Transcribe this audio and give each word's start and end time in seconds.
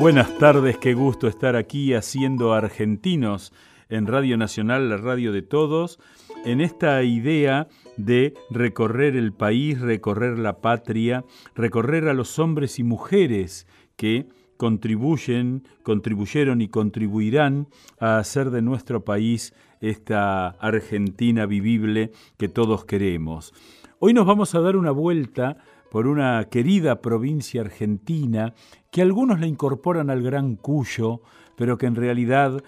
Buenas 0.00 0.38
tardes, 0.38 0.78
qué 0.78 0.94
gusto 0.94 1.28
estar 1.28 1.56
aquí 1.56 1.92
haciendo 1.92 2.54
argentinos 2.54 3.52
en 3.90 4.06
Radio 4.06 4.38
Nacional, 4.38 4.88
la 4.88 4.96
radio 4.96 5.30
de 5.30 5.42
todos, 5.42 6.00
en 6.46 6.62
esta 6.62 7.02
idea 7.02 7.68
de 7.98 8.32
recorrer 8.48 9.14
el 9.14 9.34
país, 9.34 9.78
recorrer 9.78 10.38
la 10.38 10.62
patria, 10.62 11.26
recorrer 11.54 12.08
a 12.08 12.14
los 12.14 12.38
hombres 12.38 12.78
y 12.78 12.82
mujeres 12.82 13.66
que 13.96 14.26
contribuyen, 14.56 15.64
contribuyeron 15.82 16.62
y 16.62 16.68
contribuirán 16.68 17.68
a 17.98 18.16
hacer 18.16 18.48
de 18.48 18.62
nuestro 18.62 19.04
país 19.04 19.52
esta 19.82 20.48
Argentina 20.48 21.44
vivible 21.44 22.10
que 22.38 22.48
todos 22.48 22.86
queremos. 22.86 23.52
Hoy 23.98 24.14
nos 24.14 24.24
vamos 24.24 24.54
a 24.54 24.60
dar 24.60 24.76
una 24.76 24.92
vuelta 24.92 25.58
por 25.90 26.06
una 26.06 26.46
querida 26.50 27.02
provincia 27.02 27.60
argentina 27.60 28.54
que 28.90 29.02
algunos 29.02 29.40
la 29.40 29.46
incorporan 29.46 30.10
al 30.10 30.22
Gran 30.22 30.56
Cuyo, 30.56 31.20
pero 31.56 31.76
que 31.76 31.86
en 31.86 31.96
realidad 31.96 32.62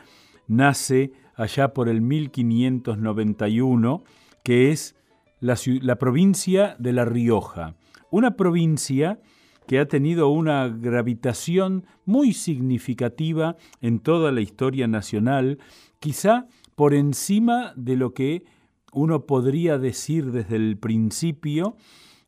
nace 0.46 1.12
allá 1.36 1.72
por 1.72 1.88
el 1.88 2.00
1591, 2.00 4.04
que 4.42 4.70
es 4.70 4.96
la, 5.40 5.56
la 5.80 5.96
provincia 5.96 6.76
de 6.78 6.92
La 6.92 7.04
Rioja. 7.04 7.74
Una 8.10 8.36
provincia 8.36 9.20
que 9.66 9.78
ha 9.78 9.86
tenido 9.86 10.28
una 10.28 10.68
gravitación 10.68 11.86
muy 12.04 12.32
significativa 12.32 13.56
en 13.80 14.00
toda 14.00 14.32
la 14.32 14.40
historia 14.40 14.88
nacional, 14.88 15.58
quizá 16.00 16.46
por 16.74 16.94
encima 16.94 17.72
de 17.76 17.96
lo 17.96 18.12
que 18.12 18.44
uno 18.92 19.26
podría 19.26 19.78
decir 19.78 20.32
desde 20.32 20.56
el 20.56 20.76
principio 20.76 21.76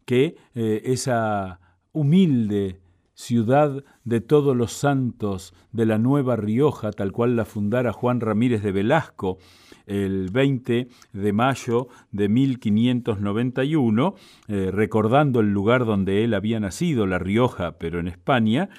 que 0.04 0.36
eh, 0.54 0.82
esa 0.84 1.60
humilde 1.92 2.80
ciudad 3.14 3.84
de 4.04 4.20
todos 4.20 4.56
los 4.56 4.72
santos 4.72 5.54
de 5.72 5.86
la 5.86 5.98
Nueva 5.98 6.36
Rioja, 6.36 6.90
tal 6.90 7.12
cual 7.12 7.36
la 7.36 7.44
fundara 7.44 7.92
Juan 7.92 8.20
Ramírez 8.20 8.62
de 8.62 8.72
Velasco 8.72 9.38
el 9.86 10.30
20 10.30 10.88
de 11.12 11.32
mayo 11.32 11.88
de 12.10 12.28
1591, 12.28 14.14
eh, 14.48 14.70
recordando 14.72 15.40
el 15.40 15.52
lugar 15.52 15.84
donde 15.84 16.24
él 16.24 16.34
había 16.34 16.58
nacido, 16.58 17.06
La 17.06 17.18
Rioja, 17.18 17.72
pero 17.78 18.00
en 18.00 18.08
España, 18.08 18.70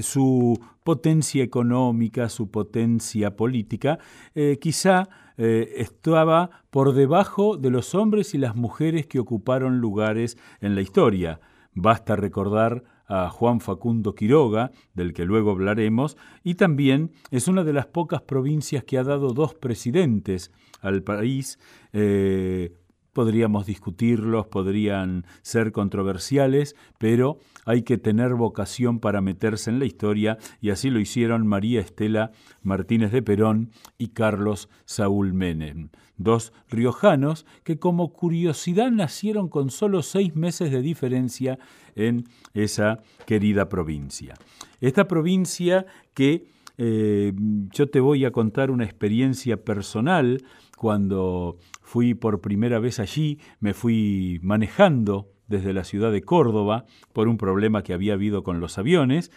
su 0.00 0.60
potencia 0.84 1.42
económica, 1.42 2.28
su 2.28 2.50
potencia 2.50 3.36
política, 3.36 3.98
eh, 4.34 4.58
quizá 4.60 5.08
eh, 5.42 5.80
estaba 5.80 6.50
por 6.68 6.92
debajo 6.92 7.56
de 7.56 7.70
los 7.70 7.94
hombres 7.94 8.34
y 8.34 8.38
las 8.38 8.56
mujeres 8.56 9.06
que 9.06 9.18
ocuparon 9.18 9.78
lugares 9.78 10.36
en 10.60 10.74
la 10.74 10.82
historia. 10.82 11.40
Basta 11.72 12.14
recordar 12.14 12.84
a 13.06 13.30
Juan 13.30 13.60
Facundo 13.60 14.14
Quiroga, 14.14 14.70
del 14.92 15.14
que 15.14 15.24
luego 15.24 15.52
hablaremos, 15.52 16.18
y 16.44 16.56
también 16.56 17.12
es 17.30 17.48
una 17.48 17.64
de 17.64 17.72
las 17.72 17.86
pocas 17.86 18.20
provincias 18.20 18.84
que 18.84 18.98
ha 18.98 19.02
dado 19.02 19.32
dos 19.32 19.54
presidentes 19.54 20.52
al 20.82 21.02
país, 21.02 21.58
eh, 21.94 22.74
podríamos 23.12 23.66
discutirlos, 23.66 24.46
podrían 24.46 25.26
ser 25.42 25.72
controversiales, 25.72 26.76
pero 26.98 27.38
hay 27.64 27.82
que 27.82 27.98
tener 27.98 28.34
vocación 28.34 29.00
para 29.00 29.20
meterse 29.20 29.70
en 29.70 29.78
la 29.78 29.84
historia 29.84 30.38
y 30.60 30.70
así 30.70 30.90
lo 30.90 31.00
hicieron 31.00 31.46
María 31.46 31.80
Estela 31.80 32.32
Martínez 32.62 33.12
de 33.12 33.22
Perón 33.22 33.70
y 33.98 34.08
Carlos 34.08 34.68
Saúl 34.84 35.32
Menem, 35.32 35.90
dos 36.16 36.52
riojanos 36.68 37.46
que 37.64 37.78
como 37.78 38.12
curiosidad 38.12 38.90
nacieron 38.90 39.48
con 39.48 39.70
solo 39.70 40.02
seis 40.02 40.36
meses 40.36 40.70
de 40.70 40.82
diferencia 40.82 41.58
en 41.94 42.24
esa 42.54 43.00
querida 43.26 43.68
provincia. 43.68 44.34
Esta 44.80 45.06
provincia 45.06 45.86
que 46.14 46.46
eh, 46.82 47.34
yo 47.72 47.90
te 47.90 48.00
voy 48.00 48.24
a 48.24 48.30
contar 48.30 48.70
una 48.70 48.84
experiencia 48.84 49.58
personal 49.58 50.42
cuando 50.80 51.58
fui 51.82 52.14
por 52.14 52.40
primera 52.40 52.78
vez 52.78 53.00
allí, 53.00 53.38
me 53.58 53.74
fui 53.74 54.40
manejando 54.42 55.28
desde 55.46 55.74
la 55.74 55.84
ciudad 55.84 56.10
de 56.10 56.22
Córdoba 56.22 56.86
por 57.12 57.28
un 57.28 57.36
problema 57.36 57.82
que 57.82 57.92
había 57.92 58.14
habido 58.14 58.42
con 58.42 58.60
los 58.60 58.78
aviones 58.78 59.30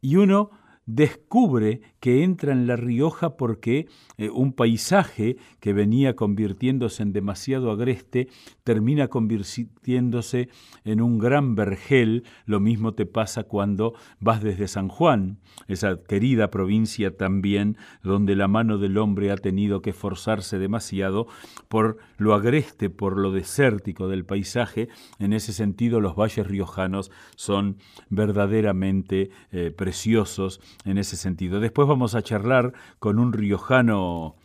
y 0.00 0.16
uno 0.16 0.50
descubre 0.88 1.82
que 2.00 2.24
entra 2.24 2.52
en 2.52 2.66
La 2.66 2.74
Rioja 2.74 3.36
porque 3.36 3.88
eh, 4.16 4.30
un 4.30 4.54
paisaje 4.54 5.36
que 5.60 5.74
venía 5.74 6.16
convirtiéndose 6.16 7.02
en 7.02 7.12
demasiado 7.12 7.70
agreste 7.70 8.28
termina 8.64 9.08
convirtiéndose 9.08 10.48
en 10.84 11.02
un 11.02 11.18
gran 11.18 11.54
vergel. 11.54 12.24
Lo 12.46 12.58
mismo 12.58 12.94
te 12.94 13.04
pasa 13.04 13.44
cuando 13.44 13.92
vas 14.18 14.42
desde 14.42 14.66
San 14.66 14.88
Juan, 14.88 15.38
esa 15.66 16.02
querida 16.02 16.50
provincia 16.50 17.14
también, 17.14 17.76
donde 18.02 18.34
la 18.34 18.48
mano 18.48 18.78
del 18.78 18.96
hombre 18.96 19.30
ha 19.30 19.36
tenido 19.36 19.82
que 19.82 19.90
esforzarse 19.90 20.58
demasiado 20.58 21.26
por 21.68 21.98
lo 22.16 22.32
agreste, 22.32 22.88
por 22.88 23.18
lo 23.18 23.30
desértico 23.30 24.08
del 24.08 24.24
paisaje. 24.24 24.88
En 25.18 25.34
ese 25.34 25.52
sentido, 25.52 26.00
los 26.00 26.16
valles 26.16 26.46
riojanos 26.46 27.10
son 27.36 27.76
verdaderamente 28.08 29.30
eh, 29.52 29.70
preciosos 29.70 30.62
en 30.84 30.98
ese 30.98 31.16
sentido. 31.16 31.60
Después 31.60 31.88
vamos 31.88 32.14
a 32.14 32.22
charlar 32.22 32.72
con 32.98 33.18
un 33.18 33.32
riojano 33.32 34.36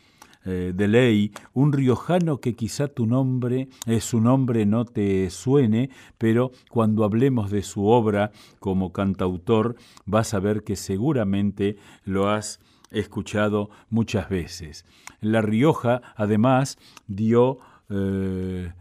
eh, 0.45 0.73
de 0.75 0.87
ley, 0.89 1.31
un 1.53 1.71
riojano 1.71 2.41
que 2.41 2.53
quizá 2.53 2.89
tu 2.89 3.05
nombre, 3.05 3.69
eh, 3.85 4.01
su 4.01 4.19
nombre 4.19 4.65
no 4.65 4.83
te 4.83 5.29
suene, 5.29 5.89
pero 6.17 6.51
cuando 6.69 7.05
hablemos 7.05 7.49
de 7.49 7.61
su 7.61 7.85
obra 7.85 8.31
como 8.59 8.91
cantautor 8.91 9.77
vas 10.05 10.33
a 10.33 10.39
ver 10.39 10.63
que 10.63 10.75
seguramente 10.75 11.77
lo 12.03 12.29
has 12.29 12.59
escuchado 12.91 13.69
muchas 13.89 14.29
veces. 14.29 14.85
La 15.21 15.41
Rioja, 15.41 16.01
además, 16.15 16.77
dio... 17.07 17.59
Eh, 17.89 18.71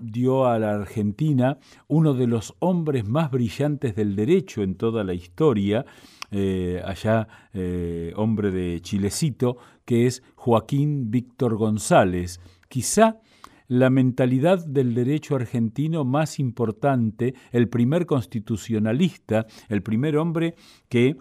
dio 0.00 0.46
a 0.46 0.58
la 0.58 0.74
Argentina 0.74 1.58
uno 1.88 2.14
de 2.14 2.26
los 2.26 2.54
hombres 2.60 3.08
más 3.08 3.30
brillantes 3.30 3.96
del 3.96 4.14
derecho 4.14 4.62
en 4.62 4.76
toda 4.76 5.02
la 5.02 5.14
historia, 5.14 5.84
eh, 6.30 6.82
allá 6.84 7.28
eh, 7.52 8.12
hombre 8.16 8.50
de 8.50 8.80
Chilecito, 8.80 9.56
que 9.84 10.06
es 10.06 10.22
Joaquín 10.34 11.10
Víctor 11.10 11.56
González. 11.56 12.40
Quizá 12.68 13.20
la 13.66 13.90
mentalidad 13.90 14.64
del 14.66 14.94
derecho 14.94 15.36
argentino 15.36 16.04
más 16.04 16.38
importante, 16.38 17.34
el 17.52 17.68
primer 17.68 18.06
constitucionalista, 18.06 19.46
el 19.68 19.82
primer 19.82 20.16
hombre 20.16 20.54
que 20.88 21.16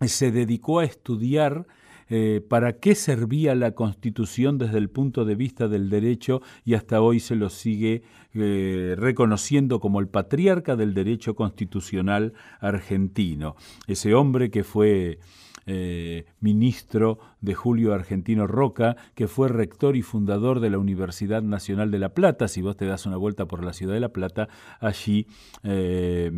se 0.00 0.30
dedicó 0.30 0.80
a 0.80 0.84
estudiar 0.84 1.66
eh, 2.12 2.44
para 2.46 2.72
qué 2.72 2.96
servía 2.96 3.54
la 3.54 3.70
Constitución 3.70 4.58
desde 4.58 4.78
el 4.78 4.90
punto 4.90 5.24
de 5.24 5.36
vista 5.36 5.68
del 5.68 5.88
derecho 5.88 6.42
y 6.64 6.74
hasta 6.74 7.00
hoy 7.00 7.20
se 7.20 7.36
lo 7.36 7.50
sigue 7.50 8.02
eh, 8.34 8.96
reconociendo 8.98 9.78
como 9.78 10.00
el 10.00 10.08
patriarca 10.08 10.74
del 10.74 10.92
derecho 10.92 11.36
constitucional 11.36 12.32
argentino. 12.58 13.54
Ese 13.86 14.12
hombre 14.14 14.50
que 14.50 14.64
fue 14.64 15.20
eh, 15.66 16.24
ministro 16.40 17.20
de 17.40 17.54
Julio 17.54 17.94
Argentino 17.94 18.48
Roca, 18.48 18.96
que 19.14 19.28
fue 19.28 19.48
rector 19.48 19.94
y 19.94 20.02
fundador 20.02 20.58
de 20.58 20.70
la 20.70 20.78
Universidad 20.78 21.42
Nacional 21.42 21.92
de 21.92 22.00
La 22.00 22.12
Plata. 22.12 22.48
Si 22.48 22.60
vos 22.60 22.76
te 22.76 22.86
das 22.86 23.06
una 23.06 23.18
vuelta 23.18 23.46
por 23.46 23.64
la 23.64 23.72
ciudad 23.72 23.94
de 23.94 24.00
La 24.00 24.08
Plata, 24.08 24.48
allí 24.80 25.28
te 25.62 26.32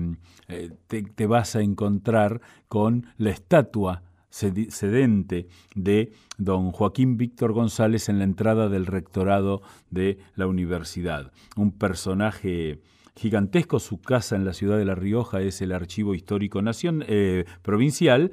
vas 1.27 1.57
a 1.57 1.63
encontrar 1.63 2.43
con 2.69 3.07
la 3.17 3.31
estatua 3.31 4.03
sedente 4.33 5.47
de 5.75 6.13
don 6.39 6.73
Joaquín 6.73 7.17
Víctor 7.17 7.53
González 7.53 8.09
en 8.09 8.19
la 8.19 8.25
entrada 8.25 8.69
del 8.69 8.87
rectorado 8.87 9.63
de 9.91 10.19
la 10.35 10.47
universidad. 10.47 11.33
Un 11.57 11.73
personaje 11.73 12.81
gigantesco, 13.15 13.79
su 13.79 14.01
casa 14.01 14.37
en 14.37 14.45
la 14.45 14.55
ciudad 14.55 14.79
de 14.79 14.87
La 14.87 14.95
Rioja 14.95 15.43
es 15.43 15.61
el 15.61 15.73
Archivo 15.73 16.15
Histórico 16.15 16.63
Nación, 16.63 17.05
eh, 17.07 17.45
Provincial, 17.61 18.33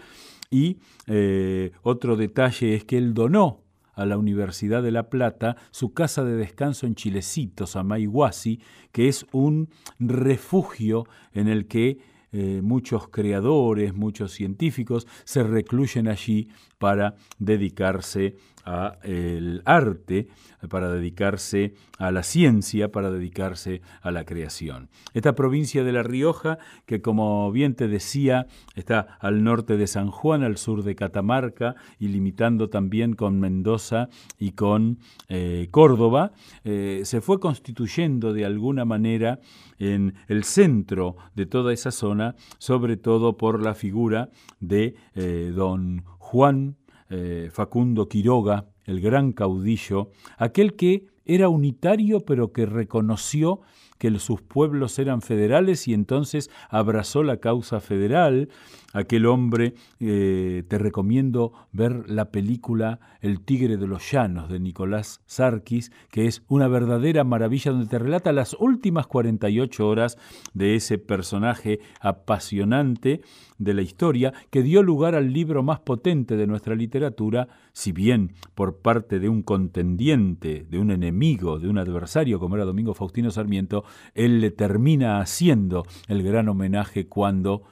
y 0.50 0.78
eh, 1.06 1.72
otro 1.84 2.16
detalle 2.16 2.76
es 2.76 2.86
que 2.86 2.98
él 2.98 3.14
donó 3.14 3.62
a 3.94 4.06
la 4.06 4.18
Universidad 4.18 4.82
de 4.82 4.92
La 4.92 5.10
Plata 5.10 5.58
su 5.72 5.94
casa 5.94 6.24
de 6.24 6.36
descanso 6.36 6.88
en 6.88 6.96
Chilecitos, 6.96 7.76
Amaiguasi, 7.76 8.62
que 8.94 9.10
es 9.10 9.26
un 9.34 9.70
refugio 10.00 11.06
en 11.34 11.50
el 11.50 11.68
que 11.68 12.00
eh, 12.32 12.62
muchos 12.64 13.08
creadores, 13.08 13.94
muchos 13.94 14.32
científicos 14.32 15.08
se 15.24 15.44
recluyen 15.44 16.08
allí 16.08 16.50
para 16.78 17.16
dedicarse 17.40 18.36
al 18.64 19.62
arte, 19.66 20.28
para 20.70 20.92
dedicarse 20.92 21.74
a 21.98 22.12
la 22.12 22.24
ciencia, 22.24 22.92
para 22.92 23.12
dedicarse 23.12 23.82
a 24.02 24.12
la 24.12 24.26
creación. 24.26 24.90
Esta 25.14 25.34
provincia 25.34 25.84
de 25.84 25.92
La 25.94 26.04
Rioja, 26.04 26.58
que 26.86 27.02
como 27.02 27.52
bien 27.52 27.76
te 27.76 27.88
decía, 27.88 28.48
está 28.76 29.18
al 29.20 29.44
norte 29.44 29.78
de 29.78 29.88
San 29.88 30.12
Juan, 30.12 30.44
al 30.44 30.58
sur 30.58 30.84
de 30.84 30.96
Catamarca 30.96 31.76
y 31.98 32.10
limitando 32.10 32.70
también 32.70 33.14
con 33.14 33.40
Mendoza 33.40 34.10
y 34.38 34.52
con 34.52 35.00
eh, 35.30 35.68
Córdoba, 35.72 36.34
eh, 36.64 37.02
se 37.06 37.22
fue 37.22 37.40
constituyendo 37.40 38.34
de 38.34 38.46
alguna 38.46 38.86
manera 38.86 39.40
en 39.78 40.16
el 40.28 40.44
centro 40.44 41.16
de 41.36 41.46
toda 41.46 41.74
esa 41.74 41.92
zona 41.92 42.36
sobre 42.58 42.98
todo 42.98 43.38
por 43.38 43.62
la 43.64 43.76
figura 43.76 44.30
de 44.60 44.96
eh, 45.16 45.52
don 45.56 46.04
Juan 46.18 46.76
eh, 47.10 47.50
Facundo 47.52 48.08
Quiroga, 48.08 48.68
el 48.86 49.02
gran 49.02 49.34
caudillo, 49.34 50.12
aquel 50.38 50.76
que 50.76 51.08
era 51.26 51.50
unitario 51.50 52.22
pero 52.22 52.52
que 52.52 52.66
reconoció 52.66 53.62
que 54.00 54.18
sus 54.18 54.42
pueblos 54.42 54.98
eran 54.98 55.22
federales 55.22 55.88
y 55.88 55.94
entonces 55.94 56.50
abrazó 56.70 57.22
la 57.22 57.38
causa 57.38 57.82
federal. 57.82 58.50
Aquel 58.92 59.28
hombre, 59.28 59.76
eh, 60.00 60.64
te 60.68 60.80
recomiendo 60.80 61.54
ver 61.72 62.10
la 62.10 62.32
película 62.32 63.00
El 63.22 63.42
Tigre 63.42 63.78
de 63.78 63.86
los 63.86 64.12
Llanos 64.12 64.50
de 64.50 64.60
Nicolás 64.60 65.22
Sarkis, 65.28 65.92
que 66.10 66.26
es 66.26 66.42
una 66.48 66.68
verdadera 66.68 67.24
maravilla 67.24 67.72
donde 67.72 67.86
te 67.88 68.00
relata 68.00 68.32
las 68.32 68.56
últimas 68.60 69.06
48 69.06 69.88
horas 69.88 70.18
de 70.56 70.74
ese 70.74 70.98
personaje 70.98 71.80
apasionante 72.02 73.22
de 73.60 73.74
la 73.76 73.84
historia 73.84 74.34
que 74.50 74.64
dio 74.64 74.82
lugar 74.82 75.14
al 75.14 75.34
libro 75.34 75.62
más 75.62 75.82
potente 75.82 76.36
de 76.36 76.48
nuestra 76.48 76.74
literatura, 76.74 77.48
si 77.74 77.92
bien 77.92 78.34
por 78.56 78.78
parte 78.78 79.20
de 79.20 79.30
un 79.30 79.44
contendiente, 79.44 80.66
de 80.68 80.80
un 80.80 80.90
enemigo, 80.90 81.60
de 81.60 81.70
un 81.70 81.78
adversario 81.78 82.40
como 82.40 82.56
era 82.56 82.66
Domingo 82.66 82.96
Faustino 82.96 83.30
Sarmiento, 83.30 83.84
él 84.16 84.42
le 84.42 84.50
termina 84.50 85.20
haciendo 85.20 85.86
el 86.08 86.24
gran 86.24 86.50
homenaje 86.50 87.08
cuando 87.08 87.64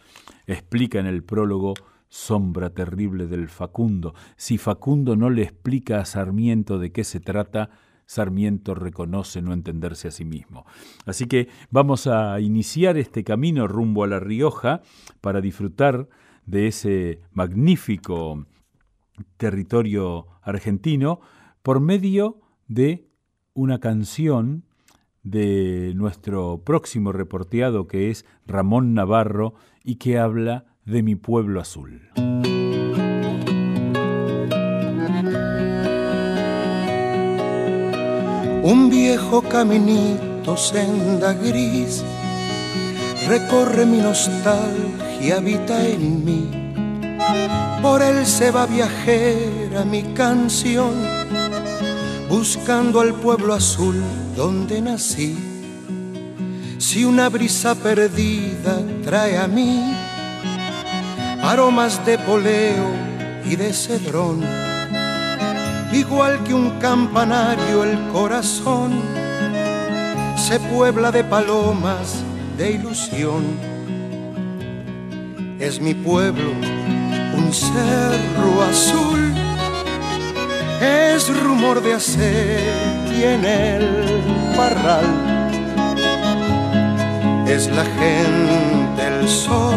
explica 0.48 1.00
en 1.00 1.06
el 1.06 1.24
prólogo 1.24 1.74
sombra 2.10 2.70
terrible 2.72 3.28
del 3.28 3.50
Facundo. 3.50 4.16
Si 4.38 4.58
Facundo 4.58 5.16
no 5.16 5.30
le 5.30 5.44
explica 5.44 6.00
a 6.00 6.06
Sarmiento 6.06 6.80
de 6.80 6.92
qué 6.92 7.04
se 7.04 7.20
trata, 7.20 7.70
Sarmiento 8.06 8.74
reconoce 8.74 9.42
no 9.42 9.54
entenderse 9.54 10.08
a 10.08 10.12
sí 10.12 10.24
mismo. 10.24 10.66
Así 11.06 11.28
que 11.28 11.50
vamos 11.70 12.08
a 12.08 12.40
iniciar 12.40 12.98
este 12.98 13.24
camino 13.24 13.68
rumbo 13.68 14.04
a 14.04 14.08
La 14.08 14.20
Rioja 14.20 14.82
para 15.20 15.42
disfrutar 15.42 16.08
de 16.46 16.68
ese 16.68 17.20
magnífico 17.34 18.46
territorio 19.36 20.28
argentino 20.42 21.20
por 21.62 21.82
medio 21.82 22.40
de 22.68 23.10
una 23.54 23.80
canción 23.80 24.64
de 25.30 25.94
nuestro 25.96 26.62
próximo 26.64 27.12
reporteado 27.12 27.88
que 27.88 28.10
es 28.10 28.26
Ramón 28.46 28.94
Navarro 28.94 29.56
y 29.84 29.96
que 29.96 30.18
habla 30.18 30.66
de 30.86 31.04
mi 31.04 31.16
pueblo 31.16 31.60
azul. 31.60 32.10
Un 38.64 38.90
viejo 38.90 39.42
caminito, 39.44 40.58
senda 40.58 41.34
gris, 41.34 42.04
recorre 43.28 43.86
mi 43.86 44.00
nostalgia, 44.00 45.38
habita 45.38 45.88
en 45.88 46.26
mí. 46.26 46.50
Por 47.82 48.02
él 48.02 48.26
se 48.26 48.52
va 48.52 48.66
viajera 48.66 49.86
mi 49.86 50.04
canción, 50.14 50.94
buscando 52.30 53.00
al 53.00 53.14
pueblo 53.14 53.54
azul 53.54 53.96
donde 54.36 54.82
nací. 54.82 55.38
Si 56.78 57.06
una 57.06 57.30
brisa 57.30 57.76
perdida 57.76 58.80
trae 59.04 59.38
a 59.38 59.48
mí 59.48 59.94
aromas 61.42 62.06
de 62.06 62.18
poleo 62.20 62.92
y 63.46 63.56
de 63.56 63.74
cedrón, 63.74 64.44
igual 65.94 66.44
que 66.44 66.54
un 66.54 66.80
campanario 66.80 67.84
el 67.84 67.98
corazón 68.12 68.92
se 70.38 70.60
puebla 70.60 71.12
de 71.12 71.24
palomas 71.24 72.24
de 72.58 72.72
ilusión. 72.72 73.44
Es 75.60 75.82
mi 75.82 75.94
pueblo 75.94 76.52
un 77.38 77.54
cerro 77.54 78.64
azul, 78.64 79.27
es 80.82 81.30
rumor 81.44 81.82
de 81.82 81.98
y 83.18 83.24
en 83.24 83.46
el 83.46 84.22
parral. 84.56 85.06
Es 87.48 87.68
la 87.68 87.86
gente, 87.86 89.08
el 89.08 89.28
sol, 89.28 89.76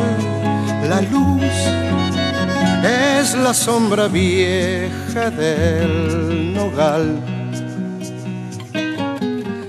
la 0.88 1.00
luz, 1.00 1.42
es 2.84 3.34
la 3.34 3.54
sombra 3.54 4.08
vieja 4.08 5.30
del 5.30 6.52
nogal. 6.52 7.18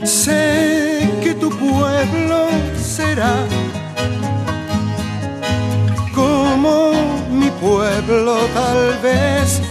Sé 0.04 1.10
que 1.24 1.34
tu 1.36 1.50
pueblo 1.50 2.48
será 2.78 3.36
como 6.14 6.92
mi 7.32 7.50
pueblo 7.62 8.38
tal 8.54 8.98
vez. 9.02 9.62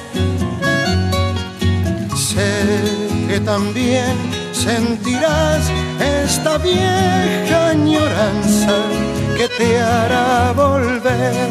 Sé 2.40 3.28
que 3.28 3.40
también 3.40 4.16
sentirás 4.52 5.62
esta 6.24 6.56
vieja 6.56 7.68
añoranza 7.68 8.76
que 9.36 9.46
te 9.58 9.78
hará 9.78 10.52
volver. 10.52 11.48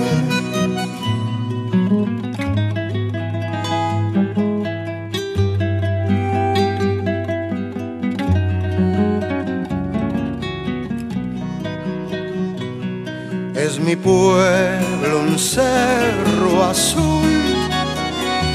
Es 13.56 13.80
mi 13.80 13.96
pueblo 13.96 15.20
un 15.28 15.38
cerro 15.38 16.64
azul, 16.64 17.30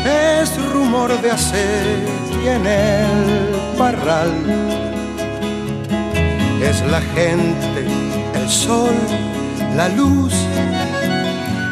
es 0.05 0.51
rumor 0.73 1.11
de 1.23 1.31
hacer 1.31 2.24
en 2.47 2.67
el 2.67 3.77
parral. 3.79 4.33
Es 6.63 6.81
la 6.91 7.01
gente, 7.15 7.87
el 8.35 8.49
sol, 8.49 8.95
la 9.77 9.89
luz, 9.89 10.35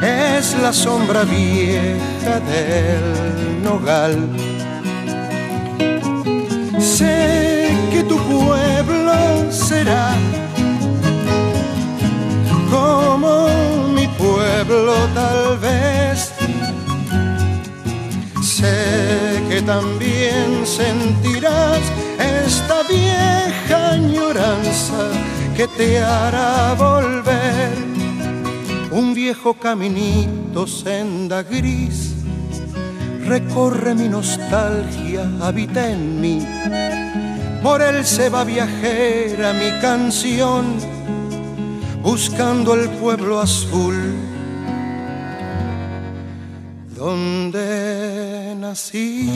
es 0.02 0.56
la 0.60 0.72
sombra 0.72 1.24
vieja 1.24 2.40
del 2.52 3.62
nogal. 3.62 4.16
Sé 6.79 7.70
que 7.91 8.02
tu 8.02 8.19
pueblo 8.19 9.50
será 9.50 10.14
como 12.70 13.48
mi 13.94 14.06
pueblo 14.08 14.94
tal 15.14 15.58
vez 15.58 16.32
sé 18.43 19.21
también 19.66 20.66
sentirás 20.66 21.81
esta 22.19 22.82
vieja 22.84 23.92
añoranza 23.92 25.10
que 25.56 25.66
te 25.69 25.98
hará 25.98 26.74
volver. 26.74 27.72
Un 28.90 29.14
viejo 29.14 29.54
caminito, 29.54 30.66
senda 30.66 31.42
gris, 31.42 32.14
recorre 33.26 33.94
mi 33.94 34.08
nostalgia, 34.08 35.31
habita 35.40 35.90
en 35.90 36.20
mí. 36.20 36.46
Por 37.62 37.81
él 37.81 38.04
se 38.04 38.28
va 38.28 38.44
viajera 38.44 39.52
mi 39.52 39.70
canción, 39.81 40.76
buscando 42.02 42.74
el 42.74 42.88
pueblo 42.90 43.40
azul 43.40 44.32
donde 47.02 48.31
nací. 48.62 49.28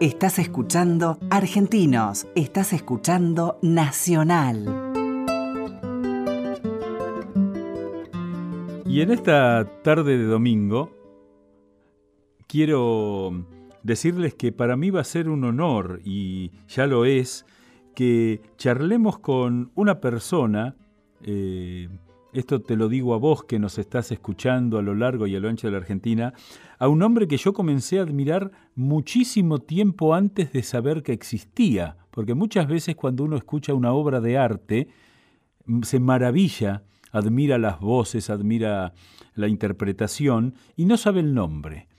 Estás 0.00 0.38
escuchando 0.38 1.18
Argentinos, 1.30 2.26
estás 2.34 2.72
escuchando 2.74 3.58
Nacional. 3.62 4.66
Y 8.86 9.00
en 9.00 9.10
esta 9.12 9.64
tarde 9.82 10.18
de 10.18 10.24
domingo 10.24 10.99
quiero 12.50 13.46
decirles 13.84 14.34
que 14.34 14.50
para 14.50 14.76
mí 14.76 14.90
va 14.90 15.02
a 15.02 15.04
ser 15.04 15.28
un 15.28 15.44
honor, 15.44 16.00
y 16.04 16.50
ya 16.66 16.88
lo 16.88 17.04
es, 17.04 17.46
que 17.94 18.42
charlemos 18.56 19.20
con 19.20 19.70
una 19.76 20.00
persona, 20.00 20.74
eh, 21.22 21.88
esto 22.32 22.60
te 22.60 22.74
lo 22.74 22.88
digo 22.88 23.14
a 23.14 23.18
vos 23.18 23.44
que 23.44 23.60
nos 23.60 23.78
estás 23.78 24.10
escuchando 24.10 24.78
a 24.78 24.82
lo 24.82 24.96
largo 24.96 25.28
y 25.28 25.36
a 25.36 25.40
lo 25.40 25.48
ancho 25.48 25.68
de 25.68 25.72
la 25.72 25.78
Argentina, 25.78 26.34
a 26.80 26.88
un 26.88 27.04
hombre 27.04 27.28
que 27.28 27.36
yo 27.36 27.52
comencé 27.52 28.00
a 28.00 28.02
admirar 28.02 28.50
muchísimo 28.74 29.60
tiempo 29.60 30.12
antes 30.12 30.52
de 30.52 30.64
saber 30.64 31.04
que 31.04 31.12
existía, 31.12 31.98
porque 32.10 32.34
muchas 32.34 32.66
veces 32.66 32.96
cuando 32.96 33.22
uno 33.22 33.36
escucha 33.36 33.74
una 33.74 33.92
obra 33.92 34.20
de 34.20 34.38
arte, 34.38 34.88
se 35.82 36.00
maravilla 36.00 36.82
admira 37.12 37.58
las 37.58 37.80
voces, 37.80 38.30
admira 38.30 38.92
la 39.34 39.48
interpretación 39.48 40.54
y 40.76 40.84
no 40.84 40.96
sabe 40.96 41.20
el 41.20 41.34
nombre. 41.34 41.89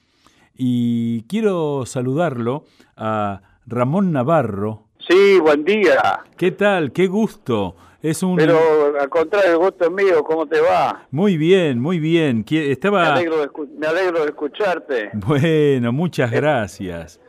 Y 0.55 1.23
quiero 1.23 1.85
saludarlo 1.85 2.65
a 2.95 3.41
Ramón 3.65 4.11
Navarro. 4.11 4.87
Sí, 5.07 5.39
buen 5.39 5.63
día. 5.65 6.21
¿Qué 6.37 6.51
tal? 6.51 6.91
Qué 6.91 7.07
gusto. 7.07 7.75
Es 8.01 8.23
un... 8.23 8.35
Pero 8.35 8.57
al 8.99 9.09
contrario, 9.09 9.51
el 9.51 9.57
gusto 9.57 9.85
es 9.85 9.91
mío, 9.91 10.23
¿cómo 10.23 10.47
te 10.47 10.59
va? 10.59 11.05
Muy 11.11 11.37
bien, 11.37 11.79
muy 11.79 11.99
bien. 11.99 12.43
Estaba... 12.49 13.01
Me 13.01 13.07
alegro 13.09 13.37
de, 13.41 13.49
me 13.77 13.87
alegro 13.87 14.19
de 14.21 14.25
escucharte. 14.25 15.11
Bueno, 15.25 15.91
muchas 15.91 16.31
gracias. 16.31 17.19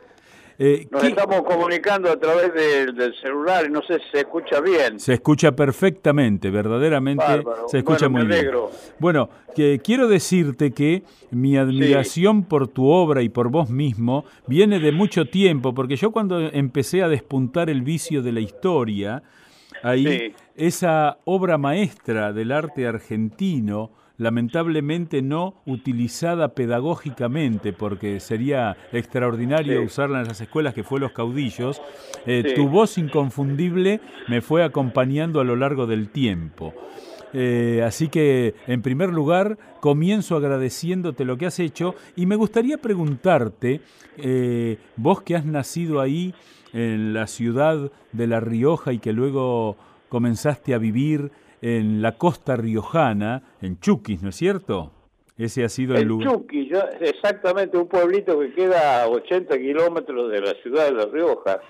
Eh, 0.59 0.87
Nos 0.91 1.03
estamos 1.03 1.41
comunicando 1.43 2.11
a 2.11 2.19
través 2.19 2.53
del 2.53 3.13
celular 3.21 3.65
y 3.67 3.71
no 3.71 3.81
sé 3.81 3.99
si 3.99 4.05
se 4.11 4.19
escucha 4.19 4.61
bien. 4.61 4.99
Se 4.99 5.13
escucha 5.13 5.51
perfectamente, 5.53 6.49
verdaderamente 6.49 7.23
se 7.67 7.79
escucha 7.79 8.07
muy 8.09 8.25
bien. 8.25 8.51
Bueno, 8.99 9.29
que 9.55 9.79
quiero 9.83 10.07
decirte 10.07 10.71
que 10.71 11.03
mi 11.31 11.57
admiración 11.57 12.43
por 12.43 12.67
tu 12.67 12.87
obra 12.87 13.21
y 13.21 13.29
por 13.29 13.49
vos 13.49 13.69
mismo 13.69 14.25
viene 14.47 14.79
de 14.79 14.91
mucho 14.91 15.25
tiempo, 15.25 15.73
porque 15.73 15.95
yo 15.95 16.11
cuando 16.11 16.39
empecé 16.39 17.03
a 17.03 17.07
despuntar 17.07 17.69
el 17.69 17.81
vicio 17.81 18.21
de 18.21 18.31
la 18.31 18.39
historia, 18.39 19.23
ahí 19.81 20.33
esa 20.55 21.17
obra 21.25 21.57
maestra 21.57 22.31
del 22.31 22.51
arte 22.51 22.87
argentino, 22.87 23.91
lamentablemente 24.17 25.21
no 25.21 25.61
utilizada 25.65 26.53
pedagógicamente, 26.53 27.73
porque 27.73 28.19
sería 28.19 28.77
extraordinario 28.91 29.81
usarla 29.81 30.21
en 30.21 30.27
las 30.27 30.41
escuelas 30.41 30.73
que 30.73 30.83
fue 30.83 30.99
Los 30.99 31.11
Caudillos, 31.11 31.81
eh, 32.25 32.53
tu 32.55 32.67
voz 32.69 32.97
inconfundible 32.97 34.01
me 34.27 34.41
fue 34.41 34.63
acompañando 34.63 35.39
a 35.39 35.43
lo 35.43 35.55
largo 35.55 35.87
del 35.87 36.09
tiempo. 36.09 36.73
Eh, 37.33 37.81
así 37.83 38.09
que, 38.09 38.53
en 38.67 38.83
primer 38.83 39.09
lugar, 39.09 39.57
comienzo 39.79 40.35
agradeciéndote 40.35 41.25
lo 41.25 41.37
que 41.37 41.47
has 41.47 41.59
hecho 41.59 41.95
y 42.15 42.27
me 42.27 42.35
gustaría 42.35 42.77
preguntarte, 42.77 43.81
eh, 44.17 44.77
vos 44.95 45.23
que 45.23 45.35
has 45.35 45.45
nacido 45.45 45.99
ahí 45.99 46.35
en 46.73 47.13
la 47.13 47.25
ciudad 47.25 47.91
de 48.11 48.27
La 48.27 48.39
Rioja 48.39 48.93
y 48.93 48.99
que 48.99 49.13
luego 49.13 49.77
comenzaste 50.09 50.75
a 50.75 50.77
vivir 50.77 51.31
en 51.63 52.01
la 52.01 52.17
costa 52.17 52.57
riojana, 52.57 53.41
en 53.61 53.79
Chuquis, 53.79 54.21
¿no 54.21 54.29
es 54.29 54.35
cierto? 54.35 54.91
Ese 55.37 55.63
ha 55.63 55.69
sido 55.69 55.95
el, 55.95 56.09
lugar. 56.09 56.29
Chuquis, 56.29 56.73
exactamente, 56.99 57.77
un 57.77 57.87
pueblito 57.87 58.37
que 58.37 58.53
queda 58.53 59.03
a 59.03 59.07
80 59.07 59.57
kilómetros 59.57 60.29
de 60.29 60.41
la 60.41 60.53
ciudad 60.61 60.87
de 60.87 60.91
La 60.91 61.05
Rioja. 61.05 61.61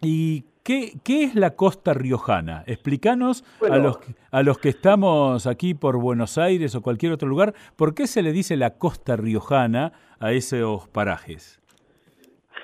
¿Y 0.00 0.46
qué, 0.62 0.94
qué 1.04 1.24
es 1.24 1.34
la 1.34 1.54
costa 1.54 1.92
riojana? 1.92 2.64
Explícanos 2.66 3.44
a, 3.60 3.76
los, 3.76 3.98
a 4.30 4.42
los 4.42 4.56
que 4.56 4.70
estamos 4.70 5.46
aquí 5.46 5.74
por 5.74 5.98
Buenos 5.98 6.38
Aires 6.38 6.74
o 6.74 6.80
cualquier 6.80 7.12
otro 7.12 7.28
lugar, 7.28 7.52
¿por 7.76 7.94
qué 7.94 8.06
se 8.06 8.22
le 8.22 8.32
dice 8.32 8.56
la 8.56 8.78
costa 8.78 9.16
riojana 9.16 9.92
a 10.18 10.32
esos 10.32 10.88
parajes? 10.88 11.60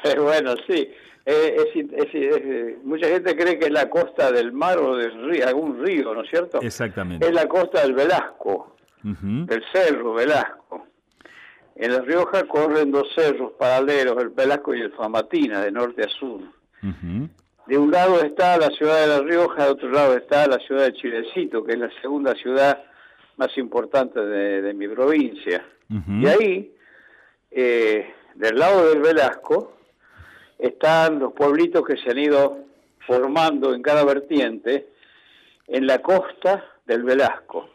bueno, 0.19 0.55
sí. 0.67 0.89
Eh, 1.29 1.57
es, 1.75 2.85
mucha 2.85 3.09
gente 3.09 3.35
cree 3.35 3.59
que 3.59 3.67
es 3.67 3.73
la 3.73 3.91
costa 3.91 4.31
del 4.31 4.53
mar 4.53 4.79
o 4.79 4.97
del 4.97 5.29
río, 5.29 5.49
algún 5.49 5.85
río, 5.85 6.15
¿no 6.15 6.23
es 6.23 6.31
cierto? 6.31 6.61
Exactamente. 6.63 7.27
Es 7.27 7.35
la 7.35 7.49
costa 7.49 7.83
del 7.83 7.95
Velasco, 7.95 8.77
del 9.03 9.65
cerro 9.73 10.15
Velasco. 10.15 10.87
En 11.75 11.93
La 11.93 12.01
Rioja 12.01 12.45
corren 12.45 12.93
dos 12.93 13.09
cerros 13.15 13.53
paralelos, 13.59 14.17
el 14.23 14.29
Velasco 14.29 14.73
y 14.73 14.81
el 14.81 14.93
Famatina, 14.93 15.61
de 15.63 15.73
norte 15.73 16.05
a 16.05 16.09
sur. 16.09 16.41
De 17.67 17.77
un 17.77 17.91
lado 17.91 18.23
está 18.23 18.57
la 18.57 18.71
ciudad 18.71 19.01
de 19.01 19.07
La 19.09 19.21
Rioja, 19.21 19.65
de 19.65 19.71
otro 19.71 19.91
lado 19.91 20.17
está 20.17 20.47
la 20.47 20.61
ciudad 20.61 20.85
de 20.85 20.93
Chilecito, 20.93 21.65
que 21.65 21.73
es 21.73 21.79
la 21.79 21.91
segunda 22.01 22.35
ciudad 22.37 22.85
más 23.37 23.57
importante 23.59 24.21
de, 24.21 24.73
mi 24.75 24.87
provincia. 24.87 25.65
Y 25.91 26.27
ahí, 26.27 26.73
eh, 27.51 28.15
del 28.37 28.59
lado 28.59 28.89
del 28.89 29.03
Velasco, 29.03 29.76
están 30.59 31.19
los 31.19 31.33
pueblitos 31.33 31.85
que 31.85 31.97
se 31.97 32.11
han 32.11 32.19
ido 32.19 32.59
formando 33.07 33.75
en 33.75 33.83
cada 33.83 34.05
vertiente 34.05 34.89
en 35.67 35.87
la 35.87 36.01
costa 36.01 36.65
del 36.87 37.03
Velasco. 37.03 37.69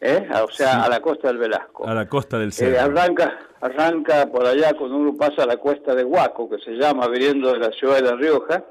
¿eh? 0.00 0.28
O 0.42 0.50
sea, 0.50 0.84
a 0.84 0.88
la 0.88 1.00
costa 1.00 1.28
del 1.28 1.38
Velasco. 1.38 1.86
A 1.86 1.94
la 1.94 2.08
costa 2.08 2.38
del 2.38 2.52
Cerro. 2.52 2.74
Eh, 2.74 2.78
arranca, 2.78 3.38
arranca 3.60 4.26
por 4.30 4.46
allá 4.46 4.74
cuando 4.74 4.96
uno 4.96 5.16
pasa 5.16 5.42
a 5.42 5.46
la 5.46 5.56
cuesta 5.56 5.94
de 5.94 6.04
Huaco, 6.04 6.48
que 6.48 6.58
se 6.58 6.72
llama, 6.72 7.08
viniendo 7.08 7.52
de 7.52 7.58
la 7.58 7.70
ciudad 7.72 7.96
de 7.96 8.02
La 8.02 8.16
Rioja. 8.16 8.64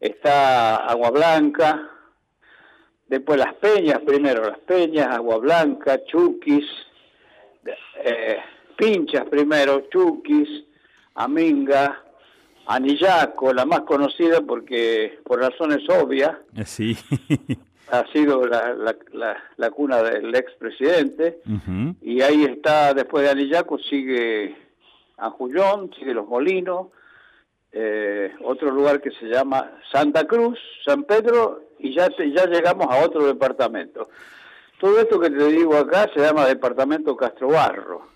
Está 0.00 0.74
Agua 0.74 1.10
Blanca, 1.10 1.88
después 3.06 3.38
Las 3.38 3.54
Peñas, 3.54 4.00
primero 4.04 4.44
Las 4.44 4.58
Peñas, 4.58 5.06
Agua 5.14 5.38
Blanca, 5.38 6.04
Chuquis, 6.04 6.64
eh, 8.02 8.38
Pinchas 8.76 9.24
primero, 9.26 9.86
Chuquis, 9.88 10.48
Aminga, 11.14 12.05
Anillaco, 12.66 13.52
la 13.52 13.64
más 13.64 13.80
conocida 13.82 14.40
porque 14.40 15.18
por 15.24 15.40
razones 15.40 15.88
obvias, 15.88 16.36
eh, 16.56 16.64
sí. 16.64 16.96
ha 17.90 18.04
sido 18.12 18.46
la, 18.46 18.74
la, 19.56 19.70
cuna 19.70 20.02
del 20.02 20.34
expresidente, 20.34 21.38
y 22.02 22.20
ahí 22.20 22.44
está, 22.44 22.92
después 22.94 23.24
de 23.24 23.30
Anillaco, 23.30 23.78
sigue 23.78 24.56
Anjullón, 25.18 25.92
sigue 25.96 26.12
Los 26.12 26.26
Molinos, 26.26 26.88
eh, 27.72 28.34
otro 28.42 28.70
lugar 28.70 29.00
que 29.00 29.10
se 29.12 29.26
llama 29.26 29.70
Santa 29.92 30.26
Cruz, 30.26 30.58
San 30.84 31.04
Pedro, 31.04 31.62
y 31.78 31.94
ya, 31.94 32.08
ya 32.08 32.46
llegamos 32.46 32.88
a 32.90 33.04
otro 33.04 33.26
departamento. 33.26 34.08
Todo 34.80 34.98
esto 34.98 35.20
que 35.20 35.30
te 35.30 35.46
digo 35.48 35.76
acá 35.76 36.10
se 36.12 36.20
llama 36.20 36.46
Departamento 36.46 37.16
Castrobarro. 37.16 38.08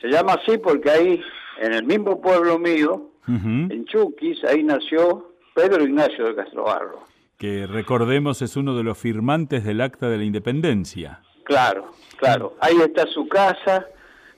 Se 0.00 0.08
llama 0.08 0.34
así 0.34 0.58
porque 0.58 0.90
ahí, 0.90 1.22
en 1.58 1.72
el 1.72 1.84
mismo 1.84 2.20
pueblo 2.20 2.58
mío, 2.58 3.10
en 3.28 3.84
Chuquis, 3.84 4.42
ahí 4.44 4.62
nació 4.62 5.32
Pedro 5.54 5.84
Ignacio 5.84 6.26
de 6.26 6.34
Castrobarro. 6.34 7.04
Que 7.36 7.66
recordemos 7.66 8.42
es 8.42 8.56
uno 8.56 8.76
de 8.76 8.82
los 8.82 8.98
firmantes 8.98 9.64
del 9.64 9.80
Acta 9.80 10.08
de 10.08 10.18
la 10.18 10.24
Independencia. 10.24 11.20
Claro, 11.44 11.92
claro. 12.16 12.56
Ahí 12.60 12.76
está 12.78 13.06
su 13.06 13.28
casa, 13.28 13.86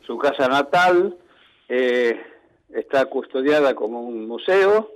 su 0.06 0.18
casa 0.18 0.49
natal, 0.49 1.16
eh, 1.68 2.20
está 2.75 3.06
custodiada 3.06 3.75
como 3.75 4.02
un 4.02 4.26
museo. 4.26 4.92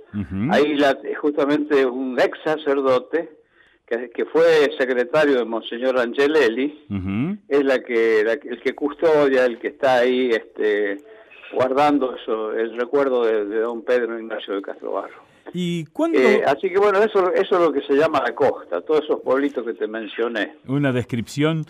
Ahí 0.51 0.75
la, 0.75 0.97
justamente 1.19 1.85
un 1.85 2.19
ex 2.19 2.37
sacerdote, 2.43 3.29
que, 3.85 4.25
fue 4.25 4.69
secretario 4.77 5.37
de 5.37 5.45
Monseñor 5.45 5.99
Angelelli, 5.99 6.85
es 7.47 7.63
la 7.63 7.79
que, 7.79 8.21
el 8.21 8.61
que 8.61 8.73
custodia, 8.73 9.45
el 9.45 9.59
que 9.59 9.67
está 9.69 9.97
ahí 9.97 10.29
este, 10.31 10.97
guardando 11.53 12.15
eso, 12.15 12.51
el 12.51 12.77
recuerdo 12.77 13.25
de, 13.25 13.59
don 13.59 13.83
Pedro 13.83 14.19
Ignacio 14.19 14.55
de 14.55 14.61
Castro 14.61 14.93
Barro. 14.93 15.23
¿Y 15.53 15.85
cuándo... 15.85 16.19
Eh, 16.19 16.43
así 16.45 16.69
que 16.69 16.79
bueno, 16.79 16.99
eso, 16.99 17.31
eso 17.31 17.55
es 17.55 17.61
lo 17.61 17.71
que 17.71 17.81
se 17.81 17.93
llama 17.93 18.21
la 18.25 18.33
costa, 18.33 18.81
todos 18.81 19.03
esos 19.03 19.21
pueblitos 19.21 19.63
que 19.65 19.73
te 19.73 19.87
mencioné. 19.87 20.55
Una 20.67 20.91
descripción 20.91 21.65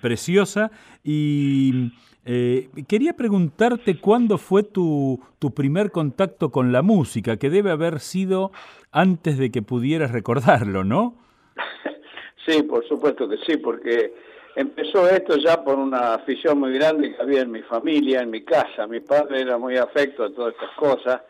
preciosa 0.00 0.70
y 1.02 1.92
eh, 2.24 2.68
quería 2.86 3.14
preguntarte 3.14 3.98
cuándo 3.98 4.38
fue 4.38 4.62
tu, 4.62 5.20
tu 5.38 5.52
primer 5.52 5.90
contacto 5.90 6.50
con 6.50 6.72
la 6.72 6.82
música, 6.82 7.36
que 7.36 7.50
debe 7.50 7.70
haber 7.70 8.00
sido 8.00 8.52
antes 8.92 9.38
de 9.38 9.50
que 9.50 9.62
pudieras 9.62 10.12
recordarlo, 10.12 10.84
¿no? 10.84 11.14
sí, 12.46 12.62
por 12.62 12.86
supuesto 12.86 13.28
que 13.28 13.38
sí, 13.38 13.56
porque 13.56 14.12
Empezó 14.54 15.08
esto 15.08 15.36
ya 15.36 15.64
por 15.64 15.78
una 15.78 16.14
afición 16.14 16.60
muy 16.60 16.72
grande 16.74 17.14
que 17.14 17.22
había 17.22 17.40
en 17.40 17.50
mi 17.50 17.62
familia, 17.62 18.20
en 18.20 18.30
mi 18.30 18.42
casa. 18.42 18.86
Mi 18.86 19.00
padre 19.00 19.40
era 19.40 19.56
muy 19.56 19.76
afecto 19.76 20.24
a 20.24 20.30
todas 20.32 20.54
estas 20.54 20.70
cosas. 20.76 21.22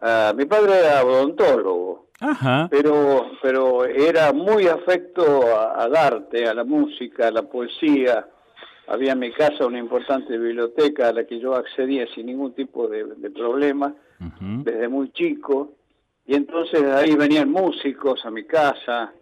Ah, 0.00 0.32
mi 0.34 0.46
padre 0.46 0.78
era 0.78 1.04
odontólogo, 1.04 2.06
pero 2.70 3.32
pero 3.42 3.84
era 3.84 4.32
muy 4.32 4.66
afecto 4.66 5.22
al 5.76 5.94
arte, 5.94 6.48
a 6.48 6.54
la 6.54 6.64
música, 6.64 7.28
a 7.28 7.30
la 7.30 7.42
poesía. 7.42 8.26
Había 8.88 9.12
en 9.12 9.20
mi 9.20 9.30
casa 9.30 9.66
una 9.66 9.78
importante 9.78 10.36
biblioteca 10.36 11.08
a 11.08 11.12
la 11.12 11.24
que 11.24 11.38
yo 11.38 11.54
accedía 11.54 12.06
sin 12.14 12.26
ningún 12.26 12.54
tipo 12.54 12.88
de, 12.88 13.04
problema, 13.30 13.94
desde 14.40 14.88
muy 14.88 15.12
chico. 15.12 15.74
Y 16.26 16.34
entonces 16.34 16.82
ahí 16.82 17.14
venían 17.14 17.50
músicos 17.50 18.24
a 18.24 18.30
mi 18.30 18.44
casa, 18.44 19.12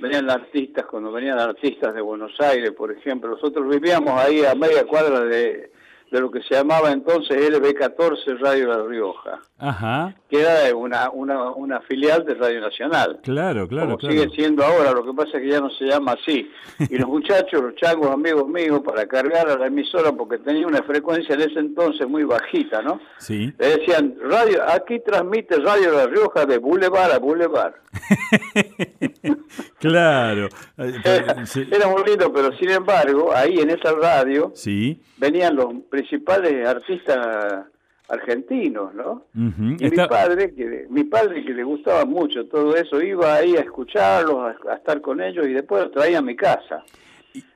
venían 0.00 0.30
artistas, 0.30 0.86
cuando 0.86 1.12
venían 1.12 1.38
artistas 1.38 1.94
de 1.94 2.00
Buenos 2.00 2.32
Aires, 2.40 2.72
por 2.72 2.90
ejemplo, 2.90 3.30
nosotros 3.30 3.68
vivíamos 3.68 4.18
ahí 4.20 4.44
a 4.44 4.54
media 4.54 4.86
cuadra 4.86 5.20
de, 5.20 5.70
de 6.10 6.20
lo 6.20 6.30
que 6.30 6.42
se 6.42 6.54
llamaba 6.54 6.90
entonces 6.90 7.36
LB14 7.36 8.38
Radio 8.38 8.68
La 8.68 8.82
Rioja, 8.82 9.40
Ajá. 9.58 10.14
que 10.28 10.40
era 10.40 10.74
una, 10.74 11.10
una, 11.10 11.50
una 11.50 11.80
filial 11.82 12.24
de 12.24 12.34
Radio 12.34 12.60
Nacional. 12.60 13.20
Claro, 13.22 13.68
claro, 13.68 13.96
como 13.96 14.10
sigue 14.10 14.28
siendo 14.34 14.64
ahora, 14.64 14.92
lo 14.92 15.04
que 15.04 15.12
pasa 15.14 15.38
es 15.38 15.42
que 15.42 15.50
ya 15.50 15.60
no 15.60 15.70
se 15.70 15.84
llama 15.84 16.12
así. 16.12 16.50
Y 16.78 16.98
los 16.98 17.08
muchachos, 17.08 17.62
los 17.62 17.74
changos 17.76 18.10
amigos 18.10 18.48
míos, 18.48 18.80
para 18.84 19.06
cargar 19.06 19.48
a 19.48 19.56
la 19.56 19.66
emisora, 19.66 20.12
porque 20.12 20.38
tenía 20.38 20.66
una 20.66 20.82
frecuencia 20.82 21.34
en 21.34 21.42
ese 21.42 21.60
entonces 21.60 22.08
muy 22.08 22.24
bajita, 22.24 22.82
¿no? 22.82 23.00
Sí. 23.18 23.52
Le 23.58 23.78
decían, 23.78 24.16
radio, 24.22 24.62
aquí 24.68 25.00
transmite 25.00 25.56
Radio 25.58 25.92
La 25.92 26.06
Rioja 26.06 26.46
de 26.46 26.58
Boulevard 26.58 27.12
a 27.12 27.18
Boulevard. 27.18 27.74
claro. 29.78 30.48
Era, 31.04 31.88
muy 31.88 32.04
lindo, 32.04 32.32
pero 32.32 32.56
sin 32.56 32.70
embargo, 32.70 33.32
ahí 33.34 33.58
en 33.58 33.70
esa 33.70 33.92
radio 33.92 34.52
sí. 34.54 35.00
venían 35.16 35.56
los 35.56 35.66
principales 36.00 36.66
artistas 36.66 37.66
argentinos, 38.08 38.92
¿no? 38.92 39.26
y 39.34 39.84
mi 39.84 39.96
padre, 40.08 40.52
que 40.52 40.86
mi 40.90 41.04
padre 41.04 41.44
que 41.44 41.54
le 41.54 41.62
gustaba 41.62 42.04
mucho 42.04 42.44
todo 42.46 42.74
eso, 42.74 43.00
iba 43.00 43.34
ahí 43.34 43.54
a 43.56 43.60
escucharlos, 43.60 44.56
a, 44.68 44.74
estar 44.74 45.00
con 45.00 45.20
ellos 45.20 45.46
y 45.46 45.52
después 45.52 45.84
los 45.84 45.92
traía 45.92 46.18
a 46.18 46.22
mi 46.22 46.34
casa. 46.34 46.84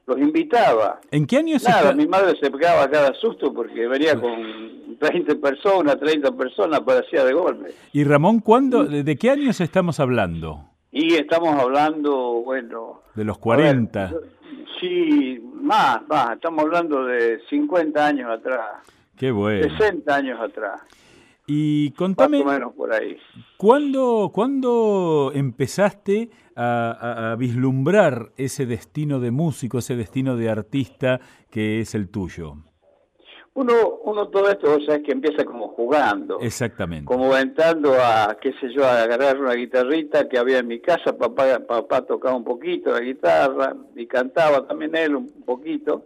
Los 0.07 0.19
invitaba. 0.19 1.01
¿En 1.11 1.27
qué 1.27 1.39
años? 1.39 1.65
Nada, 1.65 1.93
mi 1.95 2.07
madre 2.07 2.39
se 2.39 2.51
pegaba 2.51 2.89
cada 2.89 3.13
susto 3.15 3.53
porque 3.53 3.89
venía 3.89 4.21
con 4.21 4.99
20 5.01 5.35
personas, 5.37 5.99
30 5.99 6.31
personas, 6.37 6.81
parecía 6.81 7.25
de 7.25 7.33
golpe. 7.33 7.75
¿Y 7.93 8.05
Ramón, 8.05 8.41
cuándo, 8.41 8.85
de 8.85 9.17
qué 9.17 9.31
años 9.31 9.61
estamos 9.61 9.99
hablando? 9.99 10.69
Y 10.93 11.15
estamos 11.15 11.59
hablando, 11.59 12.43
bueno... 12.45 13.01
De 13.15 13.25
los 13.25 13.39
40. 13.39 14.13
Sí, 14.81 15.40
más, 15.54 16.07
más, 16.09 16.33
estamos 16.33 16.64
hablando 16.64 17.04
de 17.04 17.40
50 17.49 18.07
años 18.07 18.31
atrás. 18.31 18.83
Qué 19.16 19.31
bueno. 19.31 19.69
60 19.76 20.14
años 20.14 20.40
atrás. 20.40 20.81
Y 21.47 21.90
contame, 21.90 22.38
Más 22.38 22.47
o 22.47 22.59
menos 22.59 22.73
por 22.75 22.93
ahí. 22.93 23.16
¿cuándo, 23.59 24.31
¿cuándo 24.33 25.31
empezaste 25.35 26.31
a, 26.57 27.37
vislumbrar 27.38 28.33
ese 28.37 28.64
destino 28.64 29.21
de 29.21 29.31
músico, 29.31 29.78
ese 29.78 29.97
destino 29.97 30.37
de 30.37 30.49
artista 30.49 31.21
que 31.50 31.81
es 31.81 31.95
el 31.95 32.09
tuyo? 32.09 32.57
Uno, 33.55 34.01
uno 34.03 34.29
todo 34.29 34.51
esto, 34.51 34.75
o 34.75 34.81
sea, 34.81 34.97
es 34.97 35.03
que 35.05 35.13
empieza 35.13 35.45
como 35.45 35.69
jugando. 35.69 36.41
Exactamente. 36.41 37.05
Como 37.05 37.37
entrando 37.37 37.95
a, 37.95 38.37
qué 38.41 38.53
sé 38.61 38.73
yo, 38.73 38.85
a 38.85 39.03
agarrar 39.03 39.39
una 39.41 39.55
guitarrita 39.55 40.29
que 40.29 40.39
había 40.39 40.59
en 40.59 40.67
mi 40.67 40.81
casa, 40.81 41.17
papá, 41.17 41.61
papá 41.61 42.03
tocaba 42.03 42.35
un 42.35 42.45
poquito 42.45 42.91
la 42.91 43.01
guitarra 43.01 43.75
y 43.95 44.07
cantaba 44.07 44.67
también 44.67 44.97
él 44.97 45.15
un 45.15 45.31
poquito 45.47 46.05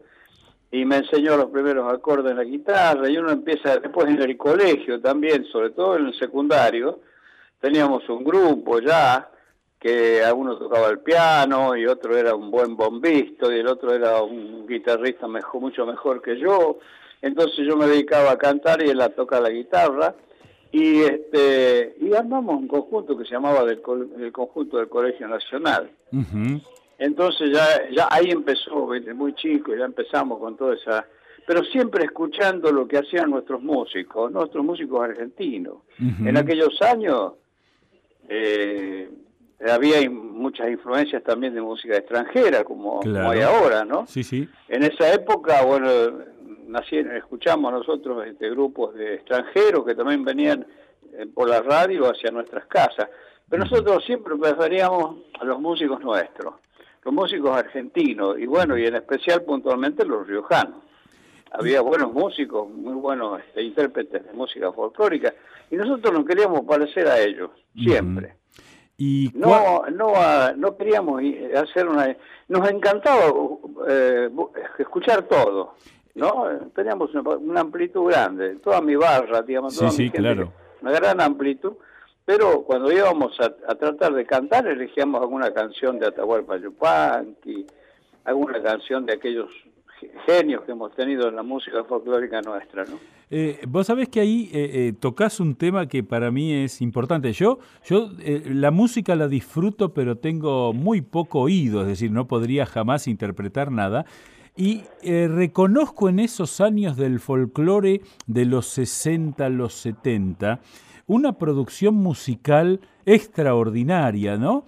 y 0.70 0.84
me 0.84 0.96
enseñó 0.96 1.36
los 1.36 1.50
primeros 1.50 1.90
acordes 1.92 2.32
en 2.32 2.36
la 2.36 2.44
guitarra 2.44 3.08
y 3.08 3.16
uno 3.16 3.30
empieza 3.30 3.78
después 3.78 4.08
en 4.08 4.20
el 4.20 4.36
colegio 4.36 5.00
también, 5.00 5.44
sobre 5.46 5.70
todo 5.70 5.96
en 5.96 6.06
el 6.06 6.18
secundario, 6.18 7.00
teníamos 7.60 8.06
un 8.08 8.22
grupo 8.22 8.80
ya 8.80 9.30
que 9.80 10.20
uno 10.34 10.58
tocaba 10.58 10.88
el 10.88 10.98
piano 10.98 11.76
y 11.76 11.86
otro 11.86 12.16
era 12.16 12.34
un 12.34 12.50
buen 12.50 12.76
bombista 12.76 13.46
y 13.46 13.60
el 13.60 13.68
otro 13.68 13.94
era 13.94 14.20
un 14.22 14.66
guitarrista 14.66 15.26
mejor, 15.28 15.60
mucho 15.60 15.86
mejor 15.86 16.20
que 16.20 16.38
yo, 16.38 16.78
entonces 17.22 17.66
yo 17.66 17.76
me 17.76 17.86
dedicaba 17.86 18.32
a 18.32 18.38
cantar 18.38 18.82
y 18.82 18.90
él 18.90 19.00
a 19.00 19.08
tocar 19.10 19.42
la 19.42 19.50
guitarra 19.50 20.14
y 20.70 21.00
este 21.00 21.96
y 22.00 22.14
armamos 22.14 22.56
un 22.56 22.68
conjunto 22.68 23.16
que 23.16 23.24
se 23.24 23.32
llamaba 23.32 23.64
del, 23.64 23.80
el 24.20 24.32
conjunto 24.32 24.78
del 24.78 24.88
Colegio 24.88 25.26
Nacional. 25.28 25.90
Entonces 26.98 27.50
ya, 27.52 27.88
ya 27.90 28.08
ahí 28.10 28.30
empezó, 28.30 28.88
muy 29.14 29.34
chico, 29.34 29.74
ya 29.74 29.84
empezamos 29.84 30.38
con 30.38 30.56
toda 30.56 30.74
esa... 30.74 31.06
Pero 31.46 31.64
siempre 31.64 32.04
escuchando 32.04 32.70
lo 32.70 32.86
que 32.86 32.98
hacían 32.98 33.30
nuestros 33.30 33.62
músicos, 33.62 34.30
nuestros 34.30 34.62
músicos 34.64 35.00
argentinos. 35.00 35.76
En 35.98 36.36
aquellos 36.36 36.82
años 36.82 37.34
eh, 38.28 39.08
había 39.66 40.10
muchas 40.10 40.68
influencias 40.68 41.22
también 41.22 41.54
de 41.54 41.62
música 41.62 41.96
extranjera, 41.96 42.64
como, 42.64 43.00
hay 43.02 43.40
ahora, 43.40 43.84
¿no? 43.86 44.06
Sí, 44.06 44.22
sí. 44.22 44.46
En 44.68 44.82
esa 44.82 45.10
época, 45.14 45.62
bueno, 45.64 45.88
nacieron, 46.68 47.16
escuchamos 47.16 47.72
nosotros 47.72 48.26
este, 48.26 48.50
grupos 48.50 48.94
de 48.94 49.14
extranjeros 49.14 49.84
que 49.84 49.94
también 49.94 50.24
venían 50.24 50.66
eh, 51.12 51.26
por 51.26 51.48
la 51.48 51.62
radio 51.62 52.04
hacia 52.04 52.30
nuestras 52.30 52.66
casas. 52.66 53.08
Pero 53.48 53.64
nosotros 53.64 54.04
siempre 54.04 54.36
preferíamos 54.36 55.22
a 55.40 55.44
los 55.44 55.60
músicos 55.60 56.00
nuestros 56.00 56.54
los 57.04 57.14
músicos 57.14 57.56
argentinos 57.56 58.38
y 58.38 58.46
bueno, 58.46 58.76
y 58.76 58.86
en 58.86 58.96
especial 58.96 59.42
puntualmente 59.42 60.04
los 60.04 60.26
riojanos. 60.26 60.82
Había 61.50 61.80
buenos 61.80 62.12
músicos, 62.12 62.68
muy 62.68 62.94
buenos 62.94 63.40
este, 63.40 63.62
intérpretes 63.62 64.26
de 64.26 64.32
música 64.34 64.70
folclórica 64.72 65.32
y 65.70 65.76
nosotros 65.76 66.12
nos 66.12 66.26
queríamos 66.26 66.62
parecer 66.66 67.08
a 67.08 67.18
ellos, 67.18 67.50
siempre. 67.74 68.34
¿Y 68.98 69.30
no, 69.34 69.84
no, 69.90 70.12
no 70.56 70.76
queríamos 70.76 71.22
hacer 71.56 71.88
una... 71.88 72.14
Nos 72.48 72.68
encantaba 72.68 73.32
eh, 73.88 74.28
escuchar 74.78 75.22
todo, 75.22 75.76
¿no? 76.18 76.46
Teníamos 76.74 77.10
una, 77.14 77.60
amplitud 77.60 78.10
grande, 78.10 78.56
toda 78.56 78.80
mi 78.80 78.96
barra, 78.96 79.40
digamos, 79.42 79.76
toda 79.76 79.90
sí, 79.90 80.10
claro. 80.10 80.52
una 80.82 80.92
gran 80.92 81.20
amplitud 81.20 81.72
pero 82.28 82.62
cuando 82.62 82.92
íbamos 82.92 83.40
a, 83.40 83.74
tratar 83.74 84.12
de 84.12 84.26
cantar, 84.26 84.66
elegíamos 84.66 85.22
alguna 85.22 85.50
canción 85.54 85.98
de 85.98 86.08
Atahualpa 86.08 86.58
Yupanqui, 86.58 87.64
alguna 88.24 88.62
canción 88.62 89.06
de 89.06 89.14
aquellos 89.14 89.48
genios 90.26 90.62
que 90.64 90.72
hemos 90.72 90.94
tenido 90.94 91.30
en 91.30 91.36
la 91.36 91.42
música 91.42 91.84
folclórica 91.84 92.42
nuestra, 92.42 92.84
¿no? 92.84 93.00
Eh, 93.30 93.60
vos 93.66 93.86
sabés 93.86 94.10
que 94.10 94.20
ahí 94.20 94.50
eh, 94.52 94.70
eh, 94.74 94.92
tocas 95.00 95.40
un 95.40 95.54
tema 95.54 95.88
que 95.88 96.04
para 96.04 96.30
mí 96.30 96.52
es 96.52 96.82
importante. 96.82 97.32
Yo, 97.32 97.60
yo 97.86 98.10
la 98.44 98.70
música 98.72 99.16
la 99.16 99.26
disfruto, 99.26 99.94
pero 99.94 100.18
tengo 100.18 100.74
muy 100.74 101.00
poco 101.00 101.40
oído, 101.40 101.80
es 101.80 101.86
decir, 101.86 102.10
no 102.10 102.28
podría 102.28 102.66
jamás 102.66 103.08
interpretar 103.08 103.72
nada. 103.72 104.04
Y 104.58 104.82
reconozco 105.04 106.08
en 106.08 106.18
esos 106.18 106.60
años 106.60 106.96
del 106.96 107.20
folclore 107.20 108.00
de 108.26 108.44
los 108.44 108.66
60, 108.66 109.48
los 109.50 109.74
70, 109.74 110.58
una 111.06 111.38
producción 111.38 111.94
musical 111.94 112.80
extraordinaria, 113.06 114.36
¿no? 114.36 114.64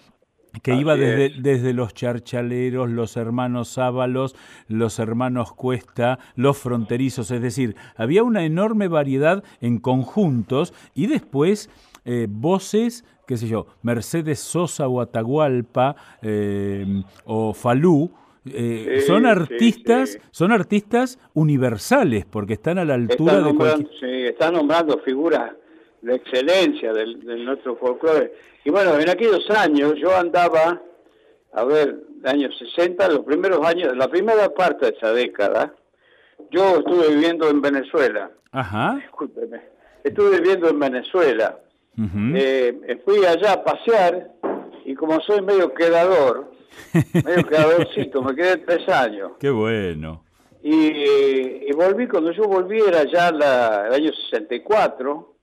que 0.62 0.74
iba 0.74 0.96
desde, 0.96 1.40
desde, 1.40 1.72
los 1.72 1.94
charchaleros, 1.94 2.90
los 2.90 3.16
hermanos 3.16 3.79
Ábalos, 3.79 4.35
los 4.68 4.98
hermanos 4.98 5.53
Cuesta, 5.53 6.18
los 6.35 6.59
fronterizos, 6.59 7.31
es 7.31 7.40
decir, 7.40 7.76
había 7.96 8.22
una 8.22 8.44
enorme 8.44 8.88
variedad 8.88 9.44
en 9.61 9.79
conjuntos 9.79 10.74
y 10.94 11.07
después 11.07 11.70
eh, 12.05 12.26
voces, 12.29 13.05
qué 13.26 13.37
sé 13.37 13.48
yo, 13.48 13.66
Mercedes 13.83 14.40
Sosa 14.40 14.88
o 14.88 15.00
Atahualpa 15.00 15.96
eh, 16.22 17.03
o 17.24 17.55
Falú, 17.55 18.12
eh, 18.46 19.03
son 19.07 19.26
artistas, 19.26 20.18
son 20.31 20.53
artistas 20.53 21.18
universales 21.35 22.24
porque 22.24 22.55
están 22.55 22.79
a 22.79 22.85
la 22.85 22.94
altura 22.94 23.40
de 23.40 23.55
cualquier... 23.55 23.88
Sí, 24.00 24.26
están 24.26 24.55
nombrando 24.55 24.98
figuras 25.00 25.53
la 26.03 26.14
excelencia 26.14 26.92
del, 26.92 27.20
de 27.24 27.37
nuestro 27.37 27.76
folclore. 27.76 28.33
Y 28.64 28.70
bueno, 28.70 28.98
en 28.98 29.09
aquellos 29.09 29.48
años 29.50 29.94
yo 29.96 30.16
andaba, 30.16 30.81
a 31.53 31.64
ver, 31.64 31.96
años 32.24 32.57
60, 32.59 33.09
los 33.09 33.20
primeros 33.20 33.66
años, 33.66 33.96
la 33.96 34.09
primera 34.09 34.48
parte 34.55 34.87
de 34.87 34.96
esa 34.96 35.12
década, 35.12 35.74
yo 36.50 36.79
estuve 36.79 37.14
viviendo 37.14 37.48
en 37.48 37.61
Venezuela. 37.61 38.31
Ajá. 38.53 38.96
Discúlpeme. 38.96 39.61
Estuve 40.03 40.40
viviendo 40.40 40.68
en 40.68 40.79
Venezuela. 40.79 41.59
Eh, 42.35 43.03
fui 43.05 43.26
allá 43.26 43.53
a 43.53 43.62
pasear 43.62 44.31
y 44.87 44.94
como 44.94 45.20
soy 45.20 45.42
medio 45.42 45.74
quedador, 45.74 46.50
medio 47.24 48.22
me 48.22 48.35
quedé 48.35 48.56
tres 48.59 48.88
años. 48.88 49.33
Qué 49.38 49.50
bueno. 49.50 50.24
Y, 50.62 51.72
volví, 51.72 52.06
cuando 52.06 52.33
yo 52.33 52.44
volví 52.44 52.80
era 52.80 53.04
ya 53.04 53.33
la, 53.33 53.87
el 53.87 53.94
año 53.94 54.12
64, 54.12 55.35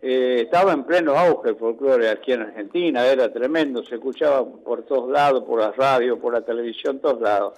eh, 0.00 0.42
estaba 0.42 0.72
en 0.72 0.84
pleno 0.84 1.12
auge 1.14 1.50
el 1.50 1.56
folclore 1.56 2.08
aquí 2.08 2.32
en 2.32 2.42
Argentina, 2.42 3.06
era 3.06 3.32
tremendo, 3.32 3.82
se 3.84 3.96
escuchaba 3.96 4.44
por 4.44 4.82
todos 4.84 5.10
lados, 5.10 5.44
por 5.44 5.60
la 5.60 5.72
radio, 5.72 6.18
por 6.18 6.32
la 6.32 6.40
televisión, 6.40 6.98
todos 6.98 7.20
lados. 7.20 7.54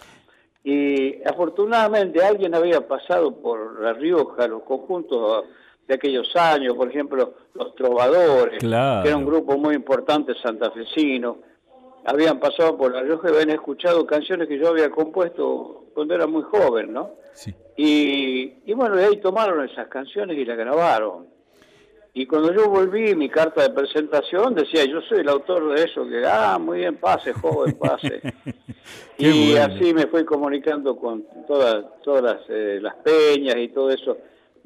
Y 0.64 1.22
afortunadamente 1.24 2.24
alguien 2.24 2.54
había 2.54 2.86
pasado 2.86 3.36
por 3.40 3.80
La 3.80 3.92
Rioja, 3.92 4.48
los 4.48 4.64
conjuntos 4.64 5.44
de 5.86 5.94
aquellos 5.94 6.34
años, 6.34 6.74
por 6.74 6.88
ejemplo, 6.88 7.34
Los 7.54 7.74
Trovadores, 7.76 8.58
que 8.58 8.66
era 9.08 9.16
un 9.16 9.26
grupo 9.26 9.56
muy 9.56 9.76
importante 9.76 10.34
santafesino, 10.34 11.38
habían 12.06 12.38
pasado 12.40 12.76
por 12.76 12.94
La 12.94 13.02
Rioja 13.02 13.28
y 13.28 13.34
habían 13.34 13.50
escuchado 13.50 14.06
canciones 14.06 14.48
que 14.48 14.58
yo 14.58 14.68
había 14.68 14.90
compuesto 14.90 15.86
cuando 15.94 16.14
era 16.14 16.26
muy 16.26 16.42
joven, 16.42 16.92
¿no? 16.92 17.12
Sí. 17.32 17.54
Y, 17.76 18.54
y 18.64 18.72
bueno, 18.74 18.96
de 18.96 19.04
ahí 19.04 19.16
tomaron 19.20 19.68
esas 19.68 19.88
canciones 19.88 20.38
y 20.38 20.44
las 20.44 20.56
grabaron. 20.56 21.26
Y 22.18 22.24
cuando 22.24 22.50
yo 22.50 22.70
volví, 22.70 23.14
mi 23.14 23.28
carta 23.28 23.62
de 23.62 23.74
presentación 23.74 24.54
decía, 24.54 24.86
yo 24.86 25.02
soy 25.02 25.18
el 25.18 25.28
autor 25.28 25.74
de 25.74 25.84
eso, 25.84 26.08
que, 26.08 26.22
ah, 26.26 26.58
muy 26.58 26.78
bien, 26.78 26.96
pase, 26.96 27.34
joven, 27.34 27.76
pase. 27.78 28.22
y 29.18 29.54
así 29.56 29.92
me 29.92 30.06
fui 30.06 30.24
comunicando 30.24 30.96
con 30.96 31.26
todas, 31.46 31.84
todas 32.02 32.38
eh, 32.48 32.78
las 32.80 32.94
peñas 32.96 33.56
y 33.58 33.68
todo 33.68 33.90
eso. 33.90 34.16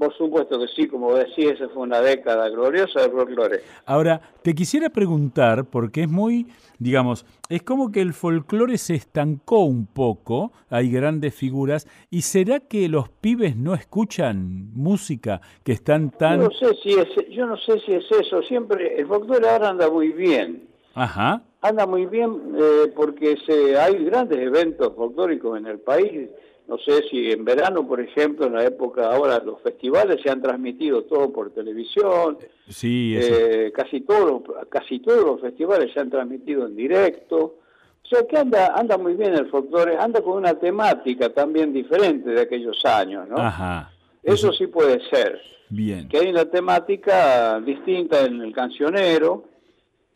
Por 0.00 0.16
supuesto 0.16 0.58
que 0.58 0.66
sí, 0.68 0.88
como 0.88 1.14
decía, 1.14 1.52
esa 1.52 1.68
fue 1.68 1.82
una 1.82 2.00
década 2.00 2.48
gloriosa 2.48 3.02
de 3.02 3.10
folclore. 3.10 3.60
Ahora, 3.84 4.18
te 4.40 4.54
quisiera 4.54 4.88
preguntar, 4.88 5.66
porque 5.66 6.04
es 6.04 6.08
muy, 6.08 6.46
digamos, 6.78 7.26
es 7.50 7.62
como 7.64 7.92
que 7.92 8.00
el 8.00 8.14
folclore 8.14 8.78
se 8.78 8.94
estancó 8.94 9.64
un 9.64 9.84
poco, 9.84 10.52
hay 10.70 10.90
grandes 10.90 11.34
figuras, 11.34 11.86
¿y 12.08 12.22
será 12.22 12.60
que 12.60 12.88
los 12.88 13.10
pibes 13.10 13.56
no 13.56 13.74
escuchan 13.74 14.70
música 14.72 15.42
que 15.64 15.72
están 15.72 16.10
tan... 16.12 16.40
Yo 16.40 16.48
no 16.48 16.50
sé 16.50 16.74
si 16.82 16.94
es, 16.94 17.08
yo 17.28 17.44
no 17.44 17.58
sé 17.58 17.78
si 17.80 17.92
es 17.92 18.10
eso, 18.10 18.40
siempre, 18.40 18.98
el 18.98 19.06
folclore 19.06 19.46
ahora 19.50 19.68
anda 19.68 19.90
muy 19.90 20.12
bien. 20.12 20.66
Ajá. 20.94 21.42
anda 21.60 21.86
muy 21.86 22.06
bien 22.06 22.54
eh, 22.58 22.90
porque 22.96 23.36
se, 23.46 23.78
hay 23.78 24.02
grandes 24.02 24.38
eventos 24.38 24.94
folclóricos 24.96 25.58
en 25.58 25.66
el 25.66 25.78
país. 25.78 26.30
No 26.70 26.78
sé 26.78 27.02
si 27.11 27.33
en 27.33 27.44
verano, 27.44 27.85
por 27.85 28.00
ejemplo, 28.00 28.46
en 28.46 28.52
la 28.54 28.64
época 28.64 29.12
ahora 29.12 29.42
los 29.44 29.61
festivales 29.61 30.20
se 30.22 30.30
han 30.30 30.40
transmitido 30.40 31.02
todo 31.02 31.33
por 31.33 31.50
televisión. 31.52 32.38
Sí, 32.68 33.16
eh, 33.18 33.72
casi 33.74 34.02
todos 34.02 34.42
casi 34.68 35.00
todos 35.00 35.24
los 35.24 35.40
festivales 35.40 35.92
se 35.92 35.98
han 35.98 36.11
transmitido 36.11 36.66
en 36.66 36.76
directo. 36.76 37.56
O 38.04 38.09
sea 38.09 38.24
que 38.24 38.38
anda 38.38 38.72
anda 38.76 38.96
muy 38.96 39.14
bien 39.14 39.35
el 39.35 39.50
folclore, 39.50 39.96
anda 39.96 40.22
con 40.22 40.35
una 40.38 40.54
temática 40.54 41.30
también 41.30 41.72
diferente 41.72 42.30
de 42.30 42.42
aquellos 42.42 42.85
años, 42.85 43.28
¿no? 43.28 43.37
Ajá. 43.38 43.90
Eso 44.22 44.52
sí 44.52 44.68
puede 44.68 45.00
ser. 45.11 45.40
Bien. 45.70 46.09
Que 46.09 46.18
hay 46.18 46.28
una 46.28 46.44
temática 46.44 47.61
distinta 47.61 48.24
en 48.24 48.40
el 48.42 48.52
cancionero 48.52 49.50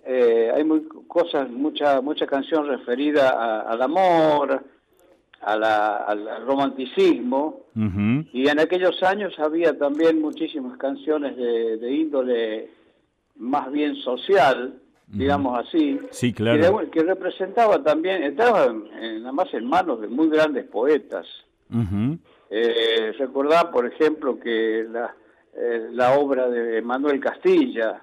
eh, 0.06 0.52
hay 0.54 0.64
muy, 0.64 0.86
cosas, 1.08 1.48
mucha, 1.48 2.00
mucha 2.02 2.26
canción 2.26 2.68
referida 2.68 3.62
al 3.62 3.80
amor, 3.80 4.62
al 5.44 6.46
romanticismo, 6.46 7.64
y 8.33 8.48
en 8.48 8.61
aquellos 8.61 9.02
años 9.02 9.38
había 9.38 9.76
también 9.76 10.20
muchísimas 10.20 10.78
canciones 10.78 11.37
de, 11.37 11.92
índole 11.92 12.70
más 13.37 13.70
bien 13.70 13.96
social, 13.96 14.74
digamos 15.09 15.59
así, 15.59 16.00
sí, 16.11 16.33
claro. 16.33 16.90
que, 16.90 17.02
representaba 17.02 17.83
también, 17.83 18.22
estaba 18.22 18.72
nada 18.72 19.33
más 19.33 19.52
en 19.52 19.66
manos 19.66 20.00
de 20.00 20.09
muy 20.09 20.28
grandes 20.28 20.66
poetas. 20.66 21.26
eh, 22.50 23.12
recordar, 23.18 23.70
por 23.70 23.87
ejemplo, 23.87 24.38
que 24.38 24.87
la, 24.88 25.14
eh, 25.57 25.88
la 25.92 26.12
obra 26.18 26.48
de 26.48 26.80
Manuel 26.83 27.18
Castilla, 27.18 28.02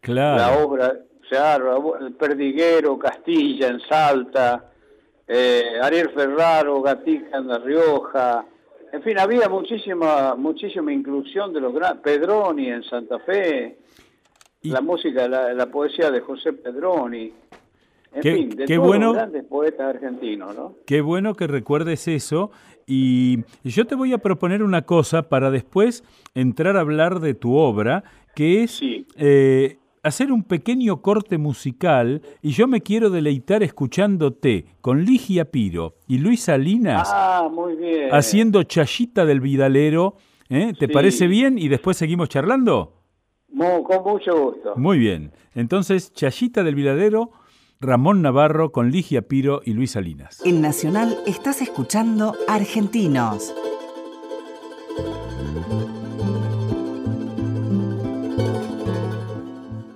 claro. 0.00 0.36
la 0.36 0.64
obra 0.64 0.94
Claro, 1.32 1.98
el 1.98 2.12
Perdiguero, 2.12 2.98
Castilla 2.98 3.68
en 3.68 3.80
Salta, 3.88 4.71
eh, 5.34 5.78
Ariel 5.80 6.10
Ferraro, 6.10 6.82
Gatica 6.82 7.38
en 7.38 7.48
La 7.48 7.58
Rioja, 7.58 8.44
en 8.92 9.02
fin, 9.02 9.18
había 9.18 9.48
muchísima 9.48 10.34
muchísima 10.34 10.92
inclusión 10.92 11.52
de 11.54 11.60
los 11.60 11.72
grandes, 11.72 12.02
Pedroni 12.02 12.68
en 12.68 12.82
Santa 12.82 13.18
Fe, 13.20 13.78
la 14.62 14.82
música, 14.82 15.26
la, 15.26 15.54
la, 15.54 15.66
poesía 15.66 16.10
de 16.10 16.20
José 16.20 16.52
Pedroni, 16.52 17.32
en 18.14 18.22
fin, 18.22 18.50
de 18.50 18.66
todos 18.66 18.98
los 18.98 19.14
grandes 19.14 19.44
poetas 19.44 19.94
argentinos, 19.94 20.54
¿no? 20.54 20.74
Qué 20.86 21.00
bueno 21.00 21.34
que 21.34 21.46
recuerdes 21.46 22.06
eso. 22.08 22.50
Y 22.86 23.44
yo 23.64 23.86
te 23.86 23.94
voy 23.94 24.12
a 24.12 24.18
proponer 24.18 24.62
una 24.62 24.82
cosa 24.82 25.28
para 25.30 25.50
después 25.50 26.04
entrar 26.34 26.76
a 26.76 26.80
hablar 26.80 27.20
de 27.20 27.32
tu 27.32 27.56
obra, 27.56 28.04
que 28.34 28.64
es 28.64 28.80
eh, 29.16 29.78
hacer 30.02 30.32
un 30.32 30.42
pequeño 30.42 31.00
corte 31.00 31.38
musical 31.38 32.22
y 32.42 32.50
yo 32.50 32.66
me 32.66 32.80
quiero 32.80 33.10
deleitar 33.10 33.62
escuchándote 33.62 34.66
con 34.80 35.04
Ligia 35.04 35.50
Piro 35.50 35.96
y 36.08 36.18
Luis 36.18 36.42
Salinas 36.42 37.08
ah, 37.12 37.48
haciendo 38.10 38.62
Chayita 38.64 39.24
del 39.24 39.40
Vidalero. 39.40 40.16
¿eh? 40.48 40.72
¿Te 40.78 40.88
parece 40.88 41.26
bien? 41.26 41.58
Y 41.58 41.68
después 41.68 41.96
seguimos 41.96 42.28
charlando. 42.28 42.94
con 43.56 44.02
mucho 44.04 44.36
gusto. 44.36 44.74
Muy 44.76 44.98
bien. 44.98 45.32
Entonces, 45.54 46.12
Chayita 46.12 46.64
del 46.64 46.74
Vidalero, 46.74 47.30
Ramón 47.80 48.22
Navarro 48.22 48.72
con 48.72 48.90
Ligia 48.90 49.22
Piro 49.22 49.60
y 49.64 49.72
Luis 49.72 49.92
Salinas. 49.92 50.40
En 50.44 50.60
Nacional 50.60 51.18
estás 51.26 51.62
escuchando 51.62 52.34
Argentinos. 52.48 53.54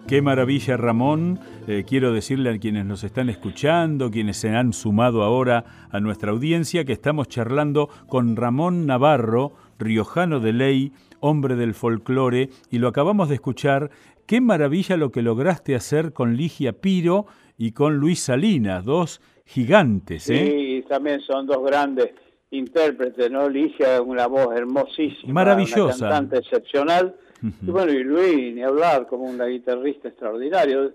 Qué 0.07 0.23
maravilla, 0.23 0.77
Ramón. 0.77 1.41
Eh, 1.67 1.85
quiero 1.85 2.13
decirle 2.13 2.51
a 2.51 2.59
quienes 2.59 2.87
nos 2.87 3.03
están 3.03 3.29
escuchando, 3.29 4.09
quienes 4.09 4.37
se 4.37 4.51
han 4.51 4.73
sumado 4.73 5.25
ahora 5.25 5.65
a 5.91 5.99
nuestra 5.99 6.31
audiencia, 6.31 6.85
que 6.85 6.93
estamos 6.93 7.27
charlando 7.27 7.89
con 8.07 8.37
Ramón 8.37 8.87
Navarro, 8.87 9.55
riojano 9.81 10.39
de 10.39 10.53
ley, 10.53 10.93
hombre 11.19 11.57
del 11.57 11.75
folclore, 11.75 12.51
y 12.71 12.79
lo 12.79 12.87
acabamos 12.87 13.29
de 13.29 13.35
escuchar. 13.35 13.91
Qué 14.27 14.41
maravilla 14.41 14.97
lo 14.97 15.11
que 15.11 15.23
lograste 15.23 15.75
hacer 15.75 16.13
con 16.13 16.37
Ligia 16.37 16.73
Piro 16.73 17.27
y 17.59 17.73
con 17.73 17.97
Luis 17.97 18.21
Salinas, 18.21 18.85
dos 18.85 19.21
gigantes. 19.45 20.31
¿eh? 20.31 20.47
Sí, 20.47 20.85
también 20.89 21.21
son 21.23 21.49
dos 21.49 21.65
grandes 21.65 22.13
intérpretes, 22.53 23.29
¿no? 23.29 23.49
Ligia, 23.49 24.01
una 24.03 24.29
voz 24.29 24.55
hermosísima, 24.55 25.33
maravillosa, 25.33 26.07
una 26.07 26.15
cantante 26.15 26.39
excepcional 26.39 27.17
y 27.43 27.71
bueno, 27.71 27.93
y 27.93 28.03
Luis, 28.03 28.55
ni 28.55 28.63
hablar, 28.63 29.07
como 29.07 29.25
un 29.25 29.39
guitarrista 29.39 30.09
extraordinario. 30.09 30.93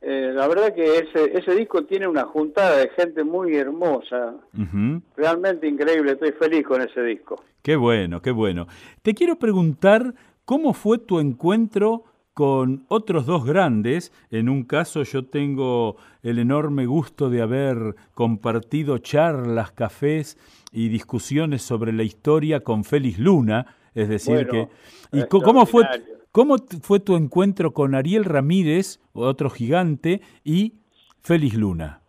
Eh, 0.00 0.32
la 0.34 0.46
verdad 0.48 0.74
que 0.74 0.98
ese, 0.98 1.36
ese 1.36 1.54
disco 1.54 1.84
tiene 1.84 2.06
una 2.06 2.24
juntada 2.24 2.76
de 2.76 2.90
gente 2.90 3.24
muy 3.24 3.56
hermosa, 3.56 4.34
realmente 5.16 5.66
increíble, 5.66 6.12
estoy 6.12 6.32
feliz 6.32 6.66
con 6.66 6.82
ese 6.82 7.02
disco. 7.02 7.42
Qué 7.62 7.76
bueno, 7.76 8.20
qué 8.20 8.30
bueno. 8.30 8.66
Te 9.00 9.14
quiero 9.14 9.36
preguntar 9.36 10.14
cómo 10.44 10.74
fue 10.74 10.98
tu 10.98 11.20
encuentro 11.20 12.04
con 12.34 12.84
otros 12.88 13.24
dos 13.26 13.46
grandes. 13.46 14.12
En 14.30 14.48
un 14.48 14.64
caso 14.64 15.04
yo 15.04 15.24
tengo 15.24 15.96
el 16.22 16.38
enorme 16.38 16.84
gusto 16.84 17.30
de 17.30 17.40
haber 17.40 17.94
compartido 18.12 18.98
charlas, 18.98 19.72
cafés 19.72 20.36
y 20.72 20.88
discusiones 20.88 21.62
sobre 21.62 21.92
la 21.92 22.02
historia 22.02 22.60
con 22.60 22.84
Félix 22.84 23.18
Luna, 23.18 23.76
es 23.94 24.08
decir, 24.08 24.46
que... 24.48 24.68
¿Y 25.12 25.24
cómo 25.28 25.66
fue, 25.66 25.84
cómo 26.32 26.56
fue 26.82 27.00
tu 27.00 27.16
encuentro 27.16 27.72
con 27.72 27.94
Ariel 27.94 28.24
Ramírez, 28.24 29.00
otro 29.12 29.50
gigante, 29.50 30.20
y 30.42 30.74
Félix 31.22 31.54
Luna? 31.54 32.00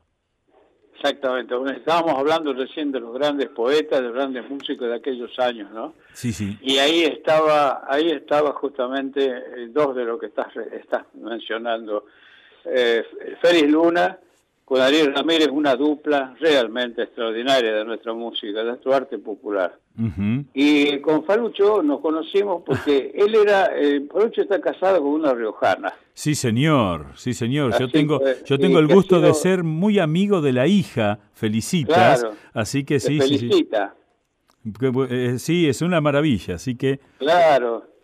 Exactamente, 0.95 1.54
estábamos 1.78 2.17
hablando 2.17 2.54
recién 2.54 2.91
de 2.91 3.00
los 3.00 3.13
grandes 3.13 3.50
poetas, 3.50 4.00
de 4.00 4.08
los 4.08 4.13
grandes 4.15 4.50
músicos 4.50 4.88
de 4.88 4.95
aquellos 4.95 5.38
años, 5.38 5.69
¿no? 5.71 5.93
Sí, 6.13 6.34
sí. 6.34 6.58
Y 6.62 6.78
ahí 6.78 7.04
estaba, 7.04 7.84
ahí 7.88 8.10
estaba 8.10 8.54
justamente 8.54 9.24
eh, 9.24 9.67
dos 9.69 9.95
de 9.95 10.06
lo 10.06 10.17
que 10.17 10.28
estás, 10.28 10.48
estás 10.71 11.06
mencionando. 11.13 12.06
Eh, 12.63 13.04
Félix 13.39 13.69
Luna 13.69 14.17
con 14.63 14.82
Ariel 14.82 15.13
Ramírez 15.13 15.50
una 15.52 15.76
dupla 15.76 16.36
realmente 16.39 17.04
extraordinaria 17.04 17.71
de 17.71 17.86
nuestra 17.86 18.13
música, 18.13 18.60
de 18.60 18.69
nuestro 18.69 18.93
arte 18.93 19.19
popular. 19.19 19.78
Y 20.54 21.00
con 21.00 21.24
Falucho 21.24 21.82
nos 21.82 22.02
conocimos 22.02 22.64
porque 22.66 23.12
él 23.16 23.36
era, 23.36 23.72
eh, 23.76 24.06
Falucho 24.12 24.42
está 24.42 24.60
casado 24.60 25.02
con 25.02 25.12
una 25.12 25.34
riojana. 25.34 25.94
Sí, 26.14 26.36
señor, 26.36 27.08
sí, 27.16 27.34
señor. 27.34 27.78
yo 27.80 27.90
tengo, 27.90 28.22
yo 28.46 28.58
tengo 28.58 28.80
el 28.80 28.88
gusto 28.88 29.20
de 29.22 29.34
ser 29.34 29.64
muy 29.64 30.00
amigo 30.00 30.42
de 30.42 30.54
la 30.54 30.68
hija, 30.68 31.20
Felicitas, 31.34 32.26
así 32.54 32.84
que 32.84 33.00
sí, 33.00 33.20
sí, 33.22 33.38
sí. 33.38 33.70
Eh, 35.10 35.36
sí, 35.38 35.68
es 35.68 35.82
una 35.82 36.02
maravilla, 36.02 36.56
así 36.56 36.76
que... 36.76 37.00
Claro, 37.20 37.95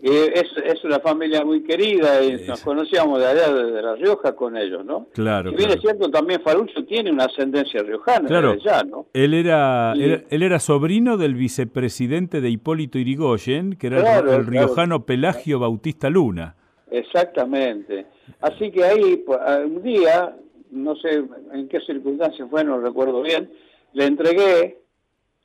es, 0.00 0.46
es 0.64 0.84
una 0.84 1.00
familia 1.00 1.44
muy 1.44 1.62
querida 1.62 2.22
y 2.22 2.46
nos 2.46 2.62
conocíamos 2.62 3.18
de 3.18 3.26
allá, 3.26 3.52
de 3.52 3.82
La 3.82 3.96
Rioja, 3.96 4.34
con 4.36 4.56
ellos, 4.56 4.84
¿no? 4.84 5.08
Claro. 5.12 5.50
Y 5.50 5.56
bien 5.56 5.70
es 5.70 5.80
cierto, 5.80 6.08
también 6.10 6.40
Farucho 6.40 6.84
tiene 6.84 7.10
una 7.10 7.24
ascendencia 7.24 7.82
riojana, 7.82 8.28
claro. 8.28 8.52
allá, 8.52 8.84
¿no? 8.84 9.06
Él 9.12 9.34
era, 9.34 9.92
él, 9.94 10.42
era 10.42 10.60
sobrino 10.60 11.16
del 11.16 11.34
vicepresidente 11.34 12.40
de 12.40 12.50
Hipólito 12.50 12.98
Irigoyen, 12.98 13.74
que 13.74 13.88
era 13.88 14.20
el, 14.20 14.46
riojano 14.46 15.04
Pelagio 15.04 15.58
Bautista 15.58 16.08
Luna. 16.10 16.54
Exactamente. 16.90 18.06
Así 18.40 18.70
que 18.70 18.84
ahí, 18.84 19.16
pues, 19.26 19.38
un 19.66 19.82
día, 19.82 20.36
no 20.70 20.94
sé 20.96 21.24
en 21.52 21.68
qué 21.68 21.80
circunstancias 21.80 22.48
fue, 22.48 22.62
no 22.62 22.78
recuerdo 22.78 23.20
bien, 23.22 23.50
le 23.94 24.06
entregué 24.06 24.78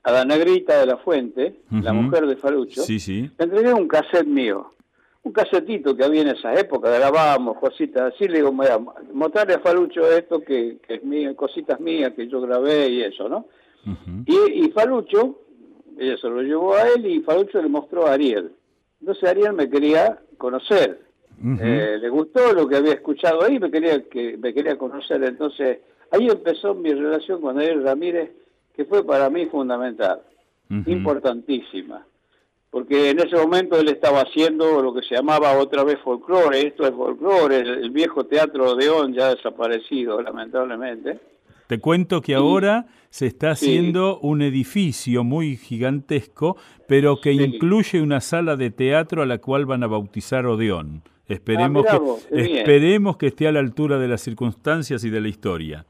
a 0.03 0.11
la 0.11 0.25
negrita 0.25 0.79
de 0.79 0.85
la 0.85 0.97
fuente, 0.97 1.61
la 1.71 1.93
mujer 1.93 2.27
de 2.27 2.35
Falucho, 2.35 2.81
sí, 2.81 2.99
sí. 2.99 3.31
le 3.37 3.45
entregué 3.45 3.73
un 3.73 3.87
cassette 3.87 4.27
mío, 4.27 4.73
un 5.23 5.31
casetito 5.31 5.95
que 5.95 6.03
había 6.03 6.21
en 6.21 6.27
esa 6.29 6.53
época, 6.53 6.89
grabábamos 6.89 7.57
cositas 7.57 8.13
así, 8.13 8.27
le 8.27 8.39
digo, 8.39 8.51
mostrarle 8.51 9.53
a 9.53 9.59
Falucho 9.59 10.05
esto 10.11 10.41
que, 10.41 10.79
es 10.87 11.03
mío, 11.03 11.33
cositas 11.35 11.79
mías 11.79 12.13
que 12.13 12.27
yo 12.27 12.41
grabé 12.41 12.89
y 12.89 13.01
eso, 13.01 13.29
¿no? 13.29 13.47
y, 14.25 14.65
y, 14.65 14.71
Falucho, 14.71 15.39
ella 15.97 16.17
se 16.17 16.27
lo 16.27 16.41
llevó 16.41 16.75
a 16.75 16.83
él 16.89 17.05
y 17.05 17.21
Falucho 17.21 17.61
le 17.61 17.67
mostró 17.67 18.07
a 18.07 18.13
Ariel. 18.13 18.51
Entonces 18.99 19.29
Ariel 19.29 19.53
me 19.53 19.69
quería 19.69 20.19
conocer, 20.37 21.01
eh, 21.61 21.97
le 21.99 22.09
gustó 22.09 22.53
lo 22.53 22.67
que 22.67 22.77
había 22.77 22.93
escuchado 22.93 23.43
ahí, 23.43 23.59
me 23.59 23.71
quería, 23.71 24.01
que, 24.09 24.37
me 24.37 24.53
quería 24.53 24.77
conocer, 24.77 25.23
entonces 25.23 25.79
ahí 26.11 26.27
empezó 26.27 26.73
mi 26.73 26.93
relación 26.93 27.41
con 27.41 27.57
Ariel 27.57 27.83
Ramírez, 27.83 28.31
que 28.75 28.85
fue 28.85 29.05
para 29.05 29.29
mí 29.29 29.45
fundamental, 29.45 30.21
importantísima, 30.87 32.05
porque 32.69 33.11
en 33.11 33.19
ese 33.19 33.35
momento 33.35 33.79
él 33.79 33.87
estaba 33.89 34.21
haciendo 34.21 34.81
lo 34.81 34.93
que 34.93 35.03
se 35.03 35.15
llamaba 35.15 35.57
otra 35.59 35.83
vez 35.83 35.99
folclore, 36.03 36.67
esto 36.67 36.83
es 36.83 36.91
folclore, 36.91 37.59
el, 37.59 37.91
viejo 37.91 38.25
teatro 38.25 38.75
de 38.75 38.89
On 38.89 39.13
ya 39.13 39.35
desaparecido, 39.35 40.19
lamentablemente. 40.21 41.19
Te 41.67 41.79
cuento 41.79 42.21
que 42.21 42.33
ahora 42.33 42.87
se 43.09 43.27
está 43.27 43.51
haciendo 43.51 44.19
un 44.19 44.41
edificio 44.41 45.23
muy 45.23 45.55
gigantesco, 45.55 46.57
pero 46.87 47.21
que 47.21 47.31
incluye 47.31 48.01
una 48.01 48.21
sala 48.21 48.55
de 48.55 48.71
teatro 48.71 49.21
a 49.21 49.27
la 49.27 49.37
cual 49.37 49.67
van 49.67 49.83
a 49.83 49.87
bautizar 49.87 50.47
Odeón. 50.47 51.03
Esperemos, 51.27 51.85
Ah, 51.87 51.99
que, 52.29 52.61
esperemos 52.61 53.17
que 53.17 53.27
esté 53.27 53.47
a 53.47 53.51
la 53.51 53.59
altura 53.59 53.97
de 53.97 54.07
las 54.07 54.21
circunstancias 54.21 55.03
y 55.03 55.09
de 55.09 55.21
la 55.21 55.27
historia. 55.29 55.85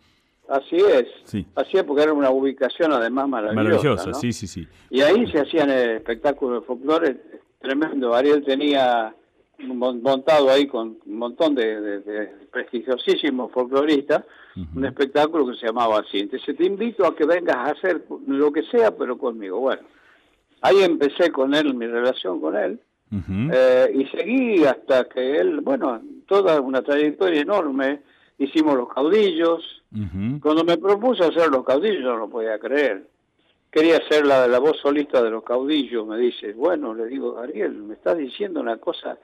Así 0.49 0.75
es. 0.75 1.05
Sí. 1.25 1.45
Así 1.55 1.77
es 1.77 1.83
porque 1.83 2.03
era 2.03 2.13
una 2.13 2.29
ubicación 2.29 2.91
además 2.91 3.27
maravillosa. 3.29 3.63
Maravillosa, 3.63 4.05
¿no? 4.09 4.13
sí, 4.15 4.33
sí, 4.33 4.47
sí. 4.47 4.67
Y 4.89 5.01
ahí 5.01 5.25
se 5.31 5.39
hacían 5.39 5.69
espectáculos 5.69 6.61
de 6.61 6.67
folclore 6.67 7.17
tremendo. 7.59 8.13
Ariel 8.13 8.43
tenía 8.43 9.15
mon- 9.59 10.01
montado 10.01 10.49
ahí 10.49 10.67
con 10.67 10.97
un 11.05 11.17
montón 11.17 11.55
de, 11.55 11.79
de- 11.79 11.99
de 12.01 12.27
prestigiosísimos 12.51 13.51
folcloristas 13.51 14.23
un 14.75 14.85
espectáculo 14.85 15.47
que 15.47 15.55
se 15.57 15.65
llamaba 15.65 15.99
así. 16.01 16.19
Entonces 16.19 16.55
te 16.55 16.65
invito 16.65 17.05
a 17.07 17.15
que 17.15 17.25
vengas 17.25 17.55
a 17.55 17.71
hacer 17.71 18.03
lo 18.27 18.51
que 18.51 18.61
sea, 18.63 18.95
pero 18.95 19.17
conmigo. 19.17 19.59
Bueno, 19.59 19.81
ahí 20.61 20.83
empecé 20.83 21.31
con 21.31 21.55
él, 21.55 21.73
mi 21.73 21.87
relación 21.87 22.39
con 22.39 22.55
él, 22.55 22.79
eh, 23.51 23.91
y 23.95 24.05
seguí 24.15 24.63
hasta 24.65 25.05
que 25.05 25.37
él, 25.39 25.61
bueno, 25.61 26.01
toda 26.27 26.59
una 26.61 26.81
trayectoria 26.83 27.41
enorme. 27.41 28.01
Hicimos 28.37 28.75
los 28.75 28.89
caudillos, 28.89 29.83
cuando 30.41 30.63
me 30.63 30.77
propuso 30.77 31.23
hacer 31.23 31.49
los 31.49 31.63
caudillos, 31.63 32.03
no 32.03 32.17
lo 32.17 32.29
podía 32.29 32.57
creer. 32.59 33.07
Quería 33.71 33.99
ser 34.09 34.25
la, 34.25 34.47
la 34.47 34.59
voz 34.59 34.77
solista 34.81 35.21
de 35.21 35.31
los 35.31 35.43
caudillos, 35.43 36.05
me 36.05 36.17
dice. 36.17 36.53
Bueno, 36.53 36.93
le 36.93 37.07
digo, 37.07 37.39
Ariel, 37.39 37.73
me 37.83 37.95
estás 37.95 38.17
diciendo 38.17 38.59
una 38.61 38.77
cosa 38.77 39.17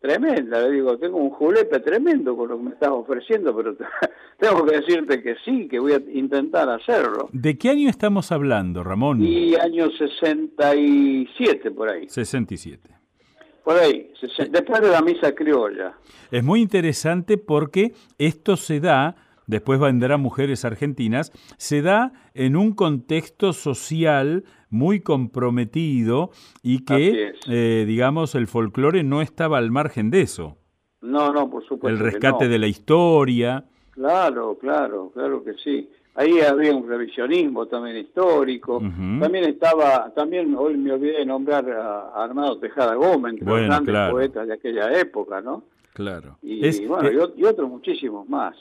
tremenda. 0.00 0.60
Le 0.60 0.70
digo, 0.70 0.98
tengo 0.98 1.18
un 1.18 1.30
julepe 1.30 1.80
tremendo 1.80 2.36
con 2.36 2.48
lo 2.48 2.58
que 2.58 2.64
me 2.64 2.70
estás 2.70 2.90
ofreciendo, 2.90 3.54
pero 3.56 3.76
tengo 4.38 4.64
que 4.64 4.76
decirte 4.80 5.22
que 5.22 5.36
sí, 5.44 5.68
que 5.68 5.78
voy 5.78 5.92
a 5.92 5.96
intentar 6.12 6.68
hacerlo. 6.68 7.28
¿De 7.32 7.56
qué 7.58 7.70
año 7.70 7.88
estamos 7.88 8.32
hablando, 8.32 8.82
Ramón? 8.84 9.22
Y 9.22 9.54
año 9.56 9.90
67, 9.90 11.70
por 11.70 11.88
ahí. 11.88 12.08
67. 12.08 12.90
Por 13.66 13.76
ahí, 13.78 14.12
después 14.52 14.80
de 14.80 14.90
la 14.90 15.02
misa 15.02 15.34
criolla. 15.34 15.98
Es 16.30 16.44
muy 16.44 16.60
interesante 16.60 17.36
porque 17.36 17.94
esto 18.16 18.56
se 18.56 18.78
da, 18.78 19.16
después 19.48 19.80
vendrán 19.80 20.20
mujeres 20.20 20.64
argentinas, 20.64 21.32
se 21.56 21.82
da 21.82 22.12
en 22.34 22.54
un 22.54 22.74
contexto 22.74 23.52
social 23.52 24.44
muy 24.70 25.00
comprometido 25.00 26.30
y 26.62 26.84
que, 26.84 27.32
eh, 27.48 27.84
digamos, 27.88 28.36
el 28.36 28.46
folclore 28.46 29.02
no 29.02 29.20
estaba 29.20 29.58
al 29.58 29.72
margen 29.72 30.12
de 30.12 30.20
eso. 30.20 30.58
No, 31.00 31.32
no, 31.32 31.50
por 31.50 31.64
supuesto. 31.64 31.88
El 31.88 31.98
que 31.98 32.04
rescate 32.04 32.44
no. 32.44 32.50
de 32.52 32.58
la 32.60 32.68
historia. 32.68 33.64
Claro, 33.90 34.56
claro, 34.60 35.10
claro 35.12 35.42
que 35.42 35.54
sí. 35.54 35.90
Ahí 36.16 36.40
había 36.40 36.74
un 36.74 36.88
revisionismo 36.88 37.66
también 37.66 37.98
histórico. 37.98 38.80
También 39.20 39.44
estaba, 39.44 40.10
también 40.14 40.54
hoy 40.56 40.76
me 40.76 40.92
olvidé 40.92 41.18
de 41.18 41.26
nombrar 41.26 41.70
a 41.70 42.24
Armado 42.24 42.58
Tejada 42.58 42.94
Gómez, 42.94 43.34
entre 43.34 43.44
Bueno, 43.44 43.58
los 43.60 43.66
grandes 43.68 43.92
claro. 43.92 44.12
poetas 44.14 44.46
de 44.48 44.54
aquella 44.54 44.98
época, 44.98 45.40
¿no? 45.42 45.64
Claro. 45.92 46.38
Y, 46.42 46.66
Es- 46.66 46.86
bueno, 46.88 47.10
y, 47.10 47.16
ot- 47.16 47.32
y 47.36 47.44
otros 47.44 47.68
muchísimos 47.68 48.26
más. 48.28 48.56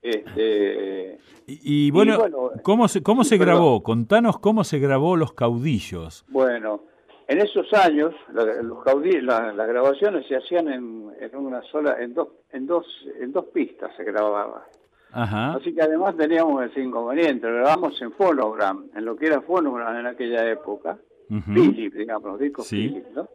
Este, 0.00 1.18
y, 1.46 1.86
y 1.86 1.90
bueno, 1.90 2.18
bueno, 2.18 2.50
¿cómo 2.62 2.88
se, 2.88 3.02
cómo 3.02 3.22
se 3.22 3.38
perdón. 3.38 3.54
grabó? 3.54 3.82
Contanos 3.82 4.38
cómo 4.38 4.64
se 4.64 4.78
grabó 4.78 5.16
Los 5.16 5.32
Caudillos. 5.32 6.24
bueno, 6.28 6.82
en 7.28 7.38
esos 7.38 7.72
años 7.72 8.12
la- 8.34 8.62
los 8.62 8.82
caudillos, 8.82 9.22
la- 9.22 9.52
las 9.52 9.68
grabaciones 9.68 10.26
se 10.26 10.36
hacían 10.36 10.68
en, 10.68 11.10
en 11.20 11.36
una 11.36 11.62
sola, 11.70 11.96
en 12.02 12.14
dos, 12.14 12.28
en 12.50 12.66
dos, 12.66 12.84
en 13.20 13.30
dos 13.32 13.44
pistas 13.54 13.90
se 13.96 14.02
grababa. 14.04 14.66
Ajá. 15.12 15.54
Así 15.54 15.74
que 15.74 15.82
además 15.82 16.16
teníamos 16.16 16.64
ese 16.64 16.80
inconveniente, 16.80 17.46
lo 17.46 17.56
grabamos 17.56 18.00
en 18.00 18.12
Phonogram, 18.12 18.86
en 18.96 19.04
lo 19.04 19.14
que 19.16 19.26
era 19.26 19.40
Phonogram 19.42 19.96
en 19.98 20.06
aquella 20.06 20.48
época, 20.50 20.96
Ujú. 21.30 21.52
Philip, 21.52 21.94
digamos, 21.94 22.30
los 22.32 22.40
discos 22.40 22.66
Sí. 22.66 22.88
Philip, 22.88 23.06
¿no? 23.14 23.28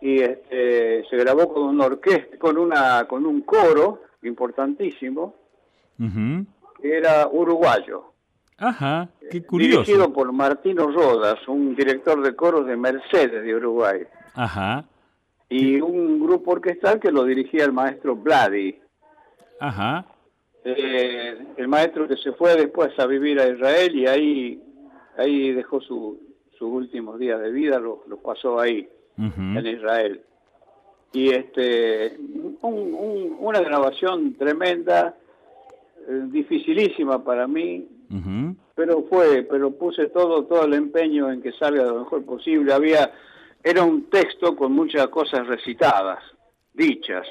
Y 0.00 0.20
este, 0.20 1.04
se 1.08 1.16
grabó 1.16 1.52
con 1.52 1.62
una 1.64 1.86
orquesta, 1.86 2.36
con 2.38 2.58
una, 2.58 3.06
con 3.06 3.24
un 3.24 3.40
coro 3.42 4.02
importantísimo, 4.22 5.34
que 5.98 6.96
era 6.96 7.28
uruguayo, 7.28 8.12
Ajá, 8.58 9.08
qué 9.30 9.42
curioso. 9.44 9.80
dirigido 9.82 10.12
por 10.12 10.32
Martino 10.32 10.88
Rodas, 10.90 11.36
un 11.48 11.74
director 11.76 12.20
de 12.22 12.34
coros 12.34 12.66
de 12.66 12.76
Mercedes 12.76 13.44
de 13.44 13.54
Uruguay, 13.54 14.02
Ajá, 14.34 14.84
y 15.48 15.80
un 15.80 16.18
grupo 16.20 16.52
orquestal 16.52 16.98
que 17.00 17.12
lo 17.12 17.24
dirigía 17.24 17.64
el 17.64 17.72
maestro 17.72 18.16
Blady. 18.16 18.78
ajá. 19.60 20.04
Eh, 20.64 21.38
el 21.56 21.66
maestro 21.68 22.06
que 22.06 22.16
se 22.16 22.32
fue 22.32 22.54
después 22.56 22.96
a 22.98 23.06
vivir 23.06 23.40
a 23.40 23.48
Israel 23.48 23.94
y 23.96 24.06
ahí 24.06 24.62
ahí 25.16 25.52
dejó 25.52 25.80
su, 25.80 26.20
sus 26.56 26.70
últimos 26.70 27.18
días 27.18 27.40
de 27.40 27.50
vida, 27.50 27.78
los 27.80 27.98
los 28.06 28.20
pasó 28.20 28.60
ahí, 28.60 28.88
en 29.58 29.66
Israel. 29.66 30.20
Y 31.12 31.30
este 31.30 32.16
un- 32.62 32.94
un- 32.94 33.36
una 33.40 33.60
grabación 33.60 34.34
tremenda, 34.34 35.14
eh, 36.08 36.22
dificilísima 36.28 37.22
para 37.24 37.46
mí, 37.46 37.86
pero 38.74 39.02
fue, 39.10 39.42
pero 39.42 39.70
puse 39.72 40.06
todo 40.08 40.44
todo 40.44 40.64
el 40.64 40.74
empeño 40.74 41.30
en 41.30 41.42
que 41.42 41.52
salga 41.52 41.84
lo 41.84 42.00
mejor 42.00 42.24
posible. 42.24 42.72
Había 42.72 43.10
era 43.64 43.82
un 43.82 44.04
texto 44.10 44.54
con 44.56 44.72
muchas 44.72 45.08
cosas 45.08 45.46
recitadas, 45.46 46.22
dichas. 46.72 47.26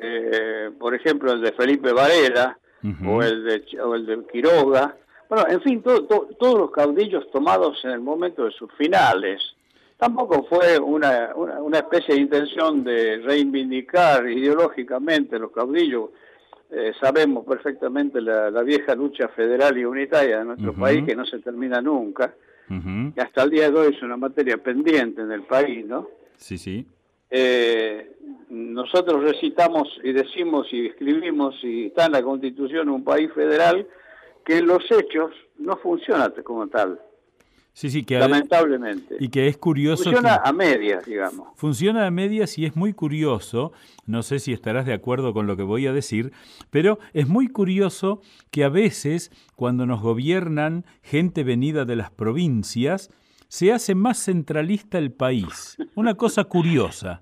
Eh, 0.00 0.70
por 0.78 0.94
ejemplo, 0.94 1.32
el 1.32 1.40
de 1.40 1.52
Felipe 1.52 1.92
Varela 1.92 2.58
o 3.06 3.22
el 3.22 3.44
de 3.44 3.80
o 3.80 3.94
el 3.94 4.06
de 4.06 4.24
Quiroga. 4.32 4.96
Bueno, 5.28 5.46
en 5.48 5.60
fin, 5.62 5.82
todo- 5.82 6.04
todo- 6.04 6.28
todos 6.38 6.58
los 6.58 6.70
caudillos 6.72 7.30
tomados 7.30 7.78
en 7.84 7.90
el 7.90 8.00
momento 8.00 8.44
de 8.44 8.50
sus 8.52 8.70
finales. 8.72 9.40
Tampoco 9.96 10.44
fue 10.48 10.78
una, 10.80 11.30
una, 11.36 11.60
una 11.62 11.78
especie 11.78 12.14
de 12.16 12.20
intención 12.22 12.82
de 12.82 13.18
reivindicar 13.18 14.28
ideológicamente 14.28 15.38
los 15.38 15.52
caudillos. 15.52 16.10
Eh, 16.70 16.92
sabemos 17.00 17.44
perfectamente 17.46 18.20
la, 18.20 18.50
la 18.50 18.62
vieja 18.62 18.94
lucha 18.94 19.28
federal 19.28 19.76
y 19.78 19.84
unitaria 19.84 20.38
de 20.38 20.44
nuestro 20.44 20.72
país 20.80 21.04
que 21.06 21.14
no 21.14 21.24
se 21.26 21.38
termina 21.38 21.80
nunca. 21.80 22.34
Y 23.16 23.20
hasta 23.20 23.42
el 23.42 23.50
día 23.50 23.70
de 23.70 23.78
hoy 23.78 23.94
es 23.94 24.02
una 24.02 24.16
materia 24.16 24.56
pendiente 24.56 25.20
en 25.20 25.30
el 25.30 25.42
país, 25.42 25.84
¿no? 25.86 26.08
Sí, 26.36 26.56
sí. 26.58 26.86
Eh, 27.34 28.10
nosotros 28.50 29.22
recitamos 29.24 29.88
y 30.04 30.12
decimos 30.12 30.66
y 30.70 30.86
escribimos 30.88 31.54
y 31.62 31.86
está 31.86 32.04
en 32.06 32.12
la 32.12 32.22
Constitución 32.22 32.90
un 32.90 33.02
país 33.02 33.30
federal 33.34 33.86
que 34.44 34.58
en 34.58 34.66
los 34.66 34.84
hechos 34.90 35.30
no 35.58 35.76
funciona 35.78 36.30
como 36.44 36.66
tal, 36.68 37.00
Sí, 37.74 37.88
sí, 37.88 38.04
que 38.04 38.18
lamentablemente. 38.18 39.16
y 39.18 39.30
que 39.30 39.46
es 39.46 39.56
curioso 39.56 40.04
Funciona 40.04 40.42
que 40.42 40.48
a 40.50 40.52
medias, 40.52 41.06
digamos. 41.06 41.48
funciona 41.56 42.06
a 42.06 42.10
medias 42.10 42.58
y 42.58 42.66
es 42.66 42.76
muy 42.76 42.92
curioso, 42.92 43.72
no 44.04 44.22
sé 44.22 44.40
si 44.40 44.52
estarás 44.52 44.84
de 44.84 44.92
acuerdo 44.92 45.32
con 45.32 45.46
lo 45.46 45.56
que 45.56 45.62
voy 45.62 45.86
a 45.86 45.94
decir, 45.94 46.32
pero 46.70 46.98
es 47.14 47.28
muy 47.28 47.48
curioso 47.48 48.20
que 48.50 48.64
a 48.64 48.68
veces 48.68 49.30
cuando 49.56 49.86
nos 49.86 50.02
gobiernan 50.02 50.84
gente 51.02 51.44
venida 51.44 51.86
de 51.86 51.96
las 51.96 52.10
provincias, 52.10 53.08
se 53.52 53.70
hace 53.70 53.94
más 53.94 54.16
centralista 54.16 54.96
el 54.96 55.12
país. 55.12 55.76
Una 55.94 56.14
cosa 56.14 56.44
curiosa. 56.44 57.20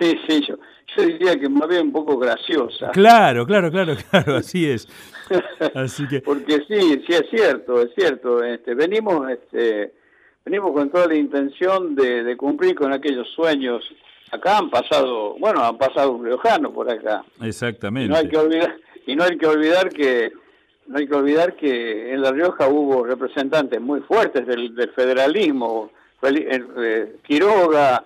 Sí, 0.00 0.18
sí, 0.28 0.44
yo, 0.48 0.56
yo 0.96 1.04
diría 1.04 1.38
que 1.38 1.48
más 1.48 1.68
bien 1.68 1.82
un 1.82 1.92
poco 1.92 2.18
graciosa. 2.18 2.90
Claro, 2.90 3.46
claro, 3.46 3.70
claro, 3.70 3.94
claro, 4.10 4.34
así 4.34 4.68
es. 4.68 4.88
Así 5.72 6.08
que 6.08 6.20
Porque 6.24 6.64
sí, 6.66 7.04
sí 7.06 7.12
es 7.12 7.22
cierto, 7.30 7.80
es 7.80 7.90
cierto. 7.94 8.42
Este, 8.42 8.74
venimos, 8.74 9.30
este, 9.30 9.92
venimos 10.44 10.72
con 10.72 10.90
toda 10.90 11.06
la 11.06 11.14
intención 11.14 11.94
de, 11.94 12.24
de 12.24 12.36
cumplir 12.36 12.74
con 12.74 12.92
aquellos 12.92 13.28
sueños. 13.36 13.84
Acá 14.32 14.58
han 14.58 14.70
pasado, 14.70 15.36
bueno, 15.38 15.62
han 15.62 15.78
pasado 15.78 16.10
un 16.10 16.24
riojano 16.24 16.72
por 16.72 16.90
acá. 16.90 17.22
Y 17.40 17.46
exactamente. 17.46 18.08
no 18.08 18.16
hay 18.16 18.28
que 18.28 18.38
olvidar, 18.38 18.76
y 19.06 19.14
no 19.14 19.22
hay 19.22 19.38
que 19.38 19.46
olvidar 19.46 19.88
que 19.90 20.32
no 20.90 20.98
hay 20.98 21.06
que 21.06 21.14
olvidar 21.14 21.54
que 21.54 22.12
en 22.12 22.20
La 22.20 22.32
Rioja 22.32 22.66
hubo 22.68 23.04
representantes 23.04 23.80
muy 23.80 24.00
fuertes 24.00 24.44
del, 24.44 24.74
del 24.74 24.90
federalismo, 24.90 25.92
eh, 26.22 26.64
eh, 26.78 27.16
Quiroga, 27.22 28.04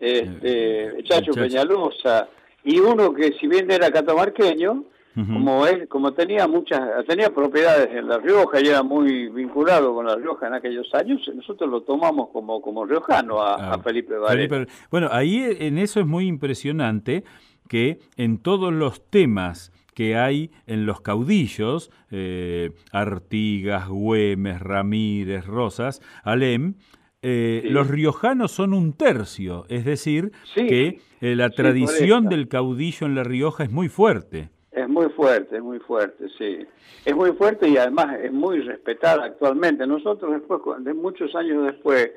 este, 0.00 0.96
Chacho 1.04 1.26
Chacho. 1.26 1.40
Peñalosa, 1.40 2.28
y 2.64 2.80
uno 2.80 3.14
que 3.14 3.34
si 3.38 3.46
bien 3.46 3.70
era 3.70 3.90
catamarqueño, 3.92 4.84
como 5.14 5.66
él, 5.66 5.88
como 5.88 6.14
tenía 6.14 6.48
muchas, 6.48 7.04
tenía 7.06 7.28
propiedades 7.28 7.90
en 7.94 8.08
La 8.08 8.16
Rioja 8.16 8.60
y 8.62 8.68
era 8.68 8.82
muy 8.82 9.28
vinculado 9.28 9.94
con 9.94 10.06
La 10.06 10.16
Rioja 10.16 10.46
en 10.46 10.54
aquellos 10.54 10.92
años, 10.94 11.20
nosotros 11.34 11.70
lo 11.70 11.82
tomamos 11.82 12.30
como, 12.32 12.62
como 12.62 12.86
riojano 12.86 13.42
a, 13.42 13.54
Ah, 13.56 13.74
a 13.74 13.78
Felipe 13.82 14.16
Varela. 14.16 14.66
Bueno, 14.90 15.08
ahí 15.12 15.42
e, 15.42 15.66
en 15.66 15.76
eso 15.76 16.00
es 16.00 16.06
muy 16.06 16.26
impresionante 16.26 17.24
que 17.68 17.98
en 18.16 18.38
todos 18.38 18.72
los 18.72 19.02
temas 19.02 19.70
que 19.94 20.16
hay 20.16 20.50
en 20.66 20.86
los 20.86 21.00
caudillos, 21.00 21.90
eh, 22.10 22.70
Artigas, 22.92 23.88
Güemes, 23.88 24.60
Ramírez, 24.60 25.46
Rosas, 25.46 26.00
Alem, 26.24 26.74
eh, 27.22 27.60
Sí. 27.62 27.68
los 27.70 27.88
riojanos 27.88 28.50
son 28.52 28.72
un 28.74 28.94
tercio, 28.94 29.64
es 29.68 29.84
decir, 29.84 30.32
Sí, 30.54 30.66
que 30.66 31.00
eh, 31.20 31.36
la 31.36 31.50
sí, 31.50 31.56
tradición 31.56 32.28
del 32.28 32.48
caudillo 32.48 33.06
en 33.06 33.14
La 33.14 33.22
Rioja 33.22 33.64
es 33.64 33.70
muy 33.70 33.88
fuerte. 33.88 34.50
Es 34.72 34.88
muy 34.88 35.08
fuerte, 35.10 35.56
es 35.56 35.62
muy 35.62 35.78
fuerte, 35.80 36.24
sí. 36.38 36.66
Es 37.04 37.14
muy 37.14 37.32
fuerte 37.32 37.68
y 37.68 37.76
además 37.76 38.16
es 38.22 38.32
muy 38.32 38.60
respetada 38.60 39.24
actualmente. 39.24 39.86
Nosotros 39.86 40.32
después, 40.32 40.60
de 40.84 40.94
muchos 40.94 41.34
años 41.36 41.64
después, 41.66 42.10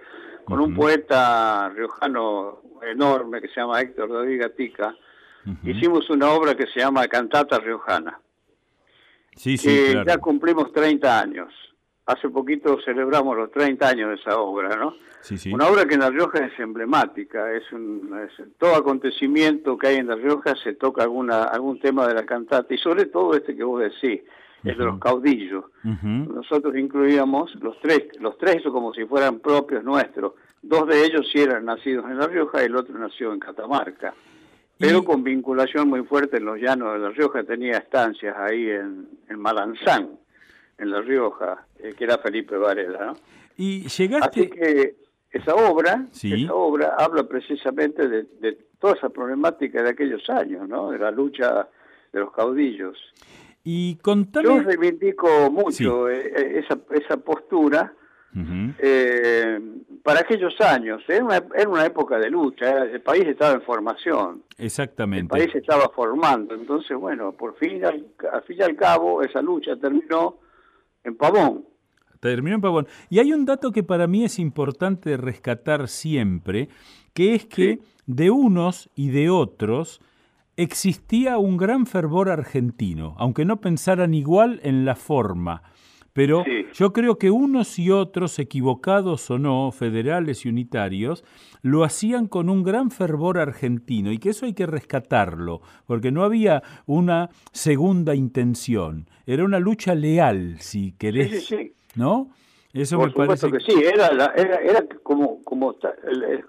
con 0.45 0.59
un 0.61 0.73
poeta 0.73 1.69
riojano 1.69 2.61
enorme 2.89 3.41
que 3.41 3.47
se 3.49 3.59
llama 3.59 3.81
Héctor 3.81 4.11
David 4.11 4.41
Gatica, 4.41 4.95
hicimos 5.63 6.09
una 6.09 6.31
obra 6.31 6.55
que 6.55 6.67
se 6.67 6.79
llama 6.79 7.07
Cantata 7.07 7.59
Riojana. 7.59 8.19
Sí, 9.35 9.57
sí, 9.57 9.67
que 9.67 10.03
ya 10.05 10.17
cumplimos 10.17 10.71
30 10.71 11.19
años. 11.19 11.53
Hace 12.05 12.29
poquito 12.29 12.77
celebramos 12.85 13.35
los 13.35 13.51
30 13.51 13.87
años 13.87 14.09
de 14.09 14.15
esa 14.15 14.39
obra, 14.39 14.75
¿no? 14.75 14.93
Sí, 15.21 15.37
sí. 15.37 15.51
Una 15.51 15.67
obra 15.67 15.85
que 15.85 15.95
en 15.95 16.01
La 16.01 16.11
Rioja 16.11 16.45
es 16.45 16.59
emblemática, 16.59 17.51
es, 17.51 17.71
un, 17.71 18.11
todo 18.59 18.75
acontecimiento 18.75 19.75
que 19.75 19.87
hay 19.87 19.95
en 19.95 20.07
La 20.07 20.15
Rioja 20.15 20.55
se 20.55 20.73
toca 20.73 21.01
alguna, 21.01 21.45
algún 21.45 21.79
tema 21.79 22.07
de 22.07 22.13
la 22.13 22.25
cantata 22.25 22.71
y 22.73 22.77
sobre 22.77 23.05
todo 23.05 23.33
este 23.33 23.55
que 23.55 23.63
vos 23.63 23.81
decís, 23.81 24.21
es 24.63 24.77
de 24.77 24.83
los 24.83 24.99
caudillos. 24.99 25.65
Nosotros 25.83 26.75
incluíamos 26.75 27.53
los 27.55 27.79
tres, 27.81 28.07
los 28.19 28.37
tres 28.37 28.63
como 28.63 28.93
si 28.93 29.05
fueran 29.05 29.39
propios 29.39 29.83
nuestros. 29.83 30.33
Dos 30.61 30.87
de 30.87 31.05
ellos 31.05 31.27
sí 31.31 31.39
eran 31.39 31.65
nacidos 31.65 32.05
en 32.05 32.17
La 32.17 32.27
Rioja 32.27 32.61
y 32.61 32.65
el 32.65 32.75
otro 32.75 32.97
nació 32.97 33.31
en 33.33 33.39
Catamarca. 33.39 34.13
Pero 34.77 35.03
con 35.03 35.23
vinculación 35.23 35.87
muy 35.89 36.03
fuerte 36.03 36.37
en 36.37 36.45
los 36.45 36.59
llanos 36.59 36.93
de 36.93 36.99
La 36.99 37.09
Rioja, 37.09 37.43
tenía 37.43 37.77
estancias 37.77 38.35
ahí 38.37 38.69
en, 38.69 39.07
en 39.29 39.39
Malanzán, 39.39 40.19
en 40.77 40.91
La 40.91 41.01
Rioja, 41.01 41.65
eh, 41.79 41.93
que 41.97 42.03
era 42.03 42.17
Felipe 42.17 42.57
Varela, 42.57 43.05
¿no? 43.05 43.13
Y 43.57 43.87
llegaste... 43.87 44.41
Así 44.41 44.49
que 44.49 44.95
esa 45.31 45.53
obra, 45.53 46.05
esa 46.13 46.53
obra 46.53 46.95
habla 46.97 47.27
precisamente 47.27 48.07
de, 48.07 48.57
toda 48.79 48.93
esa 48.93 49.09
problemática 49.09 49.83
de 49.83 49.89
aquellos 49.89 50.29
años, 50.29 50.67
¿no? 50.67 50.91
De 50.91 50.99
la 50.99 51.11
lucha 51.11 51.67
de 52.13 52.19
los 52.19 52.31
caudillos. 52.31 52.97
Y 53.63 53.95
contame... 53.95 54.45
Yo 54.45 54.59
reivindico 54.59 55.51
mucho 55.51 56.09
eh, 56.09 56.31
eh, 56.35 56.63
esa, 56.63 56.79
esa 56.91 57.17
postura 57.17 57.93
eh, 58.79 59.59
para 60.03 60.19
aquellos 60.21 60.59
años. 60.61 61.01
Era 61.07 61.23
una, 61.23 61.37
era 61.37 61.69
una 61.69 61.85
época 61.85 62.17
de 62.17 62.29
lucha, 62.29 62.83
el 62.83 63.01
país 63.01 63.25
estaba 63.25 63.53
en 63.53 63.61
formación. 63.61 64.43
Exactamente. 64.57 65.35
El 65.35 65.43
país 65.43 65.55
estaba 65.55 65.89
formando. 65.95 66.53
Entonces, 66.55 66.97
bueno, 66.97 67.31
por 67.31 67.55
fin, 67.57 67.83
al, 67.85 68.05
al 68.31 68.43
fin 68.43 68.57
y 68.59 68.63
al 68.63 68.75
cabo, 68.75 69.21
esa 69.21 69.41
lucha 69.41 69.75
terminó 69.75 70.37
en 71.03 71.15
Pavón 71.15 71.65
terminó 72.19 72.55
en 72.55 72.61
Pavón. 72.61 72.87
Y 73.09 73.19
hay 73.19 73.33
un 73.33 73.45
dato 73.45 73.71
que 73.71 73.83
para 73.83 74.07
mí 74.07 74.23
es 74.23 74.39
importante 74.39 75.15
rescatar 75.15 75.87
siempre, 75.87 76.69
que 77.13 77.35
es 77.35 77.45
que 77.45 77.79
de 78.07 78.31
unos 78.31 78.89
y 78.95 79.09
de 79.09 79.29
otros 79.29 80.01
existía 80.57 81.37
un 81.37 81.57
gran 81.57 81.85
fervor 81.85 82.29
argentino, 82.29 83.15
aunque 83.17 83.45
no 83.45 83.61
pensaran 83.61 84.13
igual 84.13 84.59
en 84.63 84.85
la 84.85 84.95
forma. 84.95 85.63
Pero 86.15 86.45
yo 86.71 86.93
creo 86.93 87.17
que 87.17 87.29
unos 87.29 87.77
y 87.77 87.91
otros, 87.91 88.39
equivocados 88.39 89.29
o 89.29 89.37
no, 89.37 89.69
federales 89.73 90.45
y 90.45 90.49
unitarios, 90.49 91.25
lo 91.61 91.83
hacían 91.83 92.29
con 92.29 92.49
un 92.49 92.63
gran 92.63 92.89
fervor 92.89 93.37
argentino 93.37 94.13
y 94.13 94.17
que 94.17 94.29
eso 94.29 94.45
hay 94.45 94.53
que 94.53 94.65
rescatarlo, 94.65 95.59
porque 95.85 96.13
no 96.13 96.23
había 96.23 96.63
una 96.85 97.31
segunda 97.51 98.15
intención, 98.15 99.09
era 99.25 99.43
una 99.43 99.59
lucha 99.59 99.93
leal, 99.93 100.55
si 100.61 100.93
querés. 100.93 101.53
¿no? 101.95 102.29
Eso 102.71 102.97
me 102.97 103.11
parece 103.11 103.51
que 103.51 103.59
sí, 103.59 103.73
era, 103.83 104.07
era, 104.07 104.55
era 104.55 104.85
como, 105.03 105.43
como, 105.43 105.75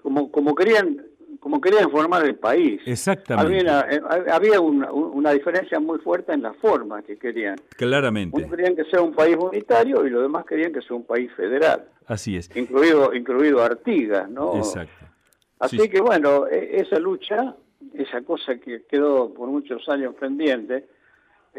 como, 0.01 0.31
como 0.31 0.55
querían 0.55 1.06
como 1.39 1.61
querían 1.61 1.89
formar 1.89 2.25
el 2.25 2.35
país. 2.35 2.81
Exactamente. 2.85 3.69
Había, 3.69 4.55
eh, 4.55 4.59
una, 4.59 4.91
una, 4.91 5.31
diferencia 5.31 5.79
muy 5.79 5.99
fuerte 5.99 6.33
en 6.33 6.41
la 6.41 6.53
forma 6.53 7.01
que 7.01 7.17
querían. 7.17 7.57
Claramente. 7.75 8.37
Unos 8.37 8.49
querían 8.49 8.75
que 8.75 8.85
sea 8.85 9.01
un 9.01 9.13
país 9.13 9.37
unitario 9.39 10.05
y 10.05 10.09
los 10.09 10.21
demás 10.21 10.45
querían 10.45 10.73
que 10.73 10.81
sea 10.81 10.95
un 10.95 11.05
país 11.05 11.31
federal. 11.35 11.85
Así 12.05 12.37
es. 12.37 12.49
Incluido, 12.55 13.13
incluido 13.13 13.63
Artigas, 13.63 14.29
¿no? 14.29 14.57
Exacto. 14.57 15.05
Así 15.59 15.89
que 15.89 16.01
bueno, 16.01 16.47
e, 16.47 16.81
esa 16.81 16.99
lucha, 16.99 17.55
esa 17.93 18.21
cosa 18.21 18.57
que 18.57 18.83
quedó 18.83 19.33
por 19.33 19.49
muchos 19.49 19.87
años 19.89 20.15
pendiente, 20.15 20.85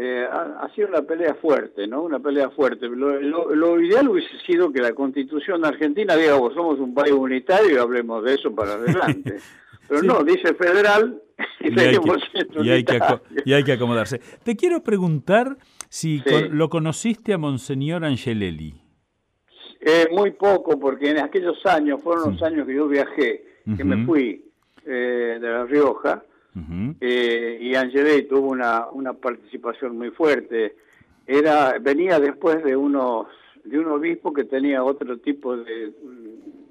eh, 0.01 0.25
ha, 0.31 0.69
sido 0.77 0.89
una 0.89 1.03
pelea 1.03 1.35
fuerte, 1.35 1.89
¿no? 1.89 2.03
Una 2.03 2.21
pelea 2.21 2.51
fuerte. 2.51 2.87
Lo, 2.87 3.81
ideal 3.81 4.09
hubiese 4.09 4.39
sido 4.47 4.71
que 4.71 4.81
la 4.81 4.93
constitución 4.93 5.65
argentina 5.65 6.15
diga, 6.15 6.37
vos 6.37 6.55
somos 6.55 6.79
un 6.79 6.95
país 6.95 7.13
unitario 7.13 7.75
y 7.75 7.79
hablemos 7.79 8.23
de 8.23 8.35
eso 8.35 8.55
para 8.55 8.75
adelante. 8.75 9.39
Pero 9.89 10.03
no, 10.03 10.23
dice 10.23 10.55
federal 10.55 11.23
y, 11.61 11.75
y, 11.75 11.81
hay 11.81 11.99
que, 11.99 12.01
y, 12.63 12.71
hay 12.71 12.85
que, 12.85 13.01
y, 13.45 13.53
hay 13.53 13.65
que, 13.65 13.73
acomodarse. 13.73 14.21
Te 14.43 14.57
quiero 14.57 14.83
preguntar 14.83 15.57
si 15.89 16.23
lo 16.51 16.69
conociste 16.69 17.33
a 17.33 17.39
Monseñor 17.39 18.05
Angelelli. 18.05 18.75
Eh, 19.81 20.09
muy 20.11 20.33
poco, 20.33 20.79
porque 20.79 21.11
en 21.11 21.19
aquellos 21.19 21.65
años, 21.65 22.03
fueron 22.03 22.33
los 22.33 22.43
años 22.43 22.67
que 22.67 22.75
yo 22.75 22.89
viajé, 22.89 23.45
que 23.77 23.85
me 23.85 24.05
fui 24.05 24.45
eh, 24.85 25.39
de 25.41 25.49
La 25.49 25.65
Rioja, 25.65 26.25
eh, 27.01 27.59
y 27.61 27.75
Angelé 27.77 28.23
tuvo 28.23 28.49
una, 28.49 28.89
una 28.91 29.13
participación 29.13 29.97
muy 29.97 30.11
fuerte. 30.11 30.75
Era, 31.27 31.79
venía 31.79 32.19
después 32.19 32.65
de 32.65 32.75
unos 32.75 33.27
de 33.65 33.79
un 33.79 33.87
obispo 33.87 34.33
que 34.33 34.45
tenía 34.45 34.83
otro 34.83 35.19
tipo 35.19 35.57
de, 35.57 35.93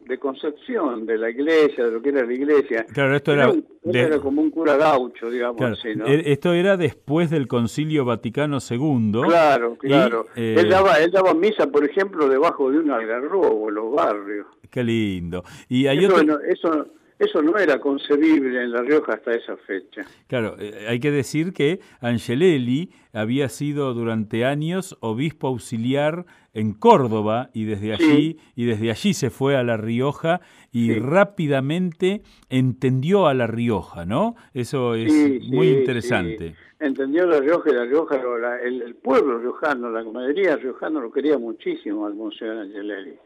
de 0.07 0.17
concepción 0.17 1.05
de 1.05 1.17
la 1.17 1.29
iglesia, 1.29 1.85
de 1.85 1.91
lo 1.91 2.01
que 2.01 2.09
era 2.09 2.25
la 2.25 2.33
iglesia. 2.33 2.85
Claro, 2.93 3.15
esto 3.15 3.33
era, 3.33 3.53
era, 3.83 4.19
como 4.19 4.41
un 4.41 4.49
cura 4.49 4.77
gaucho, 4.77 5.29
digamos 5.29 5.61
así, 5.61 5.95
¿no? 5.95 6.05
E, 6.05 6.31
esto 6.31 6.53
era 6.53 6.77
después 6.77 7.29
del 7.29 7.47
Concilio 7.47 8.05
Vaticano 8.05 8.57
II. 8.57 9.21
Claro, 9.23 9.77
claro. 9.77 10.25
Eh, 10.35 10.55
él, 10.57 10.69
daba, 10.69 10.99
él 10.99 11.11
daba 11.11 11.33
misa, 11.33 11.67
por 11.67 11.83
ejemplo, 11.83 12.27
debajo 12.29 12.71
de 12.71 12.79
un 12.79 12.91
algarrobo 12.91 13.69
en 13.69 13.75
los 13.75 13.93
barrios. 13.93 14.47
Qué 14.69 14.83
lindo. 14.83 15.43
Y 15.69 15.87
hay 15.87 16.05
eso, 16.05 16.15
otro... 16.15 16.39
eso 16.41 16.87
eso 17.19 17.41
no 17.41 17.57
era 17.57 17.79
concebible 17.79 18.63
en 18.63 18.71
La 18.71 18.81
Rioja 18.81 19.13
hasta 19.13 19.31
esa 19.33 19.57
fecha. 19.57 20.03
Claro, 20.27 20.55
eh, 20.59 20.85
hay 20.87 20.99
que 20.99 21.09
decir 21.09 21.51
que 21.51 21.79
Angelelli 21.99 22.91
había 23.11 23.49
sido 23.49 23.93
durante 23.95 24.45
años 24.45 24.95
obispo 24.99 25.47
auxiliar 25.47 26.25
en 26.57 26.73
Córdoba 26.73 27.49
y 27.53 27.65
desde 27.65 27.93
allí 27.93 28.37
y 28.55 28.65
desde 28.65 28.89
allí 28.89 29.13
se 29.13 29.29
fue 29.29 29.55
a 29.55 29.63
La 29.63 29.77
Rioja 29.77 30.41
y 30.71 30.93
rápidamente 30.99 32.23
entendió 32.49 33.27
a 33.27 33.33
La 33.33 33.47
Rioja, 33.47 34.05
¿no? 34.05 34.35
Eso 34.53 34.95
es 34.95 35.13
muy 35.49 35.69
interesante 35.69 36.55
entendió 36.79 37.25
La 37.25 37.39
Rioja 37.39 37.69
y 37.69 37.73
La 37.73 37.85
Rioja, 37.85 38.17
el, 38.63 38.95
pueblo 38.95 39.39
riojano, 39.39 39.89
la 39.89 40.03
mayoría 40.03 40.55
riojano 40.57 41.01
lo 41.01 41.11
quería 41.11 41.37
muchísimo 41.37 42.05
al 42.05 42.13
Monseñor 42.13 42.57
Angelelli. 42.57 43.17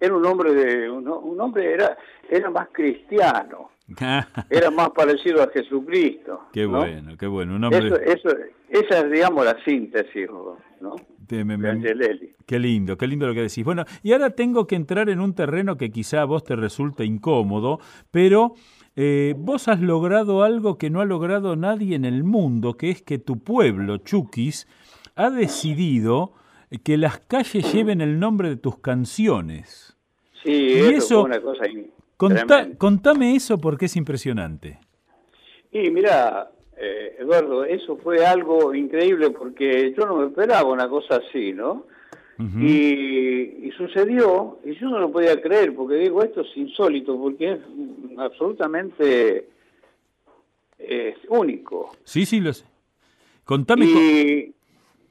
Era 0.00 0.14
un 0.14 0.26
hombre 0.26 0.54
de, 0.54 0.90
un, 0.90 1.08
hombre 1.40 1.72
era, 1.72 1.96
era 2.28 2.50
más 2.50 2.68
cristiano, 2.72 3.70
era 4.50 4.70
más 4.70 4.90
parecido 4.90 5.42
a 5.42 5.48
Jesucristo. 5.48 6.48
Qué 6.52 6.66
bueno, 6.66 7.16
qué 7.18 7.26
bueno. 7.26 7.56
Un 7.56 7.64
hombre... 7.64 7.88
eso, 8.06 8.28
esa 8.68 9.00
es, 9.00 9.10
digamos, 9.10 9.44
la 9.44 9.62
síntesis, 9.64 10.28
¿no? 10.80 10.96
Angelelli. 11.40 12.30
Qué 12.46 12.58
lindo, 12.58 12.96
qué 12.96 13.06
lindo 13.06 13.26
lo 13.26 13.34
que 13.34 13.42
decís. 13.42 13.64
Bueno, 13.64 13.84
y 14.02 14.12
ahora 14.12 14.30
tengo 14.30 14.66
que 14.66 14.76
entrar 14.76 15.08
en 15.08 15.20
un 15.20 15.34
terreno 15.34 15.76
que 15.76 15.90
quizá 15.90 16.22
a 16.22 16.24
vos 16.24 16.44
te 16.44 16.56
resulte 16.56 17.04
incómodo, 17.04 17.78
pero 18.10 18.54
eh, 18.96 19.34
vos 19.38 19.68
has 19.68 19.80
logrado 19.80 20.42
algo 20.42 20.76
que 20.76 20.90
no 20.90 21.00
ha 21.00 21.04
logrado 21.04 21.56
nadie 21.56 21.96
en 21.96 22.04
el 22.04 22.24
mundo, 22.24 22.74
que 22.74 22.90
es 22.90 23.02
que 23.02 23.18
tu 23.18 23.38
pueblo, 23.38 23.98
Chukis, 23.98 24.66
ha 25.16 25.30
decidido 25.30 26.32
que 26.84 26.96
las 26.96 27.20
calles 27.20 27.72
lleven 27.72 28.00
el 28.00 28.18
nombre 28.18 28.48
de 28.48 28.56
tus 28.56 28.78
canciones. 28.78 29.96
Sí, 30.42 30.50
y 30.50 30.78
eso, 30.78 31.24
una 31.24 31.40
cosa 31.40 31.64
Contame 32.78 33.34
eso 33.34 33.58
porque 33.58 33.86
es 33.86 33.96
impresionante. 33.96 34.78
Y 35.72 35.90
mira, 35.90 36.50
eh, 36.76 37.16
Eduardo, 37.18 37.64
eso 37.64 37.96
fue 37.96 38.24
algo 38.24 38.74
increíble 38.74 39.30
porque 39.30 39.94
yo 39.96 40.06
no 40.06 40.16
me 40.16 40.26
esperaba 40.26 40.70
una 40.70 40.88
cosa 40.88 41.16
así, 41.16 41.52
¿no? 41.52 41.86
y, 42.38 43.70
sucedió, 43.76 44.58
y 44.64 44.74
yo 44.74 44.88
no 44.88 44.98
lo 44.98 45.12
podía 45.12 45.40
creer, 45.40 45.74
porque 45.76 45.94
digo, 45.94 46.22
esto 46.24 46.40
es 46.40 46.56
insólito, 46.56 47.16
porque 47.16 47.52
es 47.52 47.60
absolutamente 48.18 49.46
único. 51.28 51.94
Sí, 52.02 52.26
sí, 52.26 52.40
lo 52.40 52.52
sé. 52.52 52.64
Contame. 53.44 53.84
Y 53.84 54.54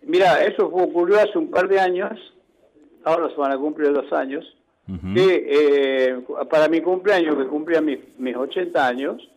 mira, 0.03 0.43
eso 0.43 0.65
ocurrió 0.67 1.19
hace 1.19 1.37
un 1.37 1.49
par 1.49 1.67
de 1.67 1.79
años, 1.79 2.19
ahora 3.03 3.29
se 3.29 3.35
van 3.35 3.51
a 3.51 3.57
cumplir 3.57 3.91
dos 3.93 4.11
años, 4.13 4.45
que 5.13 5.47
eh, 5.49 6.21
para 6.49 6.67
mi 6.67 6.81
cumpleaños, 6.81 7.37
que 7.37 7.45
cumplía 7.45 7.79
mis, 7.81 7.99
mis 8.17 8.35
80 8.35 8.87
años, 8.87 9.30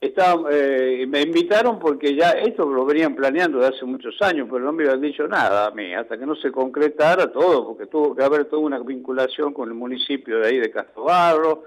estaba, 0.00 0.48
eh, 0.52 1.06
me 1.08 1.22
invitaron 1.22 1.78
porque 1.78 2.14
ya 2.14 2.30
esto 2.30 2.64
lo 2.68 2.84
venían 2.84 3.16
planeando 3.16 3.58
de 3.58 3.66
hace 3.66 3.84
muchos 3.84 4.20
años, 4.22 4.48
pero 4.50 4.64
no 4.64 4.72
me 4.72 4.84
habían 4.84 5.00
dicho 5.00 5.26
nada 5.26 5.66
a 5.66 5.70
mí, 5.72 5.92
hasta 5.94 6.16
que 6.16 6.26
no 6.26 6.36
se 6.36 6.52
concretara 6.52 7.32
todo, 7.32 7.66
porque 7.66 7.86
tuvo 7.86 8.14
que 8.14 8.22
haber 8.22 8.44
toda 8.44 8.62
una 8.62 8.78
vinculación 8.78 9.52
con 9.52 9.68
el 9.68 9.74
municipio 9.74 10.38
de 10.38 10.48
ahí 10.48 10.58
de 10.58 10.70
Castrobarro, 10.70 11.64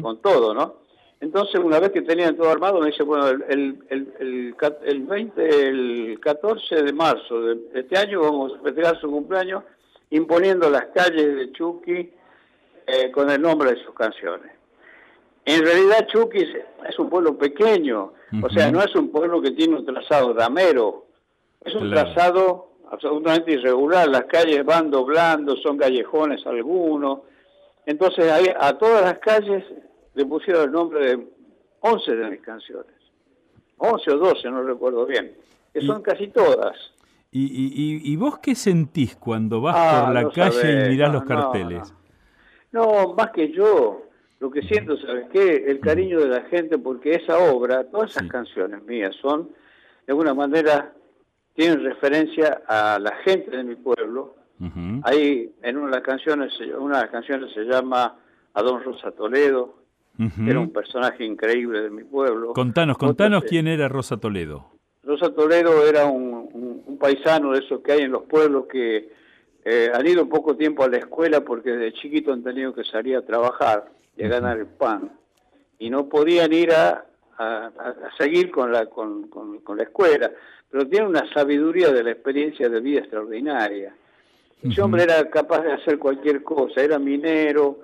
con 0.00 0.20
todo, 0.20 0.54
¿no? 0.54 0.82
Entonces, 1.20 1.60
una 1.62 1.78
vez 1.78 1.92
que 1.92 2.02
tenían 2.02 2.36
todo 2.36 2.50
armado, 2.50 2.80
me 2.80 2.86
dice, 2.86 3.04
bueno, 3.04 3.28
el, 3.28 3.78
el, 3.88 4.12
el, 4.18 4.56
el 4.84 5.02
20, 5.02 5.68
el 5.68 6.18
14 6.20 6.82
de 6.82 6.92
marzo 6.92 7.42
de 7.42 7.58
este 7.74 7.96
año 7.96 8.22
vamos 8.22 8.54
a 8.58 8.62
festejar 8.62 9.00
su 9.00 9.08
cumpleaños 9.08 9.62
imponiendo 10.10 10.68
las 10.68 10.86
calles 10.86 11.36
de 11.36 11.52
Chucky 11.52 12.10
eh, 12.86 13.10
con 13.12 13.30
el 13.30 13.40
nombre 13.40 13.70
de 13.70 13.84
sus 13.84 13.94
canciones. 13.94 14.50
En 15.44 15.64
realidad 15.64 16.06
Chucky 16.06 16.46
es 16.88 16.98
un 16.98 17.10
pueblo 17.10 17.36
pequeño, 17.36 18.12
o 18.42 18.48
sea, 18.50 18.70
no 18.70 18.80
es 18.80 18.94
un 18.94 19.10
pueblo 19.10 19.42
que 19.42 19.50
tiene 19.50 19.76
un 19.76 19.84
trazado 19.84 20.32
damero, 20.32 21.06
es 21.64 21.74
un 21.74 21.90
trazado 21.90 22.72
absolutamente 22.90 23.52
irregular, 23.52 24.08
las 24.08 24.24
calles 24.24 24.64
van 24.64 24.90
doblando, 24.90 25.56
son 25.56 25.78
callejones 25.78 26.46
algunos, 26.46 27.20
entonces 27.86 28.30
ahí, 28.30 28.46
a 28.56 28.78
todas 28.78 29.02
las 29.02 29.18
calles 29.18 29.64
le 30.14 30.24
pusieron 30.26 30.64
el 30.64 30.72
nombre 30.72 31.04
de 31.04 31.26
11 31.80 32.16
de 32.16 32.30
mis 32.30 32.40
canciones, 32.40 32.94
11 33.78 34.10
o 34.12 34.18
12, 34.18 34.50
no 34.50 34.62
recuerdo 34.62 35.06
bien, 35.06 35.34
que 35.72 35.80
son 35.80 36.02
casi 36.02 36.28
todas. 36.28 36.76
¿Y, 37.32 37.44
y, 37.44 38.12
y 38.12 38.16
vos 38.16 38.38
qué 38.38 38.54
sentís 38.54 39.16
cuando 39.16 39.60
vas 39.60 39.74
ah, 39.76 40.04
por 40.04 40.14
la 40.14 40.30
calle 40.30 40.86
y 40.86 40.90
mirás 40.90 41.12
los 41.12 41.24
carteles? 41.24 41.94
No, 42.70 43.14
más 43.14 43.30
que 43.30 43.50
yo, 43.50 44.02
lo 44.42 44.50
que 44.50 44.62
siento, 44.62 44.96
¿sabes 44.96 45.26
qué? 45.32 45.66
El 45.68 45.78
cariño 45.78 46.18
de 46.18 46.26
la 46.26 46.40
gente, 46.42 46.76
porque 46.76 47.14
esa 47.14 47.38
obra, 47.38 47.84
todas 47.84 48.10
esas 48.10 48.26
canciones 48.28 48.82
mías 48.82 49.14
son, 49.22 49.50
de 50.04 50.10
alguna 50.12 50.34
manera, 50.34 50.92
tienen 51.54 51.84
referencia 51.84 52.60
a 52.66 52.98
la 52.98 53.14
gente 53.24 53.56
de 53.56 53.62
mi 53.62 53.76
pueblo. 53.76 54.34
Ahí, 55.04 55.52
en 55.62 55.76
una 55.76 55.86
de 55.86 55.92
las 55.92 56.02
canciones, 56.02 56.52
una 56.76 56.96
de 56.96 57.02
las 57.02 57.10
canciones 57.12 57.52
se 57.52 57.62
llama 57.62 58.16
A 58.52 58.62
Don 58.62 58.82
Rosa 58.82 59.12
Toledo, 59.12 59.76
era 60.18 60.58
un 60.58 60.72
personaje 60.72 61.24
increíble 61.24 61.80
de 61.80 61.90
mi 61.90 62.02
pueblo. 62.02 62.52
Contanos, 62.52 62.98
contanos 62.98 63.44
quién 63.44 63.68
era 63.68 63.88
Rosa 63.88 64.16
Toledo. 64.16 64.72
Rosa 65.04 65.32
Toledo 65.32 65.86
era 65.86 66.06
un, 66.06 66.82
un, 66.84 66.98
paisano 66.98 67.52
de 67.52 67.60
esos 67.60 67.80
que 67.80 67.92
hay 67.92 68.00
en 68.02 68.10
los 68.10 68.24
pueblos 68.24 68.66
que 68.66 69.08
eh, 69.64 69.90
han 69.94 70.04
ido 70.04 70.28
poco 70.28 70.56
tiempo 70.56 70.82
a 70.82 70.88
la 70.88 70.98
escuela 70.98 71.42
porque 71.42 71.70
de 71.70 71.92
chiquito 71.92 72.32
han 72.32 72.42
tenido 72.42 72.74
que 72.74 72.82
salir 72.82 73.16
a 73.16 73.22
trabajar 73.22 74.01
y 74.16 74.24
a 74.24 74.28
ganar 74.28 74.58
el 74.58 74.66
pan 74.66 75.10
y 75.82 75.90
no 75.90 76.08
podían 76.08 76.52
ir 76.52 76.72
a, 76.72 77.04
a, 77.38 77.72
seguir 78.16 78.52
con 78.52 78.70
la, 78.70 78.86
con, 78.86 79.28
con, 79.28 79.76
la 79.76 79.82
escuela, 79.82 80.30
pero 80.70 80.86
tiene 80.86 81.08
una 81.08 81.28
sabiduría 81.32 81.90
de 81.90 82.04
la 82.04 82.12
experiencia 82.12 82.68
de 82.68 82.80
vida 82.80 83.00
extraordinaria. 83.00 83.92
Ese 84.62 84.80
hombre 84.80 85.02
era 85.02 85.28
capaz 85.28 85.62
de 85.62 85.72
hacer 85.72 85.98
cualquier 85.98 86.44
cosa, 86.44 86.80
era 86.80 87.00
minero, 87.00 87.80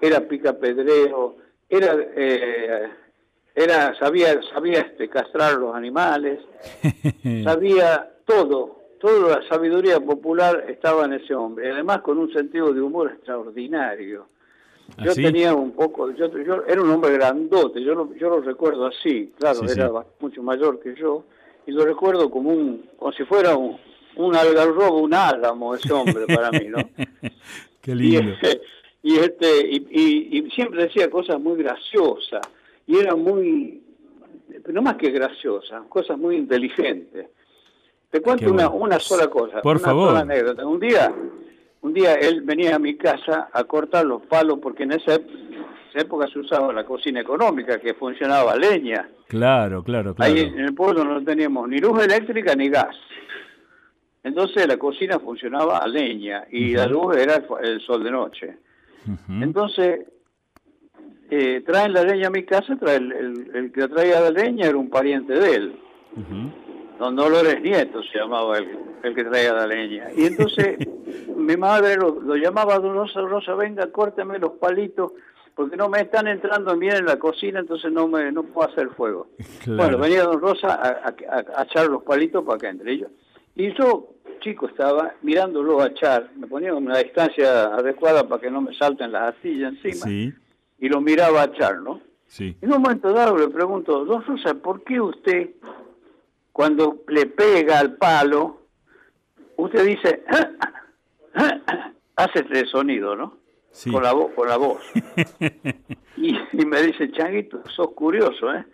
era 0.00 0.20
picapedrero, 0.20 1.36
era 1.68 1.94
eh, 2.16 2.88
era 3.54 3.94
sabía 3.98 4.40
sabía 4.54 4.80
este, 4.80 5.10
castrar 5.10 5.54
los 5.58 5.74
animales, 5.74 6.40
sabía 7.44 8.12
todo, 8.24 8.78
toda 8.98 9.40
la 9.40 9.46
sabiduría 9.46 10.00
popular 10.00 10.64
estaba 10.70 11.04
en 11.04 11.12
ese 11.12 11.34
hombre, 11.34 11.70
además 11.70 12.00
con 12.00 12.16
un 12.16 12.32
sentido 12.32 12.72
de 12.72 12.80
humor 12.80 13.12
extraordinario. 13.12 14.26
¿Ah, 14.96 15.04
yo 15.04 15.14
tenía 15.14 15.54
un 15.54 15.72
poco, 15.72 16.10
yo, 16.12 16.26
yo, 16.38 16.64
era 16.66 16.82
un 16.82 16.90
hombre 16.90 17.12
grandote, 17.12 17.82
yo 17.82 17.94
lo, 17.94 18.14
yo 18.14 18.28
lo 18.28 18.40
recuerdo 18.40 18.86
así, 18.86 19.32
claro, 19.38 19.60
era 19.68 19.90
mucho 20.20 20.42
mayor 20.42 20.80
que 20.80 20.94
yo, 20.94 21.24
y 21.66 21.72
lo 21.72 21.84
recuerdo 21.84 22.30
como 22.30 22.50
un, 22.50 22.90
como 22.98 23.12
si 23.12 23.24
fuera 23.24 23.56
un, 23.56 23.78
un 24.16 24.36
algarrobo, 24.36 25.00
un 25.00 25.14
álamo 25.14 25.74
ese 25.74 25.92
hombre 25.92 26.26
para 26.26 26.50
mí, 26.50 26.66
¿no? 26.68 26.78
Qué 27.80 27.94
lindo. 27.94 28.34
Y, 29.02 29.16
este, 29.16 29.68
y, 29.68 30.38
y 30.38 30.50
siempre 30.50 30.84
decía 30.84 31.10
cosas 31.10 31.40
muy 31.40 31.60
graciosas 31.60 32.42
y 32.86 32.98
era 32.98 33.16
muy, 33.16 33.82
no 34.68 34.82
más 34.82 34.96
que 34.96 35.10
graciosa, 35.10 35.82
cosas 35.88 36.18
muy 36.18 36.36
inteligentes. 36.36 37.26
Te 38.10 38.20
cuento 38.20 38.50
una, 38.50 38.68
una 38.68 38.98
sola 38.98 39.28
cosa. 39.28 39.62
Por 39.62 39.76
una 39.76 39.84
favor. 39.84 40.08
Sola 40.08 40.20
anécdota. 40.20 40.66
Un 40.66 40.80
día, 40.80 41.14
un 41.82 41.92
día 41.92 42.14
él 42.14 42.42
venía 42.42 42.76
a 42.76 42.78
mi 42.78 42.96
casa 42.96 43.48
a 43.52 43.64
cortar 43.64 44.06
los 44.06 44.22
palos 44.22 44.58
porque 44.62 44.84
en 44.84 44.92
esa, 44.92 45.18
época 45.94 46.26
se 46.28 46.38
usaba 46.38 46.72
la 46.72 46.84
cocina 46.84 47.20
económica 47.20 47.78
que 47.78 47.92
funcionaba 47.92 48.56
leña. 48.56 49.10
Claro, 49.28 49.82
claro, 49.84 50.14
claro. 50.14 50.32
Ahí 50.32 50.40
en 50.40 50.60
el 50.60 50.74
pueblo 50.74 51.04
no 51.04 51.22
teníamos 51.22 51.68
ni 51.68 51.78
luz 51.78 52.02
eléctrica 52.02 52.54
ni 52.54 52.70
gas. 52.70 52.96
Entonces 54.22 54.66
la 54.66 54.78
cocina 54.78 55.18
funcionaba 55.18 55.78
a 55.78 55.86
leña 55.86 56.44
y 56.50 56.74
la 56.74 56.86
luz 56.86 57.16
era 57.16 57.42
el, 57.62 57.80
sol 57.80 58.04
de 58.04 58.10
noche. 58.10 58.56
Entonces 59.28 60.06
eh, 61.28 61.62
traen 61.66 61.92
la 61.92 62.04
leña 62.04 62.28
a 62.28 62.30
mi 62.30 62.44
casa, 62.44 62.76
trae 62.76 62.96
el, 62.96 63.50
el, 63.52 63.72
que 63.72 63.88
traía 63.88 64.20
la 64.20 64.30
leña 64.30 64.66
era 64.66 64.78
un 64.78 64.88
pariente 64.88 65.34
de 65.34 65.54
él. 65.54 65.76
Don 66.98 67.16
Dolores 67.16 67.60
Nieto 67.60 68.02
se 68.02 68.18
llamaba 68.18 68.58
el, 68.58 68.78
el 69.02 69.14
que 69.14 69.24
traía 69.24 69.52
la 69.52 69.66
leña. 69.66 70.08
Y 70.16 70.26
entonces 70.26 70.78
mi 71.36 71.56
madre 71.56 71.96
lo, 71.96 72.36
llamaba, 72.36 72.78
Don 72.78 72.94
Rosa, 72.94 73.20
Rosa, 73.20 73.54
venga, 73.54 73.90
córteme 73.90 74.38
los 74.38 74.52
palitos, 74.52 75.12
porque 75.54 75.76
no 75.76 75.88
me 75.88 76.00
están 76.00 76.26
entrando 76.28 76.76
bien 76.76 76.96
en 76.96 77.06
la 77.06 77.18
cocina, 77.18 77.60
entonces 77.60 77.92
no 77.92 78.08
me 78.08 78.32
no 78.32 78.42
puedo 78.44 78.68
hacer 78.68 78.88
fuego. 78.90 79.28
Bueno, 79.66 79.98
venía 79.98 80.24
Don 80.24 80.40
Rosa 80.40 80.74
a, 80.74 81.08
a, 81.08 81.62
echar 81.64 81.86
los 81.86 82.02
palitos 82.02 82.44
para 82.44 82.58
que 82.58 82.68
entre 82.68 82.92
ellos. 82.92 83.10
Y 83.54 83.72
yo, 83.74 84.14
chico, 84.40 84.66
estaba 84.66 85.14
mirándolo 85.22 85.82
a 85.82 85.88
echar, 85.88 86.30
me 86.36 86.46
ponía 86.46 86.70
en 86.70 86.76
una 86.76 86.98
distancia 86.98 87.64
adecuada 87.74 88.26
para 88.26 88.40
que 88.40 88.50
no 88.50 88.62
me 88.62 88.74
salten 88.74 89.12
las 89.12 89.34
astillas 89.34 89.74
encima. 89.74 90.06
Sí 90.06 90.32
y 90.82 90.88
lo 90.88 91.00
miraba 91.00 91.42
a 91.42 91.44
echar, 91.44 91.80
¿no? 91.80 92.00
Sí. 92.26 92.56
En 92.60 92.72
un 92.72 92.82
momento 92.82 93.12
dado 93.12 93.38
le 93.38 93.46
pregunto, 93.46 94.04
Don 94.04 94.24
Rosa, 94.24 94.54
¿por 94.54 94.82
qué 94.82 95.00
usted, 95.00 95.50
cuando 96.52 97.02
le 97.08 97.26
pega 97.26 97.78
al 97.78 97.96
palo, 97.96 98.62
usted 99.56 99.86
dice, 99.86 100.22
hace 102.16 102.38
este 102.40 102.66
sonido, 102.66 103.16
¿no? 103.16 103.38
Sí. 103.70 103.90
Con, 103.90 104.02
la 104.02 104.12
con 104.12 104.48
la 104.48 104.56
voz. 104.58 104.82
y, 106.16 106.34
me 106.66 106.82
dice, 106.82 107.10
Changuito, 107.12 107.62
sos 107.74 107.92
curioso, 107.92 108.52
¿eh? 108.52 108.64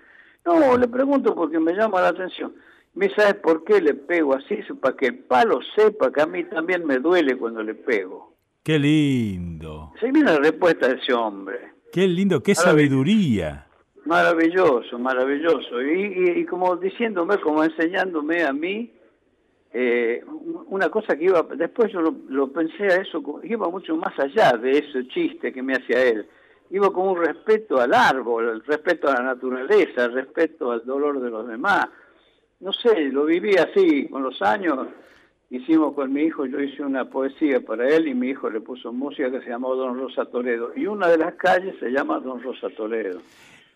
No, 0.45 0.77
le 0.77 0.89
pregunto 0.89 1.35
porque 1.35 1.61
me 1.61 1.75
llama 1.75 2.01
la 2.01 2.09
atención. 2.09 2.55
¿Me 2.95 3.11
sabes 3.11 3.35
por 3.35 3.65
qué 3.65 3.81
le 3.81 3.95
pego 3.95 4.35
así? 4.35 4.57
Para 4.81 4.97
que 4.97 5.07
el 5.07 5.19
palo 5.19 5.61
sepa 5.77 6.11
que 6.11 6.23
a 6.23 6.27
mí 6.27 6.45
también 6.45 6.85
me 6.85 6.99
duele 6.99 7.37
cuando 7.37 7.63
le 7.63 7.75
pego. 7.75 8.35
Qué 8.65 8.79
lindo. 8.79 9.93
Se 10.01 10.11
viene 10.11 10.33
la 10.33 10.39
respuesta 10.39 10.89
de 10.89 10.95
ese 10.95 11.13
hombre. 11.13 11.59
Qué 11.93 12.09
lindo, 12.09 12.43
qué 12.43 12.55
sabiduría. 12.55 13.68
Maravilloso, 14.09 14.99
maravilloso. 14.99 15.83
Y, 15.83 16.43
como 16.47 16.77
diciéndome, 16.77 17.37
como 17.41 17.63
enseñándome 17.63 18.43
a 18.43 18.55
mí, 18.55 18.91
eh, 19.71 20.25
una 20.69 20.89
cosa 20.89 21.15
que 21.15 21.25
iba, 21.25 21.43
después 21.43 21.93
yo 21.93 22.01
lo, 22.01 22.51
pensé 22.51 22.85
a 22.85 23.03
eso, 23.03 23.23
iba 23.43 23.69
mucho 23.69 23.95
más 23.97 24.19
allá 24.19 24.53
de 24.53 24.79
ese 24.79 25.07
chiste 25.09 25.53
que 25.53 25.63
me 25.63 25.75
hacía 25.75 26.03
él. 26.05 26.27
Iba 26.71 26.91
con 26.91 27.07
un 27.09 27.23
respeto 27.23 27.79
al 27.79 27.93
árbol, 27.93 28.49
el 28.49 28.65
respeto 28.65 29.11
a 29.11 29.15
la 29.15 29.23
naturaleza, 29.25 30.07
el 30.07 30.15
respeto 30.15 30.73
al 30.73 30.87
dolor 30.87 31.21
de 31.21 31.29
los 31.29 31.47
demás. 31.47 31.89
No 32.61 32.73
sé, 32.73 33.11
lo 33.13 33.27
viví 33.27 33.57
así 33.57 34.09
con 34.09 34.23
los 34.23 34.41
años 34.41 34.89
hicimos 35.51 35.95
con 35.95 36.13
mi 36.13 36.23
hijo, 36.23 36.47
yo 36.47 36.61
hice 36.61 36.83
una 36.83 37.07
poesía 37.07 37.61
para 37.61 37.89
él 37.89 38.09
y 38.09 38.15
mi 38.15 38.29
hijo 38.29 38.51
le 38.51 38.61
puso 38.61 38.93
música 38.93 39.31
que 39.31 39.41
se 39.41 39.51
llamó 39.51 39.75
Don 39.75 39.99
Rosa 39.99 40.25
Toledo. 40.27 40.73
Y 40.77 40.87
una 40.87 41.09
de 41.09 41.19
las 41.19 41.35
calles 41.35 41.75
se 41.79 41.91
llama 41.91 42.21
Don 42.21 42.43
Rosa 42.43 42.69
Toledo. 42.71 43.21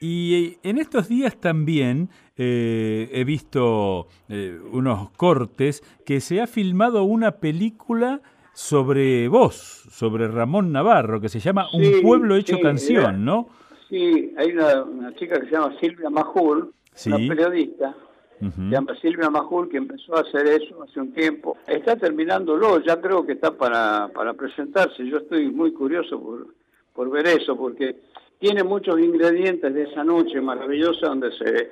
Y 0.03 0.59
en 0.65 0.79
estos 0.79 1.09
días 1.09 1.37
también 1.37 2.09
eh, 2.37 3.09
he 3.13 3.23
visto 3.23 4.09
eh, 4.29 4.59
unos 4.73 5.11
cortes 5.11 5.81
que 6.05 6.21
se 6.21 6.41
ha 6.41 6.49
filmado 6.49 7.05
una 7.05 7.37
película 7.37 8.21
sobre 8.53 9.29
vos, 9.29 9.55
sobre 9.93 10.27
Ramón 10.27 10.73
Navarro, 10.73 11.21
que 11.21 11.29
se 11.29 11.39
llama 11.39 11.69
Un 11.73 12.03
pueblo 12.03 12.35
hecho 12.35 12.59
canción, 12.59 13.25
¿no? 13.25 13.47
Sí, 13.89 14.35
hay 14.37 14.51
una, 14.51 15.15
chica 15.15 15.39
que 15.39 15.47
se 15.47 15.53
llama 15.53 15.73
Silvia 15.79 16.11
Majul, 16.11 16.75
una 17.07 17.17
periodista, 17.19 17.95
se 18.41 18.61
llama 18.71 18.97
Silvia 19.01 19.31
Majul, 19.31 19.69
que 19.69 19.77
empezó 19.77 20.17
a 20.17 20.23
hacer 20.23 20.49
eso 20.49 20.83
hace 20.83 20.99
un 20.99 21.13
tiempo. 21.13 21.59
Está 21.69 21.95
terminándolo, 21.95 22.81
ya 22.81 23.01
creo 23.01 23.25
que 23.25 23.35
está 23.35 23.57
para, 23.57 24.09
para 24.13 24.35
presentarse. 24.35 25.07
Yo 25.07 25.19
estoy 25.19 25.49
muy 25.49 25.73
curioso 25.73 26.21
por, 26.21 26.49
por 26.93 27.09
ver 27.09 27.29
eso, 27.29 27.57
porque 27.57 28.01
tiene 28.43 28.65
muchos 28.65 28.99
ingredientes 28.99 29.73
de 29.73 29.85
esa 29.85 30.03
noche 30.03 30.41
maravillosa 30.41 31.07
donde 31.07 31.31
se, 31.31 31.71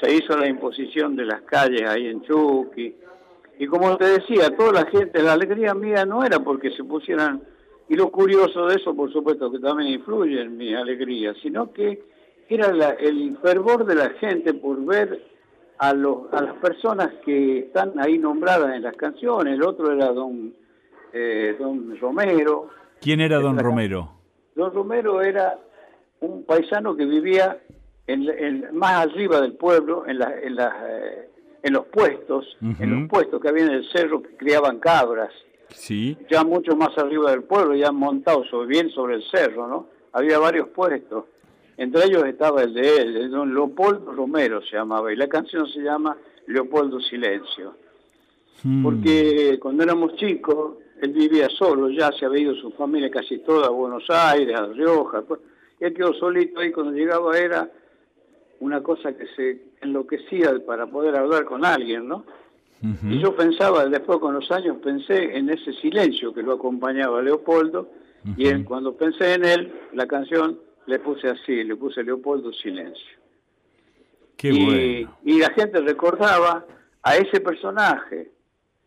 se 0.00 0.14
hizo 0.14 0.36
la 0.38 0.46
imposición 0.46 1.16
de 1.16 1.24
las 1.24 1.42
calles 1.42 1.82
ahí 1.82 2.06
en 2.06 2.22
Chucky. 2.22 2.94
Y 3.58 3.66
como 3.66 3.96
te 3.96 4.04
decía, 4.04 4.56
toda 4.56 4.70
la 4.70 4.86
gente, 4.86 5.20
la 5.20 5.32
alegría 5.32 5.74
mía 5.74 6.06
no 6.06 6.24
era 6.24 6.38
porque 6.38 6.70
se 6.76 6.84
pusieran, 6.84 7.42
y 7.88 7.96
lo 7.96 8.12
curioso 8.12 8.66
de 8.66 8.76
eso, 8.76 8.94
por 8.94 9.12
supuesto, 9.12 9.50
que 9.50 9.58
también 9.58 9.94
influye 9.94 10.42
en 10.42 10.56
mi 10.56 10.72
alegría, 10.72 11.34
sino 11.42 11.72
que 11.72 12.04
era 12.48 12.90
el 13.00 13.36
fervor 13.42 13.84
de 13.84 13.96
la 13.96 14.10
gente 14.10 14.54
por 14.54 14.80
ver 14.84 15.24
a, 15.78 15.92
los, 15.92 16.32
a 16.32 16.40
las 16.40 16.54
personas 16.58 17.08
que 17.24 17.58
están 17.58 17.98
ahí 17.98 18.16
nombradas 18.16 18.76
en 18.76 18.82
las 18.82 18.94
canciones. 18.94 19.54
El 19.54 19.64
otro 19.64 19.90
era 19.90 20.12
don, 20.12 20.54
eh, 21.12 21.56
don 21.58 21.98
Romero. 21.98 22.68
¿Quién 23.00 23.20
era 23.20 23.40
don 23.40 23.58
Romero? 23.58 24.12
Don 24.54 24.72
Romero 24.72 25.20
era 25.20 25.58
un 26.22 26.44
paisano 26.44 26.96
que 26.96 27.04
vivía 27.04 27.58
en, 28.06 28.76
más 28.76 29.06
arriba 29.06 29.40
del 29.40 29.54
pueblo, 29.54 30.04
en, 30.06 30.18
la, 30.18 30.34
en, 30.40 30.56
eh, 30.58 31.28
en 31.62 31.72
los 31.72 31.86
puestos, 31.86 32.56
en 32.60 33.00
los 33.00 33.08
puestos 33.08 33.40
que 33.40 33.48
había 33.48 33.64
en 33.64 33.72
el 33.72 33.90
cerro 33.90 34.22
que 34.22 34.36
criaban 34.36 34.78
cabras. 34.78 35.32
Sí. 35.68 36.16
Ya 36.30 36.44
mucho 36.44 36.76
más 36.76 36.96
arriba 36.98 37.30
del 37.30 37.44
pueblo, 37.44 37.74
ya 37.74 37.92
montado 37.92 38.44
sobre, 38.44 38.68
bien 38.68 38.90
sobre 38.90 39.16
el 39.16 39.24
cerro, 39.30 39.66
¿no? 39.66 39.86
Había 40.12 40.38
varios 40.38 40.68
puestos. 40.68 41.24
Entre 41.76 42.04
ellos 42.04 42.24
estaba 42.26 42.62
el 42.62 42.74
de 42.74 42.96
él, 42.96 43.16
el 43.16 43.30
don 43.30 43.54
Leopoldo 43.54 44.12
Romero 44.12 44.60
se 44.62 44.76
llamaba, 44.76 45.12
y 45.12 45.16
la 45.16 45.28
canción 45.28 45.66
se 45.68 45.80
llama 45.80 46.16
Leopoldo 46.46 47.00
Silencio. 47.00 47.74
Hmm. 48.62 48.82
Porque 48.82 49.58
cuando 49.60 49.82
éramos 49.82 50.14
chicos, 50.16 50.76
él 51.00 51.12
vivía 51.12 51.48
solo, 51.48 51.88
ya 51.88 52.12
se 52.12 52.26
había 52.26 52.42
ido 52.42 52.54
su 52.56 52.70
familia 52.72 53.10
casi 53.10 53.38
toda 53.38 53.68
a 53.68 53.70
Buenos 53.70 54.04
Aires, 54.10 54.54
a 54.54 54.66
Rioja. 54.66 55.24
Él 55.82 55.94
quedó 55.94 56.14
solito 56.14 56.60
ahí 56.60 56.70
cuando 56.70 56.92
llegaba, 56.92 57.36
era 57.36 57.68
una 58.60 58.82
cosa 58.82 59.16
que 59.16 59.26
se 59.34 59.60
enloquecía 59.80 60.54
para 60.64 60.86
poder 60.86 61.16
hablar 61.16 61.44
con 61.44 61.64
alguien, 61.64 62.06
¿no? 62.06 62.24
Y 63.08 63.20
yo 63.20 63.36
pensaba, 63.36 63.86
después 63.86 64.18
con 64.18 64.34
los 64.34 64.50
años 64.50 64.78
pensé 64.82 65.36
en 65.36 65.48
ese 65.50 65.72
silencio 65.74 66.34
que 66.34 66.42
lo 66.42 66.54
acompañaba 66.54 67.20
a 67.20 67.22
Leopoldo, 67.22 67.88
y 68.36 68.52
cuando 68.64 68.96
pensé 68.96 69.34
en 69.34 69.44
él, 69.44 69.72
la 69.92 70.06
canción 70.06 70.58
le 70.86 70.98
puse 70.98 71.28
así, 71.28 71.64
le 71.64 71.76
puse 71.76 72.02
Leopoldo 72.02 72.52
Silencio. 72.52 73.18
Qué 74.36 74.48
y, 74.48 74.64
bueno. 74.64 75.18
y 75.24 75.38
la 75.38 75.50
gente 75.50 75.80
recordaba 75.80 76.64
a 77.02 77.16
ese 77.16 77.40
personaje, 77.40 78.30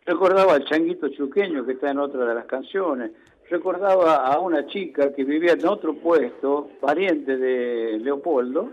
recordaba 0.05 0.53
al 0.53 0.65
changuito 0.65 1.07
chuqueño 1.09 1.65
que 1.65 1.73
está 1.73 1.91
en 1.91 1.99
otra 1.99 2.25
de 2.25 2.35
las 2.35 2.45
canciones, 2.45 3.11
recordaba 3.49 4.25
a 4.27 4.39
una 4.39 4.65
chica 4.67 5.13
que 5.13 5.23
vivía 5.23 5.53
en 5.53 5.65
otro 5.67 5.93
puesto, 5.95 6.69
pariente 6.79 7.37
de 7.37 7.99
Leopoldo, 7.99 8.69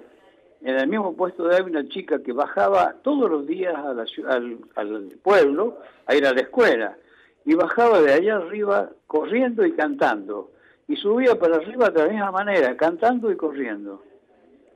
en 0.63 0.77
el 0.77 0.89
mismo 0.89 1.15
puesto 1.15 1.45
de 1.45 1.57
ahí 1.57 1.63
una 1.63 1.89
chica 1.89 2.23
que 2.23 2.33
bajaba 2.33 2.95
todos 3.03 3.31
los 3.31 3.47
días 3.47 3.75
a 3.75 3.93
la, 3.93 4.05
al, 4.29 4.59
al, 4.77 5.09
pueblo 5.23 5.79
a 6.07 6.15
ir 6.15 6.25
a 6.27 6.33
la 6.33 6.41
escuela 6.41 6.97
y 7.45 7.55
bajaba 7.55 8.01
de 8.01 8.13
allá 8.13 8.37
arriba 8.37 8.91
corriendo 9.07 9.67
y 9.67 9.73
cantando 9.73 10.53
y 10.87 10.97
subía 10.97 11.39
para 11.39 11.57
arriba 11.57 11.91
de 11.91 12.03
la 12.03 12.09
misma 12.09 12.31
manera, 12.31 12.77
cantando 12.77 13.31
y 13.33 13.37
corriendo. 13.37 14.05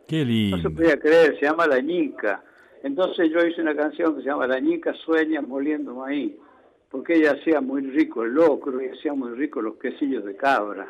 Qué 0.09 0.25
lindo. 0.25 0.57
No 0.57 0.63
se 0.63 0.71
podía 0.71 0.99
creer, 0.99 1.39
se 1.39 1.47
llama 1.47 1.67
La 1.67 1.81
Ñica. 1.81 2.43
Entonces 2.83 3.31
yo 3.31 3.45
hice 3.45 3.61
una 3.61 3.75
canción 3.75 4.15
que 4.15 4.23
se 4.23 4.29
llama 4.29 4.47
La 4.47 4.61
Ñica 4.61 4.93
sueña 4.95 5.41
moliendo 5.41 5.95
maíz, 5.95 6.33
porque 6.97 7.17
ella 7.17 7.33
hacía 7.33 7.61
muy 7.61 7.83
rico 7.83 8.25
el 8.25 8.33
locro 8.33 8.81
y 8.81 8.89
hacía 8.89 9.13
muy 9.13 9.33
rico 9.33 9.61
los 9.61 9.77
quesillos 9.77 10.25
de 10.25 10.35
cabra. 10.35 10.89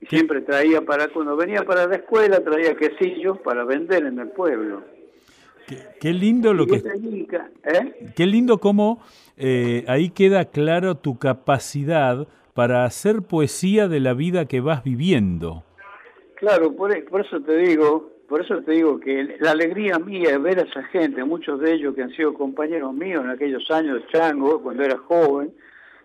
Y 0.00 0.06
siempre 0.06 0.40
traía 0.40 0.80
para, 0.80 1.08
cuando 1.08 1.36
venía 1.36 1.62
para 1.62 1.86
la 1.86 1.96
escuela, 1.96 2.42
traía 2.42 2.74
quesillos 2.74 3.38
para 3.40 3.64
vender 3.64 4.06
en 4.06 4.18
el 4.18 4.28
pueblo. 4.28 4.82
Qué, 6.00 6.14
lindo 6.14 6.54
lo 6.54 6.66
que... 6.66 6.76
¿eh? 6.76 8.12
Qué 8.16 8.24
lindo 8.24 8.58
cómo 8.58 9.02
eh, 9.36 9.84
ahí 9.88 10.08
queda 10.08 10.46
claro 10.46 10.94
tu 10.94 11.18
capacidad 11.18 12.26
para 12.54 12.86
hacer 12.86 13.20
poesía 13.20 13.88
de 13.88 14.00
la 14.00 14.14
vida 14.14 14.46
que 14.46 14.62
vas 14.62 14.82
viviendo. 14.82 15.64
Claro, 16.36 16.74
por, 16.74 17.04
por 17.04 17.20
eso 17.20 17.42
te 17.42 17.58
digo, 17.58 18.10
por 18.30 18.42
eso 18.42 18.62
te 18.62 18.70
digo 18.70 19.00
que 19.00 19.36
la 19.40 19.50
alegría 19.50 19.98
mía 19.98 20.30
es 20.30 20.40
ver 20.40 20.60
a 20.60 20.62
esa 20.62 20.84
gente, 20.84 21.24
muchos 21.24 21.58
de 21.58 21.72
ellos 21.72 21.96
que 21.96 22.04
han 22.04 22.12
sido 22.12 22.32
compañeros 22.32 22.94
míos 22.94 23.24
en 23.24 23.30
aquellos 23.30 23.68
años 23.72 23.96
de 23.96 24.06
chango, 24.06 24.62
cuando 24.62 24.84
era 24.84 24.96
joven, 24.98 25.52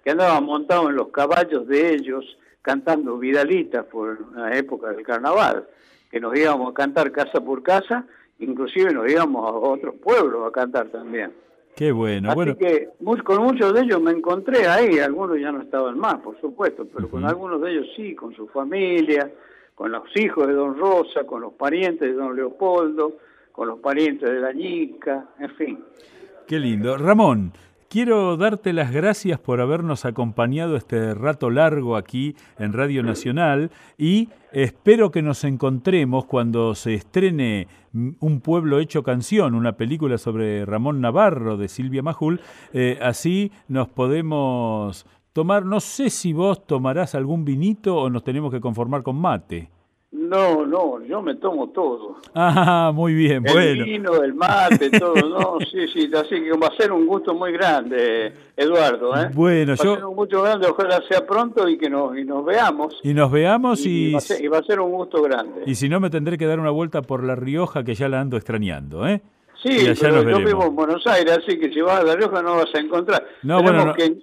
que 0.04 0.10
andaban 0.10 0.44
montados 0.44 0.90
en 0.90 0.96
los 0.96 1.10
caballos 1.10 1.68
de 1.68 1.94
ellos, 1.94 2.26
cantando 2.64 3.20
Vidalitas 3.20 3.86
por 3.86 4.36
la 4.36 4.58
época 4.58 4.90
del 4.90 5.06
carnaval, 5.06 5.68
que 6.10 6.20
nos 6.20 6.36
íbamos 6.36 6.72
a 6.72 6.74
cantar 6.74 7.12
casa 7.12 7.40
por 7.42 7.62
casa, 7.62 8.08
inclusive 8.40 8.92
nos 8.92 9.08
íbamos 9.08 9.48
a 9.48 9.54
otros 9.54 9.94
pueblos 10.04 10.48
a 10.48 10.52
cantar 10.52 10.88
también. 10.88 11.32
Qué 11.76 11.92
bueno. 11.92 12.30
Así 12.30 12.36
bueno. 12.38 12.58
que 12.58 12.90
con 13.24 13.44
muchos 13.44 13.72
de 13.72 13.82
ellos 13.82 14.02
me 14.02 14.10
encontré 14.10 14.66
ahí, 14.68 14.98
algunos 14.98 15.40
ya 15.40 15.52
no 15.52 15.62
estaban 15.62 16.00
más, 16.00 16.16
por 16.22 16.42
supuesto, 16.42 16.88
pero 16.92 17.08
con 17.08 17.24
algunos 17.24 17.62
de 17.62 17.72
ellos 17.72 17.88
sí, 17.96 18.16
con 18.16 18.34
su 18.34 18.48
familia, 18.48 19.30
con 19.76 19.92
los 19.92 20.04
hijos 20.16 20.48
de 20.48 20.54
don 20.54 20.78
Rosa, 20.78 21.26
con 21.26 21.42
los 21.42 21.54
parientes 21.54 22.10
de 22.10 22.14
don 22.14 22.36
Leopoldo, 22.36 23.18
con 23.52 23.68
los 23.68 23.80
parientes 23.80 24.30
de 24.30 24.40
la 24.40 24.52
Ñica, 24.52 25.30
en 25.40 25.50
fin. 25.56 25.84
Qué 26.48 26.60
lindo. 26.60 26.98
Ramón, 26.98 27.52
Quiero 27.96 28.36
darte 28.36 28.74
las 28.74 28.92
gracias 28.92 29.40
por 29.40 29.62
habernos 29.62 30.04
acompañado 30.04 30.76
este 30.76 31.14
rato 31.14 31.50
largo 31.50 31.96
aquí 31.96 32.36
en 32.60 32.74
Radio 32.74 33.04
Nacional 33.04 33.72
y 33.98 34.28
espero 34.52 35.12
que 35.12 35.22
nos 35.22 35.46
encontremos 35.46 36.26
cuando 36.26 36.76
se 36.76 36.96
estrene 36.96 37.68
Un 37.94 38.42
pueblo 38.42 38.80
hecho 38.80 39.02
canción, 39.04 39.56
una 39.56 39.78
película 39.78 40.18
sobre 40.18 40.66
Ramón 40.66 41.00
Navarro 41.00 41.56
de 41.56 41.70
Silvia 41.70 42.04
Majul. 42.04 42.42
Eh, 42.74 43.00
así 43.02 43.54
nos 43.70 43.88
podemos 43.88 45.06
tomar, 45.36 45.66
no 45.66 45.82
sé 45.82 46.10
si 46.10 46.32
vos 46.32 46.66
tomarás 46.66 47.14
algún 47.14 47.44
vinito 47.44 47.98
o 47.98 48.10
nos 48.10 48.24
tenemos 48.24 48.54
que 48.54 48.62
conformar 48.62 49.04
con 49.04 49.18
mate. 49.18 49.70
No, 50.14 50.66
no, 50.66 51.04
yo 51.04 51.22
me 51.22 51.36
tomo 51.36 51.72
todo. 51.72 52.22
Ah, 52.34 52.94
muy 52.96 53.14
bien, 53.14 53.46
el 53.46 53.54
bueno. 53.54 53.84
El 53.84 53.84
vino, 53.84 54.24
el 54.24 54.34
mate, 54.34 54.90
todo, 54.98 55.14
no, 55.16 55.58
sí, 55.60 55.90
sí, 55.94 56.10
así 56.16 56.42
que 56.42 56.52
va 56.54 56.68
a 56.68 56.76
ser 56.78 56.94
un 56.94 57.06
gusto 57.06 57.36
muy 57.36 57.52
grande, 57.52 58.34
Eduardo, 58.56 59.14
¿eh? 59.14 59.30
Bueno, 59.34 59.74
va 59.74 59.84
yo... 59.84 59.92
a 59.92 59.96
ser 59.96 60.06
un 60.06 60.16
gusto 60.16 60.42
grande, 60.42 60.68
ojalá 60.68 61.04
sea 61.10 61.28
pronto 61.28 61.68
y 61.68 61.78
que 61.78 61.90
nos, 61.90 62.18
y 62.18 62.24
nos 62.24 62.46
veamos. 62.46 62.98
Y 63.04 63.14
nos 63.14 63.30
veamos 63.30 63.86
y... 63.86 63.90
Y 63.90 64.12
va, 64.14 64.20
a 64.20 64.22
ser, 64.22 64.42
y 64.42 64.48
va 64.48 64.60
a 64.60 64.64
ser 64.64 64.80
un 64.80 64.94
gusto 64.94 65.22
grande. 65.22 65.64
Y 65.66 65.76
si 65.76 65.90
no, 65.90 66.00
me 66.00 66.10
tendré 66.10 66.38
que 66.38 66.46
dar 66.46 66.62
una 66.62 66.72
vuelta 66.72 67.02
por 67.02 67.26
La 67.26 67.36
Rioja, 67.36 67.84
que 67.84 67.94
ya 67.94 68.08
la 68.08 68.22
ando 68.22 68.38
extrañando, 68.38 69.06
¿eh? 69.06 69.22
Sí, 69.62 69.86
pero 70.00 70.24
yo 70.24 70.38
vivo 70.40 70.64
en 70.64 70.76
Buenos 70.78 71.06
Aires, 71.08 71.40
así 71.44 71.60
que 71.60 71.74
si 71.74 71.82
vas 71.82 72.00
a 72.00 72.04
La 72.04 72.16
Rioja 72.16 72.42
no 72.42 72.56
vas 72.56 72.74
a 72.74 72.80
encontrar. 72.80 73.28
No, 73.44 73.62
bueno, 73.62 73.86
no, 73.86 73.94
que, 73.96 74.18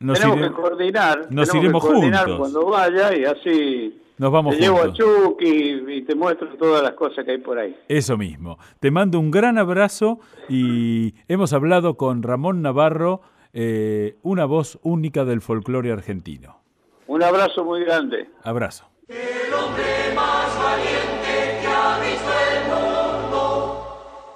nos 0.00 0.18
tenemos 0.20 0.48
que 0.48 0.52
coordinar, 0.54 1.26
nos 1.30 1.54
iremos 1.54 1.82
que 1.82 1.90
coordinar 1.90 2.24
juntos. 2.26 2.38
cuando 2.38 2.66
vaya 2.66 3.16
y 3.16 3.24
así 3.24 4.00
nos 4.18 4.30
vamos 4.30 4.54
te 4.54 4.62
llevo 4.62 4.78
a 4.78 4.82
juntos. 4.82 4.98
Chucky 4.98 5.84
y 5.88 6.02
te 6.02 6.14
muestro 6.14 6.48
todas 6.56 6.82
las 6.82 6.92
cosas 6.94 7.24
que 7.24 7.32
hay 7.32 7.38
por 7.38 7.58
ahí. 7.58 7.76
Eso 7.88 8.16
mismo. 8.16 8.58
Te 8.80 8.90
mando 8.90 9.18
un 9.18 9.30
gran 9.30 9.58
abrazo 9.58 10.20
y 10.48 11.14
hemos 11.28 11.52
hablado 11.52 11.96
con 11.96 12.22
Ramón 12.22 12.62
Navarro, 12.62 13.22
eh, 13.52 14.16
una 14.22 14.44
voz 14.44 14.78
única 14.82 15.24
del 15.24 15.40
folclore 15.40 15.90
argentino. 15.92 16.60
Un 17.06 17.22
abrazo 17.22 17.64
muy 17.64 17.84
grande. 17.84 18.30
Abrazo. 18.42 18.88
El 19.08 19.52
hombre 19.52 20.14
más 20.14 20.58
valiente 20.58 21.60
que 21.60 21.66
ha 21.66 22.00
visto 22.00 22.30
el 22.52 22.62
mundo, 22.70 23.86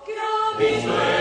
que 0.04 0.12
ha 0.12 0.58
visto 0.58 0.88
el 0.88 0.92
mundo, 0.92 1.17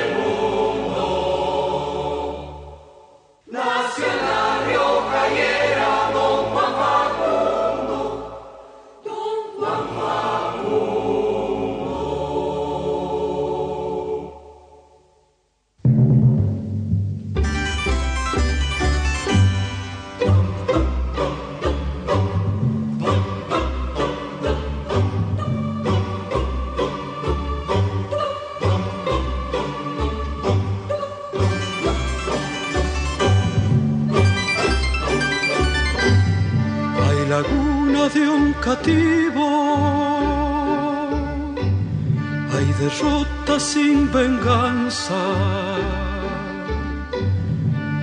hay 42.53 42.67
derrota 42.79 43.59
sin 43.59 44.11
venganza. 44.11 45.15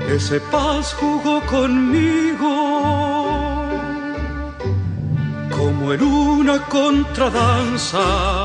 Ese 0.08 0.40
paz 0.40 0.94
jugó 0.94 1.40
conmigo 1.46 2.48
como 5.50 5.92
en 5.92 6.02
una 6.02 6.58
contradanza. 6.66 8.43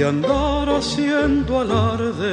De 0.00 0.06
andar 0.06 0.66
haciendo 0.70 1.60
alarde. 1.60 2.32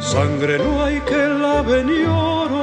Sangre 0.00 0.58
no 0.58 0.84
hay 0.84 1.00
que 1.00 1.22
la 1.42 1.62
oro, 2.06 2.60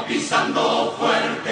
Pisando 0.07 0.93
fuerte 0.97 1.46